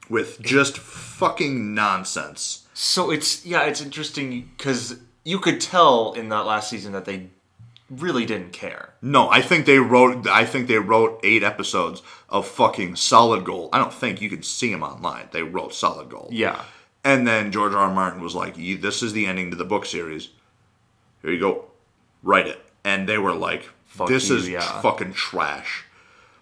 [0.09, 2.67] with just fucking nonsense.
[2.73, 7.29] So it's yeah, it's interesting because you could tell in that last season that they
[7.89, 8.93] really didn't care.
[9.01, 10.27] No, I think they wrote.
[10.27, 13.69] I think they wrote eight episodes of fucking solid gold.
[13.73, 15.29] I don't think you can see them online.
[15.31, 16.33] They wrote solid gold.
[16.33, 16.63] Yeah.
[17.03, 17.79] And then George R.
[17.79, 17.93] R.
[17.93, 20.29] Martin was like, "This is the ending to the book series.
[21.21, 21.65] Here you go,
[22.23, 24.81] write it." And they were like, Fuck "This you, is yeah.
[24.81, 25.85] fucking trash."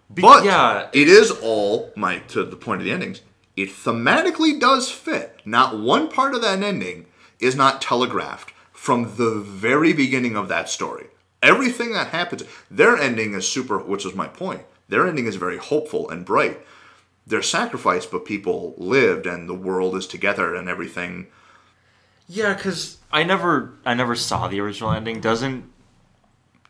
[0.10, 3.22] But yeah, it is all my to the point of the endings.
[3.56, 5.42] It thematically does fit.
[5.46, 7.06] Not one part of that ending
[7.40, 11.08] is not telegraphed from the very beginning of that story.
[11.44, 14.62] Everything that happens, their ending is super, which is my point.
[14.90, 16.60] Their ending is very hopeful and bright.
[17.28, 21.28] They're sacrificed, but people lived, and the world is together, and everything.
[22.28, 25.22] Yeah, because I never, I never saw the original ending.
[25.22, 25.70] Doesn't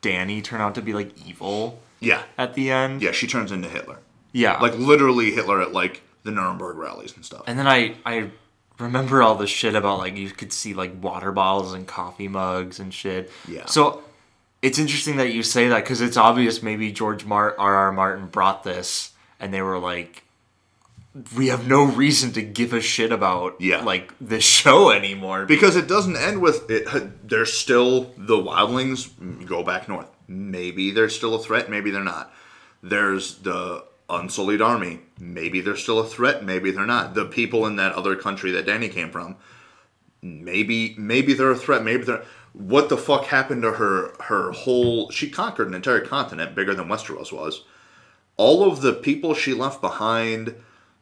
[0.01, 3.01] Danny turn out to be like evil Yeah, at the end?
[3.01, 3.11] yeah.
[3.11, 3.99] She turns into Hitler,
[4.31, 4.59] yeah.
[4.59, 7.43] like literally Hitler at like the Nuremberg rallies and stuff.
[7.47, 8.29] and then I, I
[8.79, 12.79] remember all the shit about like you could see like water bottles and coffee mugs
[12.79, 13.31] and shit.
[13.47, 13.65] Yeah.
[13.65, 14.03] So
[14.64, 17.76] it's interesting that you say that because it's obvious maybe George Mar- R.
[17.76, 17.91] R.
[17.91, 20.23] Martin brought this and they were like,
[21.38, 23.84] we have no reason to give a shit about Yeah.
[23.84, 25.45] like this show anymore.
[25.45, 26.88] because it doesn't end with it.
[27.27, 30.07] There's still the wildlings go back north.
[30.27, 31.69] Maybe they're still a threat.
[31.69, 32.34] Maybe they're not.
[32.81, 35.02] There's the unsullied army.
[35.19, 36.44] Maybe they're still a threat.
[36.44, 37.14] Maybe they're not.
[37.14, 39.35] The people in that other country that Danny came from.
[40.22, 41.84] Maybe maybe they're a threat.
[41.84, 42.23] Maybe they're.
[42.53, 44.13] What the fuck happened to her?
[44.23, 47.63] Her whole she conquered an entire continent bigger than Westeros was.
[48.38, 50.55] All of the people she left behind,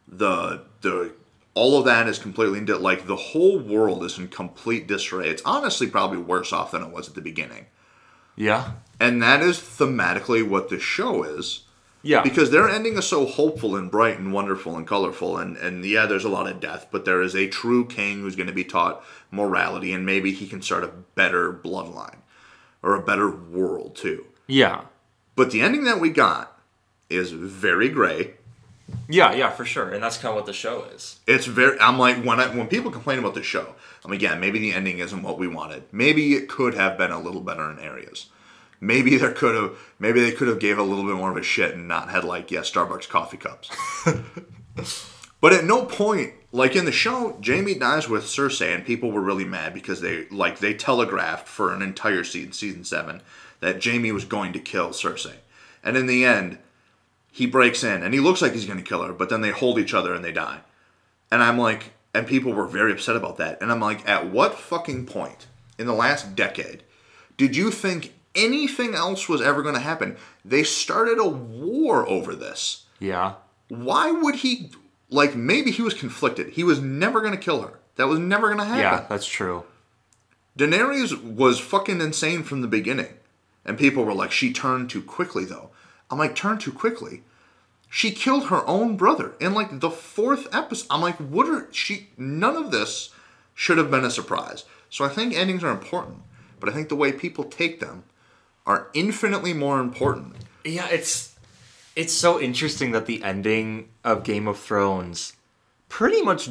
[0.08, 1.12] the the
[1.54, 5.28] all of that is completely like the whole world is in complete disarray.
[5.28, 7.66] It's honestly probably worse off than it was at the beginning.
[8.36, 8.72] yeah.
[8.98, 11.64] And that is thematically what the show is.
[12.02, 12.22] Yeah.
[12.22, 16.06] Because their ending is so hopeful and bright and wonderful and colorful and, and yeah,
[16.06, 18.64] there's a lot of death, but there is a true king who's going to be
[18.64, 22.16] taught morality and maybe he can start a better bloodline
[22.82, 24.26] or a better world too.
[24.48, 24.82] yeah.
[25.34, 26.60] But the ending that we got
[27.08, 28.34] is very gray.
[29.08, 29.90] Yeah, yeah, for sure.
[29.90, 31.20] And that's kind of what the show is.
[31.26, 31.78] It's very.
[31.80, 33.74] I'm like when I when people complain about the show,
[34.04, 35.84] I'm like, yeah, maybe the ending isn't what we wanted.
[35.90, 38.26] Maybe it could have been a little better in areas.
[38.82, 39.78] Maybe there could have.
[40.00, 42.24] Maybe they could have gave a little bit more of a shit and not had
[42.24, 43.70] like yeah Starbucks coffee cups.
[45.40, 49.20] but at no point, like in the show, Jaime dies with Cersei, and people were
[49.20, 53.22] really mad because they like they telegraphed for an entire season, season seven,
[53.60, 55.36] that Jaime was going to kill Cersei,
[55.84, 56.58] and in the end,
[57.30, 59.50] he breaks in and he looks like he's going to kill her, but then they
[59.50, 60.58] hold each other and they die.
[61.30, 63.62] And I'm like, and people were very upset about that.
[63.62, 65.46] And I'm like, at what fucking point
[65.78, 66.82] in the last decade
[67.36, 70.16] did you think anything else was ever going to happen?
[70.44, 72.86] They started a war over this.
[72.98, 73.34] Yeah.
[73.68, 74.70] Why would he,
[75.10, 76.50] like, maybe he was conflicted.
[76.50, 77.80] He was never going to kill her.
[77.96, 78.80] That was never going to happen.
[78.80, 79.64] Yeah, that's true.
[80.58, 83.14] Daenerys was fucking insane from the beginning.
[83.64, 85.70] And people were like, she turned too quickly, though.
[86.10, 87.22] I'm like, turned too quickly?
[87.88, 90.86] She killed her own brother in like the fourth episode.
[90.90, 92.08] I'm like, what are she?
[92.16, 93.10] None of this
[93.54, 94.64] should have been a surprise.
[94.88, 96.22] So I think endings are important,
[96.58, 98.04] but I think the way people take them
[98.66, 100.34] are infinitely more important.
[100.64, 101.34] Yeah, it's
[101.96, 105.34] it's so interesting that the ending of Game of Thrones
[105.88, 106.48] pretty much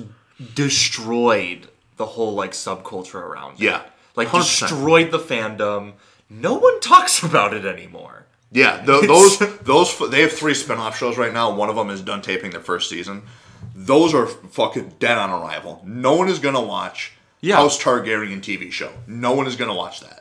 [0.53, 1.67] destroyed
[1.97, 3.61] the whole like subculture around it.
[3.61, 3.81] Yeah,
[4.15, 4.39] Like 100%.
[4.59, 5.93] destroyed the fandom.
[6.29, 8.25] No one talks about it anymore.
[8.51, 11.53] Yeah, th- those those they have three spin-off shows right now.
[11.55, 13.23] One of them is done taping their first season.
[13.75, 15.81] Those are fucking dead on arrival.
[15.85, 17.55] No one is gonna watch Yeah.
[17.55, 18.91] House Targaryen TV show.
[19.07, 20.20] No one is gonna watch that.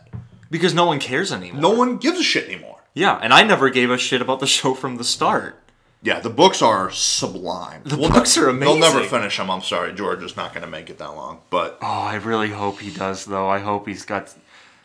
[0.51, 1.60] Because no one cares anymore.
[1.60, 2.78] No one gives a shit anymore.
[2.94, 5.56] Yeah, and I never gave a shit about the show from the start.
[6.02, 7.82] Yeah, the books are sublime.
[7.85, 8.81] The books are amazing.
[8.81, 9.51] They'll never finish them.
[9.51, 11.40] I'm sorry, George is not going to make it that long.
[11.51, 13.48] But Oh, I really hope he does though.
[13.48, 14.35] I hope he's got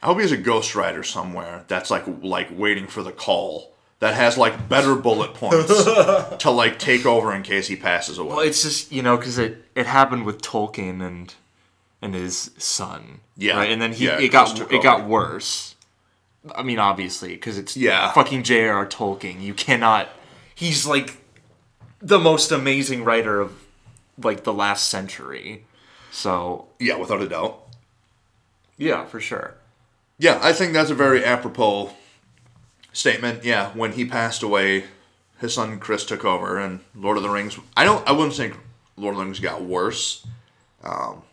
[0.04, 4.14] I hope he has a ghostwriter somewhere that's like like waiting for the call that
[4.14, 5.68] has like better bullet points
[6.40, 8.30] to like take over in case he passes away.
[8.30, 11.34] Well, it's just you know because it it happened with Tolkien and
[12.02, 13.22] and his son.
[13.38, 13.58] Yeah.
[13.58, 13.70] right?
[13.72, 15.76] and then he Yeah, it got it got worse.
[16.56, 18.12] I mean, obviously, because it's Yeah.
[18.12, 18.86] fucking J.R.R.
[18.86, 19.42] Tolkien.
[19.42, 20.10] You cannot.
[20.54, 21.18] He's like
[22.00, 23.52] the most amazing writer of
[24.22, 25.66] like the last century.
[26.12, 27.62] So yeah, without a doubt.
[28.78, 29.56] yeah, for sure.
[30.18, 31.92] Yeah, I think that's a very apropos
[32.94, 33.44] statement.
[33.44, 34.86] Yeah, when he passed away,
[35.42, 37.58] his son Chris took over, and Lord of the Rings.
[37.76, 38.08] I don't.
[38.08, 38.56] I wouldn't think
[38.96, 40.26] Lord of the Rings got worse,
[40.86, 41.24] um,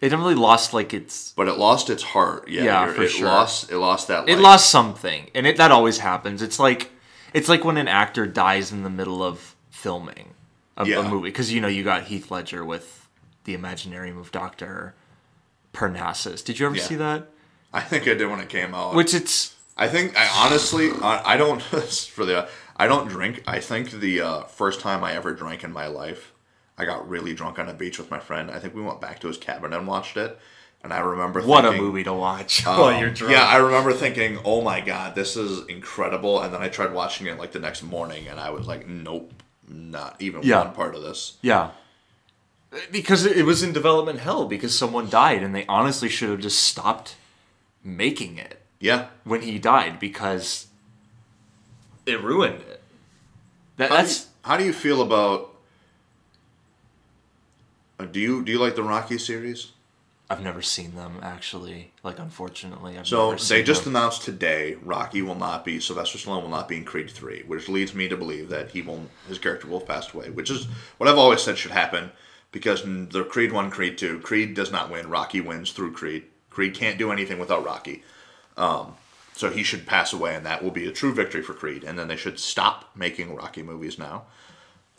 [0.00, 1.32] It definitely lost like its.
[1.36, 2.48] but it lost its heart.
[2.48, 3.26] Yeah, Yeah, for it sure.
[3.26, 3.70] lost.
[3.70, 4.28] It lost that.
[4.28, 6.40] It lost something, and it that always happens.
[6.42, 6.90] It's like
[7.34, 10.34] it's like when an actor dies in the middle of filming
[10.76, 11.00] a, Yeah.
[11.00, 13.08] a movie because you know you got Heath Ledger with
[13.44, 14.94] the Imaginarium of Doctor
[15.72, 16.42] Parnassus.
[16.42, 16.82] Did you ever Yeah.
[16.82, 17.28] see that?
[17.72, 18.94] I think I did when it came out.
[18.94, 23.42] Which it's I think I honestly I, I don't for the I don't drink.
[23.46, 26.29] I think the uh, first time I ever drank in my life,
[26.80, 28.50] I got really drunk on a beach with my friend.
[28.50, 30.38] I think we went back to his cabin and watched it,
[30.82, 33.32] and I remember what a movie to watch um, while you're drunk.
[33.32, 37.26] Yeah, I remember thinking, "Oh my god, this is incredible!" And then I tried watching
[37.26, 39.32] it like the next morning, and I was like, "Nope,
[39.68, 40.64] not even Yeah.
[40.64, 41.70] one part of this." yeah.
[42.92, 46.40] Because it it was in development hell because someone died and they honestly should have
[46.40, 47.16] just stopped
[47.82, 50.68] making it Yeah, when he died because
[52.06, 52.80] it ruined it.
[53.76, 55.49] That, How do that's you- how do you feel about?
[58.02, 59.72] Uh, Do you do you like the Rocky series?
[60.28, 61.92] I've never seen them actually.
[62.04, 63.96] Like, unfortunately, I've So they just them.
[63.96, 67.68] announced today Rocky will not be Sylvester Stallone will not be in Creed three, which
[67.68, 70.66] leads me to believe that he will his character will have passed away, which is
[70.98, 72.12] what I've always said should happen
[72.52, 75.08] because in the Creed one, Creed two, Creed does not win.
[75.08, 76.24] Rocky wins through Creed.
[76.48, 78.02] Creed can't do anything without Rocky.
[78.56, 78.94] Um,
[79.34, 81.84] so he should pass away, and that will be a true victory for Creed.
[81.84, 84.24] And then they should stop making Rocky movies now.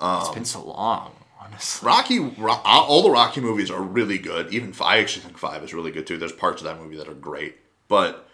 [0.02, 1.15] It's been so long,
[1.52, 1.88] honestly.
[1.88, 4.53] Rocky, Ro- all the Rocky movies are really good.
[4.53, 6.18] Even five, I actually think five is really good too.
[6.18, 7.57] There's parts of that movie that are great,
[7.88, 8.28] but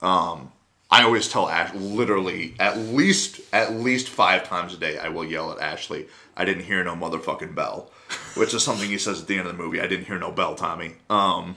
[0.00, 0.52] um,
[0.90, 5.24] I always tell Ash literally at least at least five times a day I will
[5.24, 6.06] yell at Ashley.
[6.36, 7.90] I didn't hear no motherfucking bell,
[8.34, 9.80] which is something he says at the end of the movie.
[9.80, 10.94] I didn't hear no bell, Tommy.
[11.08, 11.56] Um,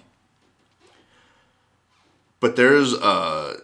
[2.39, 3.57] but there's uh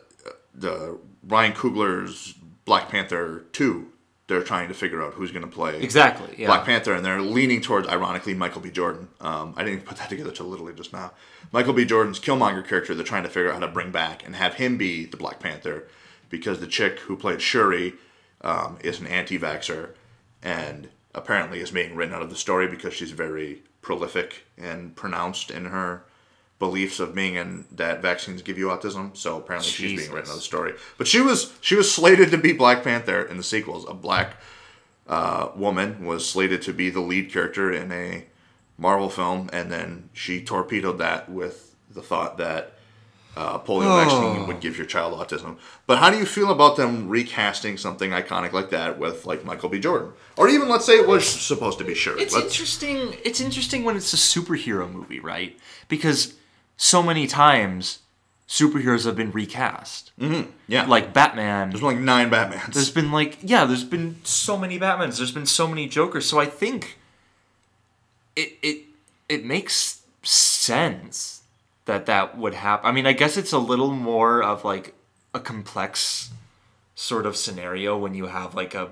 [0.53, 2.33] the Ryan Coogler's
[2.65, 3.90] Black Panther two.
[4.31, 6.33] They're trying to figure out who's going to play Exactly.
[6.37, 6.47] Yeah.
[6.47, 8.71] Black Panther, and they're leaning towards, ironically, Michael B.
[8.71, 9.09] Jordan.
[9.19, 11.11] Um, I didn't even put that together till literally just now.
[11.51, 11.83] Michael B.
[11.83, 14.77] Jordan's Killmonger character, they're trying to figure out how to bring back and have him
[14.77, 15.89] be the Black Panther
[16.29, 17.95] because the chick who played Shuri
[18.39, 19.89] um, is an anti vaxxer
[20.41, 25.51] and apparently is being written out of the story because she's very prolific and pronounced
[25.51, 26.05] in her
[26.61, 29.17] beliefs of being in that vaccines give you autism.
[29.17, 30.75] So apparently she's being written out of the story.
[30.97, 33.85] But she was she was slated to be Black Panther in the sequels.
[33.89, 34.37] A black
[35.07, 38.25] uh, woman was slated to be the lead character in a
[38.77, 42.73] Marvel film, and then she torpedoed that with the thought that
[43.35, 45.57] uh, polio vaccine would give your child autism.
[45.87, 49.69] But how do you feel about them recasting something iconic like that with like Michael
[49.69, 49.79] B.
[49.79, 52.21] Jordan, or even let's say it was supposed to be Shuri?
[52.21, 53.15] It's Let's- interesting.
[53.23, 55.57] It's interesting when it's a superhero movie, right?
[55.87, 56.33] Because
[56.81, 57.99] so many times
[58.47, 60.11] superheroes have been recast.
[60.19, 60.49] Mm-hmm.
[60.67, 60.87] Yeah.
[60.87, 61.69] Like Batman.
[61.69, 62.73] there's like nine Batmans.
[62.73, 65.17] There's been like yeah, there's been so many Batmans.
[65.17, 66.25] There's been so many Jokers.
[66.25, 66.97] So I think
[68.35, 68.77] it it
[69.29, 71.43] it makes sense
[71.85, 72.89] that that would happen.
[72.89, 74.95] I mean, I guess it's a little more of like
[75.35, 76.31] a complex
[76.95, 78.89] sort of scenario when you have like a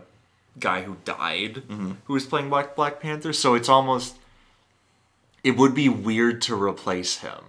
[0.59, 1.93] guy who died mm-hmm.
[2.03, 3.33] who was playing Black Black Panther.
[3.33, 4.15] So it's almost
[5.43, 7.48] it would be weird to replace him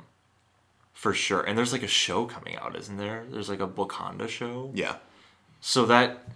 [1.01, 1.41] for sure.
[1.41, 3.25] And there's like a show coming out, isn't there?
[3.31, 4.97] There's like a Wakanda show yeah.
[5.63, 6.29] so that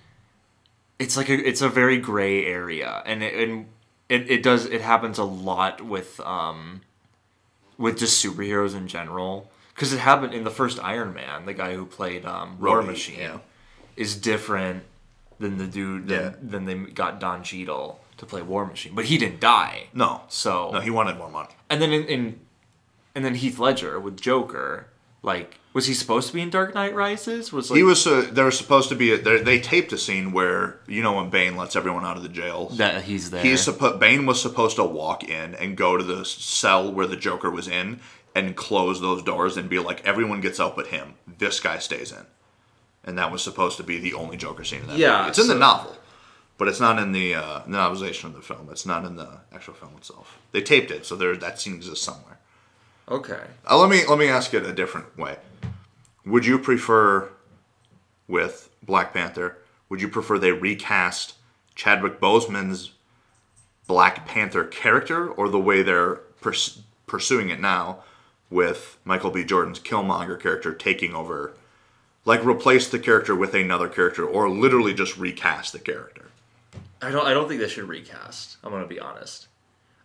[0.99, 3.67] it's like a it's a very gray area and it, and
[4.09, 6.81] it, it does it happens a lot with um
[7.77, 11.75] with just superheroes in general because it happened in the first Iron Man the guy
[11.75, 13.39] who played um, War Machine yeah.
[13.97, 14.85] is different
[15.39, 16.33] than the dude Yeah.
[16.41, 20.23] than, than they got Don Cheadle to play War Machine but he didn't die No.
[20.29, 21.51] so No, he wanted more money.
[21.69, 22.41] and then in, in
[23.15, 24.89] and then Heath Ledger with Joker
[25.23, 28.07] like was he supposed to be in Dark Knight Rises was like He was.
[28.07, 29.13] Uh, there was supposed to be.
[29.13, 32.29] A, they taped a scene where you know when Bane lets everyone out of the
[32.29, 32.69] jail.
[32.75, 33.99] that he's there He's supposed.
[33.99, 37.67] Bane was supposed to walk in and go to the cell where the Joker was
[37.67, 38.01] in
[38.37, 41.15] and close those doors and be like, everyone gets out but him.
[41.39, 42.27] This guy stays in.
[43.05, 45.29] And that was supposed to be the only Joker scene in that Yeah, movie.
[45.31, 45.97] It's in so- the novel,
[46.59, 48.69] but it's not in the uh, novelization of the film.
[48.71, 50.39] It's not in the actual film itself.
[50.53, 52.39] They taped it, so there that scene exists somewhere.
[53.09, 55.37] Okay Uh, let me let me ask it a different way.
[56.25, 57.29] Would you prefer
[58.27, 59.59] with Black Panther?
[59.89, 61.35] Would you prefer they recast
[61.75, 62.93] Chadwick Boseman's
[63.87, 67.99] Black Panther character, or the way they're purs- pursuing it now
[68.49, 69.45] with Michael B.
[69.45, 71.53] Jordan's Killmonger character taking over?
[72.25, 76.31] Like replace the character with another character, or literally just recast the character.
[77.03, 77.27] I don't.
[77.27, 78.57] I don't think they should recast.
[78.65, 79.49] I'm gonna be honest.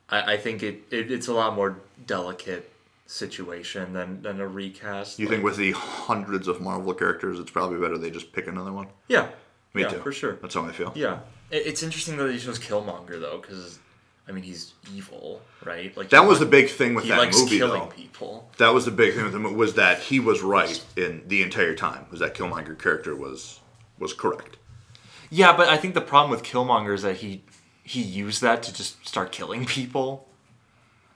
[0.09, 2.69] I, I think it, it it's a lot more delicate
[3.10, 5.18] situation than than a recast.
[5.18, 8.48] You Like- think with the hundreds of Marvel characters, it's probably better they just pick
[8.48, 8.88] another one?
[9.07, 9.30] Yeah.
[9.73, 9.99] Me yeah, too.
[9.99, 10.34] for sure.
[10.41, 10.91] That's how I feel.
[10.95, 11.19] Yeah.
[11.52, 13.80] It's interesting that he chose Killmonger though, because
[14.27, 15.95] I mean he's evil, right?
[15.98, 17.88] Like That he was the big thing with He that likes movie, killing though.
[17.88, 18.49] people.
[18.57, 21.73] That was the big thing with him was that he was right in the entire
[21.76, 22.06] time.
[22.11, 23.60] Was that Killmonger character was
[23.98, 24.57] was correct?
[25.31, 27.44] Yeah, but I think the problem with Killmonger is that he
[27.84, 30.28] he used that to just start killing people.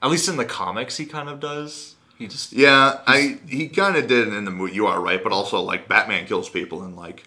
[0.04, 1.96] At least in the comics, he kind of does.
[2.18, 4.74] He just Yeah, I he kind of did in the movie.
[4.76, 7.24] You are right, but also like Batman kills people and like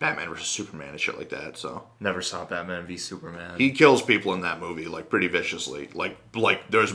[0.00, 1.56] Batman versus Superman and shit like that.
[1.56, 3.58] So never saw Batman v Superman.
[3.58, 5.88] he kills people in that movie like pretty viciously.
[5.94, 6.92] Like like there's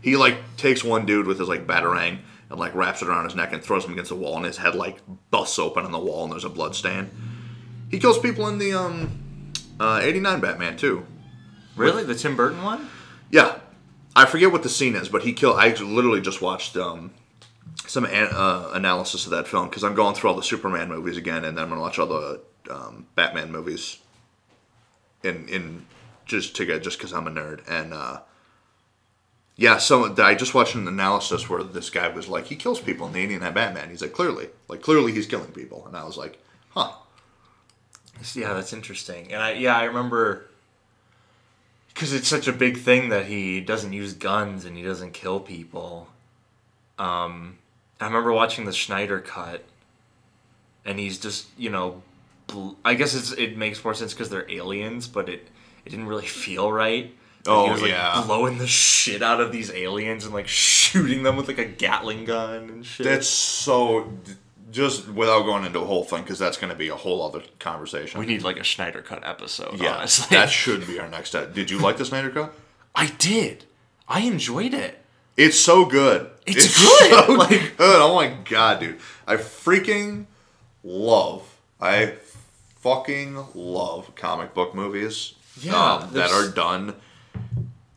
[0.00, 2.20] he like takes one dude with his like batarang
[2.50, 4.56] and like wraps it around his neck and throws him against the wall and his
[4.56, 7.10] head like busts open on the wall and there's a blood stain.
[7.90, 11.04] He kills people in the um uh, 89 Batman too.
[11.76, 12.88] really, the Tim Burton one?
[13.30, 13.58] Yeah,
[14.16, 15.58] I forget what the scene is, but he killed.
[15.58, 17.10] I literally just watched um,
[17.86, 21.16] some an, uh, analysis of that film because I'm going through all the Superman movies
[21.16, 23.98] again, and then I'm gonna watch all the um, Batman movies.
[25.22, 25.86] In in
[26.26, 27.92] just to get just because I'm a nerd and.
[27.94, 28.20] uh
[29.56, 33.06] yeah, so I just watched an analysis where this guy was like, he kills people
[33.06, 33.88] in the 89 Batman.
[33.88, 36.90] He's like, clearly, like clearly he's killing people, and I was like, huh.
[38.34, 39.32] Yeah, that's interesting.
[39.32, 40.46] And I yeah, I remember
[41.94, 45.40] because it's such a big thing that he doesn't use guns and he doesn't kill
[45.40, 46.08] people.
[46.98, 47.58] Um,
[48.00, 49.64] I remember watching the Snyder cut,
[50.84, 52.02] and he's just you know,
[52.48, 55.48] bl- I guess it's it makes more sense because they're aliens, but it
[55.84, 57.14] it didn't really feel right.
[57.46, 58.22] Oh, he was like yeah.
[58.24, 62.24] blowing the shit out of these aliens and like shooting them with like a Gatling
[62.24, 63.04] gun and shit.
[63.04, 64.12] That's so.
[64.74, 67.42] Just without going into a whole thing, because that's going to be a whole other
[67.60, 68.18] conversation.
[68.18, 69.78] we need like a Snyder cut episode.
[69.80, 70.36] Yeah, honestly.
[70.36, 71.54] that should be our next step.
[71.54, 72.52] Did you like the Snyder Cut?
[72.94, 73.64] I did.
[74.08, 75.00] I enjoyed it.
[75.36, 76.28] It's so good.
[76.46, 78.00] It's good, So like- good.
[78.02, 78.98] Oh my god, dude!
[79.26, 80.26] I freaking
[80.82, 81.42] love.
[81.80, 82.14] I
[82.80, 85.34] fucking love comic book movies.
[85.60, 86.94] Yeah, um, that are done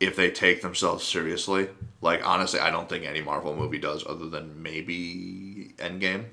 [0.00, 1.68] if they take themselves seriously.
[2.00, 6.26] Like honestly, I don't think any Marvel movie does, other than maybe Endgame.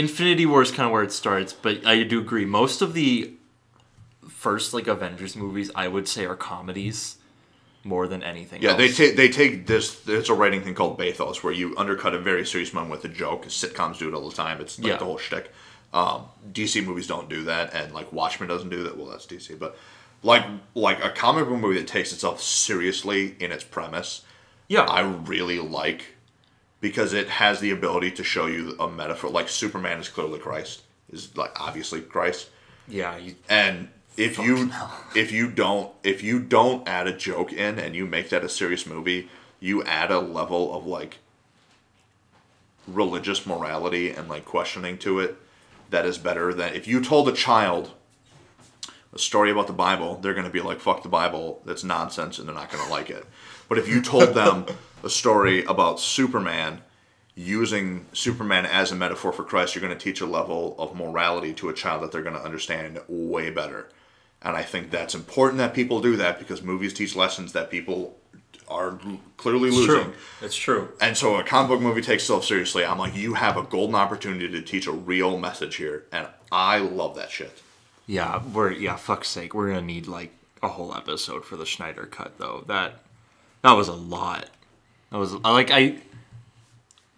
[0.00, 2.44] Infinity War is kind of where it starts, but I do agree.
[2.46, 3.32] Most of the
[4.28, 7.16] first like Avengers movies, I would say, are comedies
[7.84, 8.62] more than anything.
[8.62, 8.78] Yeah, else.
[8.78, 10.06] they take they take this.
[10.08, 13.14] It's a writing thing called bathos, where you undercut a very serious moment with a
[13.14, 13.46] joke.
[13.46, 14.60] Sitcoms do it all the time.
[14.60, 14.96] It's like Yeah.
[14.96, 15.52] the whole shtick.
[15.92, 18.96] Um, DC movies don't do that, and like Watchmen doesn't do that.
[18.96, 19.76] Well, that's DC, but
[20.22, 20.44] like
[20.74, 24.22] like a comic book movie that takes itself seriously in its premise,
[24.68, 26.14] yeah, I really like
[26.80, 29.30] because it has the ability to show you a metaphor.
[29.30, 32.48] Like Superman is clearly Christ, is like obviously Christ,
[32.88, 33.16] yeah.
[33.16, 35.04] You, and if you hell.
[35.14, 38.48] if you don't if you don't add a joke in and you make that a
[38.48, 39.28] serious movie,
[39.60, 41.18] you add a level of like
[42.86, 45.36] religious morality and like questioning to it
[45.90, 47.92] that is better than if you told a child
[49.12, 52.38] a story about the Bible, they're going to be like, fuck the Bible, that's nonsense,
[52.38, 53.26] and they're not going to like it.
[53.70, 54.66] But if you told them
[55.04, 56.82] a story about Superman,
[57.36, 61.54] using Superman as a metaphor for Christ, you're going to teach a level of morality
[61.54, 63.88] to a child that they're going to understand way better.
[64.42, 68.18] And I think that's important that people do that because movies teach lessons that people
[68.66, 70.14] are l- clearly losing.
[70.42, 70.88] It's true.
[71.00, 72.84] And so a comic book movie takes itself seriously.
[72.84, 76.78] I'm like, you have a golden opportunity to teach a real message here, and I
[76.78, 77.62] love that shit.
[78.08, 78.96] Yeah, we're yeah.
[78.96, 82.64] Fuck's sake, we're gonna need like a whole episode for the Snyder cut though.
[82.66, 83.02] That
[83.62, 84.48] that was a lot.
[85.10, 85.98] That was like I.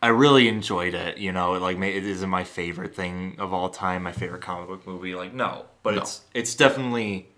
[0.05, 1.19] I really enjoyed it.
[1.19, 4.03] You know, like it isn't my favorite thing of all time.
[4.03, 5.15] My favorite comic book movie.
[5.15, 6.01] Like no, but No.
[6.01, 7.29] it's it's definitely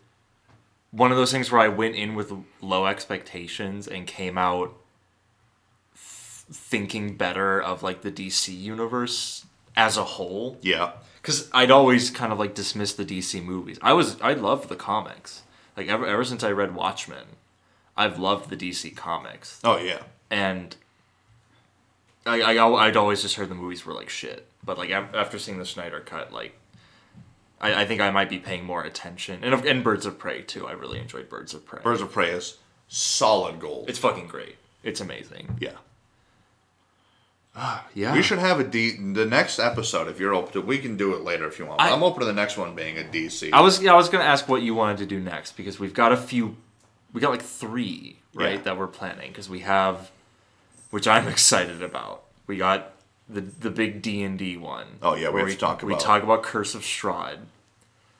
[0.90, 2.32] one of those things where I went in with
[2.62, 4.74] low expectations and came out
[5.94, 9.44] th- thinking better of like the DC universe
[9.76, 13.78] as a whole Yeah, because I'd always kind of like dismissed the DC movies.
[13.82, 15.42] I was I loved the comics.
[15.76, 17.24] Like ever ever since I read Watchmen,
[17.96, 20.74] I've loved the DC comics, oh yeah, and
[22.26, 24.46] I, I I'd always just heard the movies were like shit.
[24.64, 26.58] But like after seeing the Snyder cut, like
[27.60, 29.44] I, I think I might be paying more attention.
[29.44, 30.66] And and Birds of Prey too.
[30.66, 31.80] I really enjoyed Birds of Prey.
[31.82, 32.58] Birds of Prey is
[32.88, 33.88] solid gold.
[33.90, 34.56] It's fucking great.
[34.82, 35.56] It's amazing.
[35.60, 35.72] yeah.
[37.56, 38.12] Ah, yeah.
[38.14, 38.96] We should have a D.
[39.12, 41.80] The next episode, if you're open to, we can do it later if you want.
[41.80, 43.50] I- I'm open to the next one being a DC.
[43.52, 45.94] I was yeah, I was gonna ask what you wanted to do next because we've
[45.94, 46.56] got a few,
[47.14, 48.60] we got like three right Yeah.
[48.62, 50.10] that we're planning because we have,
[50.90, 52.24] which I'm excited about.
[52.46, 52.90] We got
[53.28, 54.86] the the big D and D one.
[55.00, 57.38] Oh, yeah, we have to talk we about- talk about Curse of Strahd,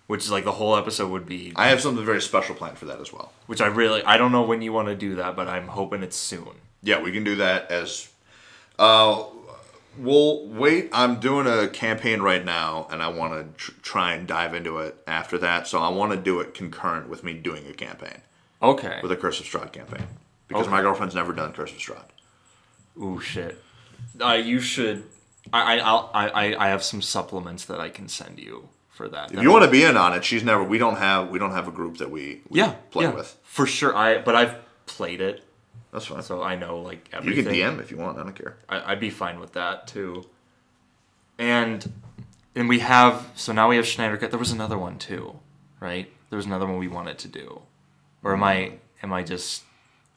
[0.07, 1.53] which is like the whole episode would be.
[1.57, 3.33] I have something very special planned for that as well.
[3.47, 6.03] which I really I don't know when you want to do that, but I'm hoping
[6.03, 6.49] it's soon.
[6.83, 8.09] Yeah, we can do that as.
[8.79, 9.25] Uh,
[9.99, 10.89] we'll wait.
[10.93, 14.79] I'm doing a campaign right now, and I want to tr- try and dive into
[14.79, 15.67] it after that.
[15.69, 18.21] So I want to do it concurrent with me doing a campaign
[18.65, 19.01] Okay.
[19.03, 20.07] with a Curse of Strahd campaign
[20.49, 20.71] because Okay.
[20.71, 22.09] my girlfriend's never done Curse of Strahd.
[23.03, 23.63] Ooh shit.
[24.21, 25.05] Uh, you should.
[25.53, 29.33] I I I'll, I I have some supplements that I can send you for that.
[29.33, 30.63] If you want to be in on it, she's never.
[30.63, 31.29] We don't have.
[31.31, 33.37] We don't have a group that we, we yeah play yeah, with.
[33.43, 33.95] for sure.
[33.95, 34.55] I but I've
[34.87, 35.43] played it.
[35.93, 36.23] That's fine.
[36.23, 37.55] so I know like everything.
[37.55, 38.19] you can DM if you want.
[38.19, 38.57] I don't care.
[38.69, 40.25] I, I'd be fine with that too.
[41.39, 41.93] And
[42.55, 44.31] and we have so now we have Snyder Cut.
[44.31, 45.39] There was another one too,
[45.81, 46.11] right?
[46.31, 47.63] There was another one we wanted to do,
[48.25, 48.73] or am I
[49.03, 49.63] am I just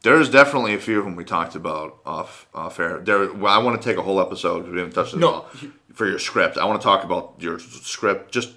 [0.02, 3.00] There's definitely a few of them we talked about off off air.
[3.00, 5.28] There, well, I want to take a whole episode because we haven't touched it No,
[5.30, 5.46] at all.
[5.94, 8.52] For your script, I want to talk about your script, just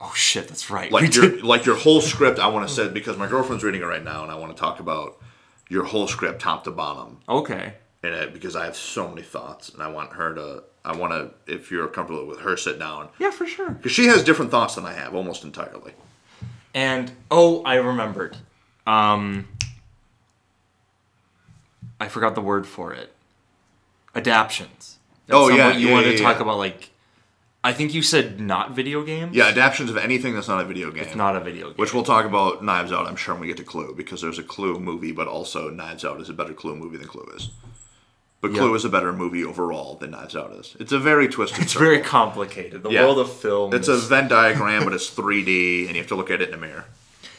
[0.00, 1.42] oh shit that's right like we your did.
[1.44, 2.38] like your whole script.
[2.38, 4.60] I want to say because my girlfriend's reading it right now, and I want to
[4.60, 5.18] talk about
[5.68, 9.68] your whole script, top to bottom, okay in it because I have so many thoughts,
[9.68, 10.64] and I want her to.
[10.82, 13.68] I want to, if you're comfortable with her, sit down yeah for sure.
[13.70, 15.92] because she has different thoughts than I have, almost entirely.
[16.72, 18.38] And oh, I remembered.
[18.90, 19.46] Um,
[22.00, 23.12] I forgot the word for it.
[24.14, 24.98] Adaptions.
[25.30, 26.90] Oh, yeah, you yeah, wanted yeah, to talk about like,
[27.62, 29.36] I think you said not video games.
[29.36, 31.04] Yeah, adaptions of anything that's not a video game.
[31.04, 31.76] it's not a video game.
[31.76, 34.38] Which we'll talk about Knives Out, I'm sure, when we get to Clue, because there's
[34.38, 37.50] a Clue movie, but also Knives Out is a better Clue movie than Clue is.
[38.40, 38.76] But Clue Yeah.
[38.76, 40.74] is a better movie overall than Knives Out is.
[40.80, 41.86] It's a very twisted it's circle.
[41.86, 42.82] very complicated.
[42.82, 43.04] The Yeah.
[43.04, 43.72] world of film.
[43.74, 46.54] It's a Venn diagram, but it's 3D, and you have to look at it in
[46.54, 46.86] a mirror.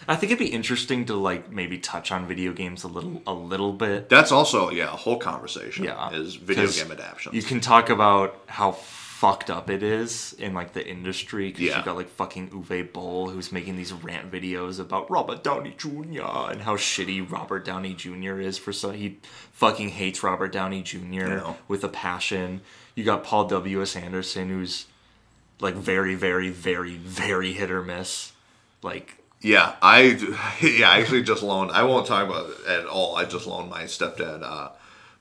[0.08, 3.34] I think it'd be interesting to like maybe touch on video games a little, a
[3.34, 4.10] little bit.
[4.10, 7.36] That's also, yeah, a whole conversation Yeah, is video game adaptations.
[7.36, 11.78] You can talk about how fucked up it is in like the industry because Yeah.
[11.78, 16.24] you got like fucking Uwe Boll who's making these rant videos about Robert Downey Jr.
[16.50, 18.40] and how shitty Robert Downey Jr.
[18.40, 19.20] is for so he
[19.52, 21.52] fucking hates Robert Downey Jr.
[21.68, 22.62] with a passion.
[22.96, 24.88] You got Paul W S Anderson who's
[25.60, 28.32] like very very very very hit or miss.
[28.82, 30.02] Like Yeah, I
[30.62, 31.72] yeah, I actually just loaned.
[31.72, 33.16] I won't talk about it at all.
[33.16, 34.70] I just loaned my stepdad uh,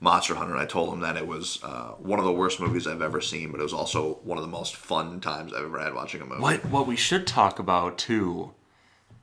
[0.01, 0.53] Monster Hunter.
[0.53, 3.21] and I told him that it was uh, one of the worst movies I've ever
[3.21, 6.21] seen, but it was also one of the most fun times I've ever had watching
[6.21, 6.41] a movie.
[6.41, 8.53] what what we should talk about too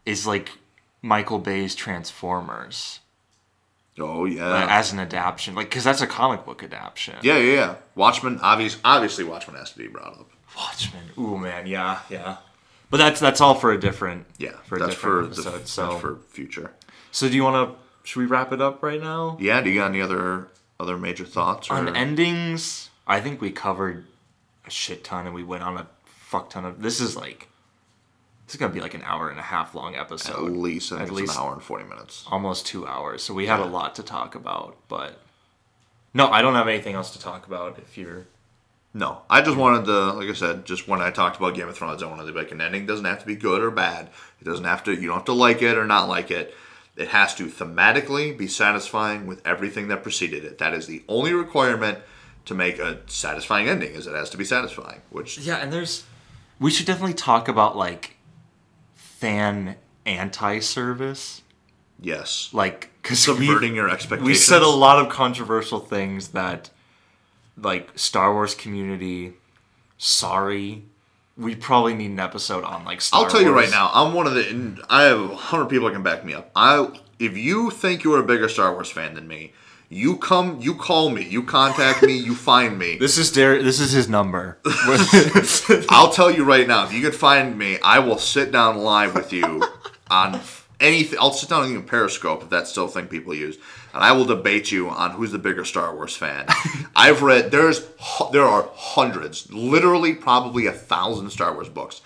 [0.05, 0.51] is like
[1.01, 2.99] Michael Bay's Transformers.
[3.99, 7.15] Oh yeah, like, as an adaptation, like because that's a comic book adaptation.
[7.23, 7.75] yeah, yeah, yeah.
[7.95, 10.29] Watchmen, obvious, obviously, Watchmen has to be brought up.
[10.55, 11.03] Watchmen.
[11.17, 12.37] Ooh man, yeah, yeah.
[12.89, 15.67] But that's that's all for a different Yeah, for a that's for different the, episode.
[15.67, 16.71] so that's for future.
[17.11, 17.75] so do you want to?
[18.07, 19.37] Should we wrap it up right now?
[19.39, 20.47] Yeah, do you got any other
[20.79, 21.69] other major thoughts?
[21.69, 24.05] Or, On endings, I think we covered
[24.65, 26.81] a shit ton, and we went on a fuck ton of.
[26.81, 27.49] This is like
[28.45, 30.45] this is gonna be like an hour and a half long episode.
[30.47, 32.23] at least, I think at it's least- an hour and forty minutes.
[32.31, 33.21] almost two hours.
[33.23, 35.19] So we had a lot to talk about, but
[36.13, 37.77] no, I don't have anything else to talk about.
[37.77, 38.27] If you're
[38.97, 41.77] No, I just wanted to, like I said, just when I talked about Game of
[41.77, 44.09] Thrones, I wanted to be like an ending doesn't have to be good or bad.
[44.41, 44.91] It doesn't have to.
[44.91, 46.55] You don't have to like it or not like it.
[46.95, 50.57] It has to thematically be satisfying with everything that preceded it.
[50.57, 51.99] That is the only requirement
[52.45, 53.93] to make a satisfying ending.
[53.93, 55.01] Is it has to be satisfying.
[55.11, 56.03] Which Yeah, and there's
[56.59, 58.15] we should definitely talk about like
[58.95, 59.75] fan
[60.07, 61.43] anti-service,
[62.01, 64.27] yes, like because subverting your expectations.
[64.27, 66.71] we said a lot of controversial things that
[67.61, 69.33] like Star Wars community.
[69.97, 70.83] Sorry,
[71.35, 74.27] we probably need an episode on like Star I'll tell you right now, I'm one
[74.27, 74.47] of the.
[74.49, 76.51] And I have a hundred people that can back me up.
[76.55, 79.53] I if you think you're a bigger Star Wars fan than me,
[79.89, 82.97] you come, you call me, you contact me, you find me.
[82.99, 84.59] This is Dar- This is his number.
[85.89, 89.15] I'll tell you right now, if you can find me, I will sit down live
[89.15, 89.63] with you
[90.11, 90.39] on
[90.79, 91.17] anything.
[91.19, 93.57] I'll sit down on even Periscope if that's still a thing people use,
[93.97, 96.45] and I will debate you on who's the bigger Star Wars fan.
[96.95, 97.83] I've read there's
[98.31, 102.01] there are hundreds, literally probably a thousand Star Wars books.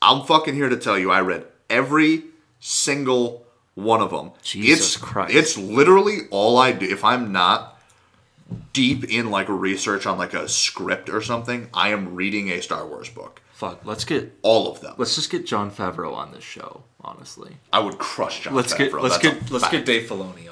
[0.00, 2.26] I'm fucking here to tell you, I read every
[2.60, 3.44] single
[3.74, 4.30] one of them.
[4.42, 5.34] Jesus it's, Christ.
[5.34, 6.86] It's literally all I do.
[6.86, 7.76] If I'm not
[8.72, 12.86] deep in like research on like a script or something, I am reading a Star
[12.86, 13.42] Wars book.
[13.50, 13.84] Fuck.
[13.84, 14.32] Let's get.
[14.42, 14.94] All of them.
[14.96, 16.82] Let's just get Jon Favreau on this show.
[17.00, 17.56] Honestly.
[17.72, 18.92] I would crush Jon Let's get.
[18.92, 19.50] Let's That's get.
[19.50, 19.72] Let's fact.
[19.72, 20.51] get Dave Filoni.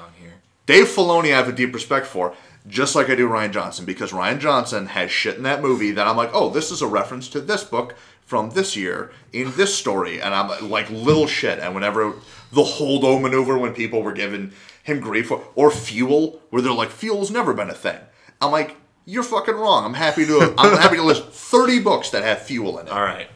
[0.71, 1.33] Dave Filoni.
[1.33, 2.33] I have a deep respect for,
[2.65, 6.07] just like I do Rian Johnson, because Rian Johnson has shit in that movie that
[6.07, 9.75] I'm like, oh, this is a reference to this book from this year in this
[9.75, 11.59] story, and I'm like little shit.
[11.59, 12.13] And whenever
[12.53, 16.89] the Holdo maneuver, when people were giving him grief for, or fuel, where they're like,
[16.89, 17.99] fuel's never been a thing.
[18.39, 19.83] I'm like, you're fucking wrong.
[19.83, 20.55] I'm happy to.
[20.57, 22.93] I'm happy to list 30 books that have fuel in it.
[22.93, 23.27] All right,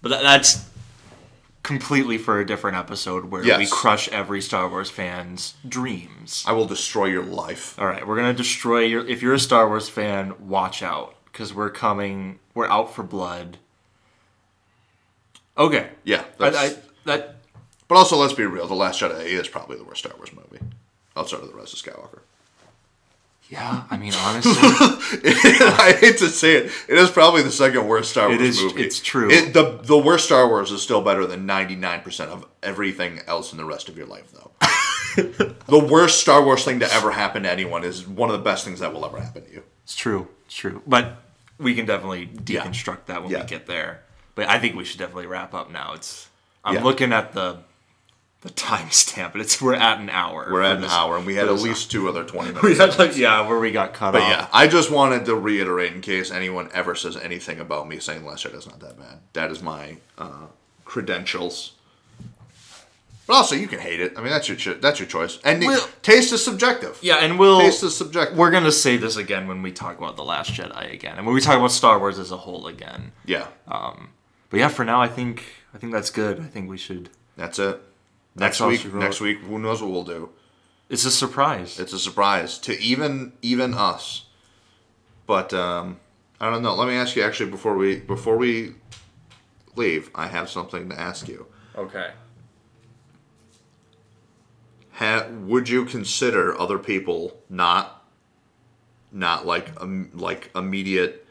[0.00, 0.70] but that, that's
[1.68, 6.42] completely for a different episode where we crush every Star Wars fan's dreams.
[6.46, 7.78] I will destroy your life.
[7.78, 9.06] All right, we're gonna destroy your.
[9.06, 12.38] If you're a Star Wars fan, watch out because we're coming.
[12.54, 13.58] We're out for blood.
[15.58, 15.90] Okay.
[16.04, 16.74] Yeah, I, I,
[17.04, 17.36] that
[17.86, 18.66] But also, let's be real.
[18.66, 20.64] The Last Jedi is probably the worst Star Wars movie,
[21.16, 22.20] outside of the Rise of Skywalker.
[23.48, 23.84] Yeah.
[23.90, 28.28] I mean, honestly, I hate to say it, it is probably the second worst Star
[28.28, 28.82] Wars It is- movie.
[28.82, 29.30] it's true.
[29.30, 33.20] It, the the worst Star Wars is still better than ninety nine percent of everything
[33.26, 34.50] else in the rest of your life, though.
[35.66, 38.64] the worst Star Wars thing to ever happen to anyone is one of the best
[38.64, 39.62] things that will ever happen to you.
[39.84, 40.28] it's true.
[40.46, 40.82] It's true.
[40.86, 41.16] But
[41.58, 43.40] we can definitely deconstruct that when Yeah.
[43.42, 44.02] we get there.
[44.34, 45.94] But I think we should definitely wrap up now.
[45.94, 46.28] It's.
[46.64, 46.84] I'm Yeah.
[46.84, 47.58] looking at the
[48.42, 50.48] the timestamp, and it's we're at an hour.
[50.50, 52.62] We're at an this- hour, and we had at least two other twenty minutes.
[52.68, 54.28] We had like yeah, where we got cut But off.
[54.30, 58.24] yeah, I just wanted to reiterate in case anyone ever says anything about me saying
[58.24, 59.18] Last Jedi's not that bad.
[59.32, 60.46] That is my uh,
[60.84, 61.72] credentials.
[63.26, 64.14] But also, you can hate it.
[64.16, 65.38] I mean, that's your cho- that's your choice.
[65.44, 66.98] And Well- taste is subjective.
[67.02, 68.38] Yeah, and we'll Taste is subjective.
[68.38, 71.34] we're gonna say this again when we talk about the Last Jedi again, and when
[71.34, 73.12] we talk about Star Wars as a whole again.
[73.26, 73.98] yeah, But
[74.60, 75.44] yeah, for now, I think
[75.74, 76.40] I think that's good.
[76.40, 77.10] I think we should.
[77.36, 77.82] that's it.
[78.38, 80.30] Next week, next week, who knows what we'll do?
[80.88, 81.78] It's a surprise.
[81.78, 84.26] It's a surprise to even even us.
[85.26, 85.98] But um,
[86.40, 86.74] I don't know.
[86.74, 88.74] Let me ask you actually before we before we
[89.76, 90.10] leave.
[90.14, 91.46] I have something to ask you.
[91.76, 92.10] Okay.
[94.92, 98.04] ha- would you consider other people not
[99.12, 101.26] not like um, like immediate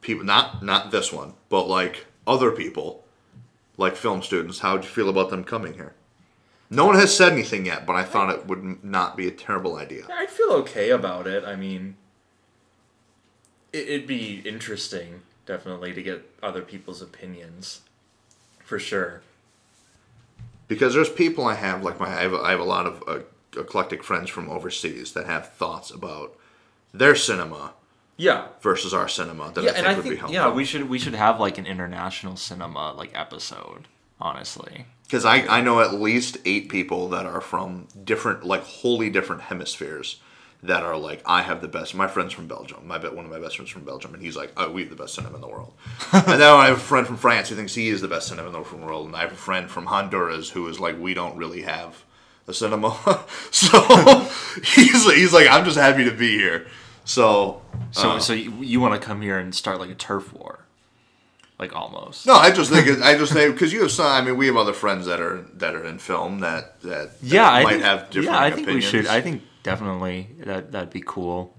[0.00, 3.04] people not not this one but like other people
[3.76, 5.94] like film students how would you feel about them coming here
[6.70, 9.76] no one has said anything yet but i thought it would not be a terrible
[9.76, 11.44] idea I feel okay about it.
[11.44, 11.96] I mean,
[13.72, 17.80] it, it'd be interesting, definitely, to get other people's opinions,
[18.64, 19.22] for sure.
[20.68, 23.18] because there's people i have like my i have, I have a lot of uh,
[23.58, 26.36] eclectic friends from overseas that have thoughts about
[26.94, 27.72] their cinema
[28.16, 28.48] Yeah.
[28.60, 30.64] versus our cinema that Yeah, i think and I would be think helpful yeah, we
[30.64, 33.88] should we should have like an international cinema like episode.
[34.20, 39.10] Honestly, Because I, I know at least eight people that are from different, like wholly
[39.10, 40.20] different hemispheres
[40.62, 41.96] that are like, I have the best.
[41.96, 42.86] My friend's from Belgium.
[42.86, 44.94] My one of my best friends from Belgium, and he's like, oh, we have the
[44.94, 45.72] best cinema in the world.
[46.12, 48.46] and then I have a friend from France who thinks he is the best cinema
[48.46, 51.36] in the world, and I have a friend from Honduras who is like, we don't
[51.36, 52.04] really have
[52.46, 52.96] a cinema.
[53.50, 53.80] so
[54.62, 56.68] he's he's like, I'm just happy to be here.
[57.04, 60.32] So so uh, so you, you want to come here and start like a turf
[60.32, 60.59] war,
[61.60, 62.26] like almost.
[62.26, 64.06] no, I just think it, I just think because you have some.
[64.06, 67.22] I mean, we have other friends that are that are in film that that, that
[67.22, 68.24] yeah, I might think, have different.
[68.34, 68.92] Yeah, I think opinions.
[68.92, 69.06] we should.
[69.06, 71.54] I think definitely that that'd be cool.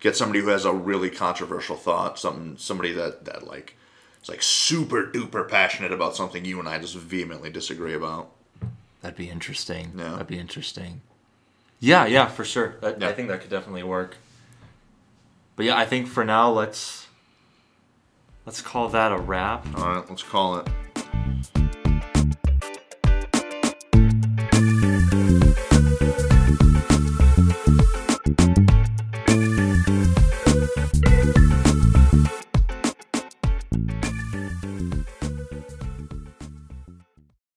[0.00, 3.76] get somebody who has a really controversial thought, something somebody that that like
[4.22, 8.30] is like super duper passionate about something you and I just vehemently disagree about.
[9.00, 9.92] That'd be interesting.
[9.96, 10.10] Yeah.
[10.10, 11.00] That'd be interesting.
[11.78, 12.76] Yeah, yeah, for sure.
[12.82, 13.12] That, I Yeah.
[13.14, 14.18] think that could definitely work.
[15.56, 17.06] But yeah, I think for now let's
[18.46, 19.66] let's call that a wrap.
[19.76, 20.68] All right, let's call it.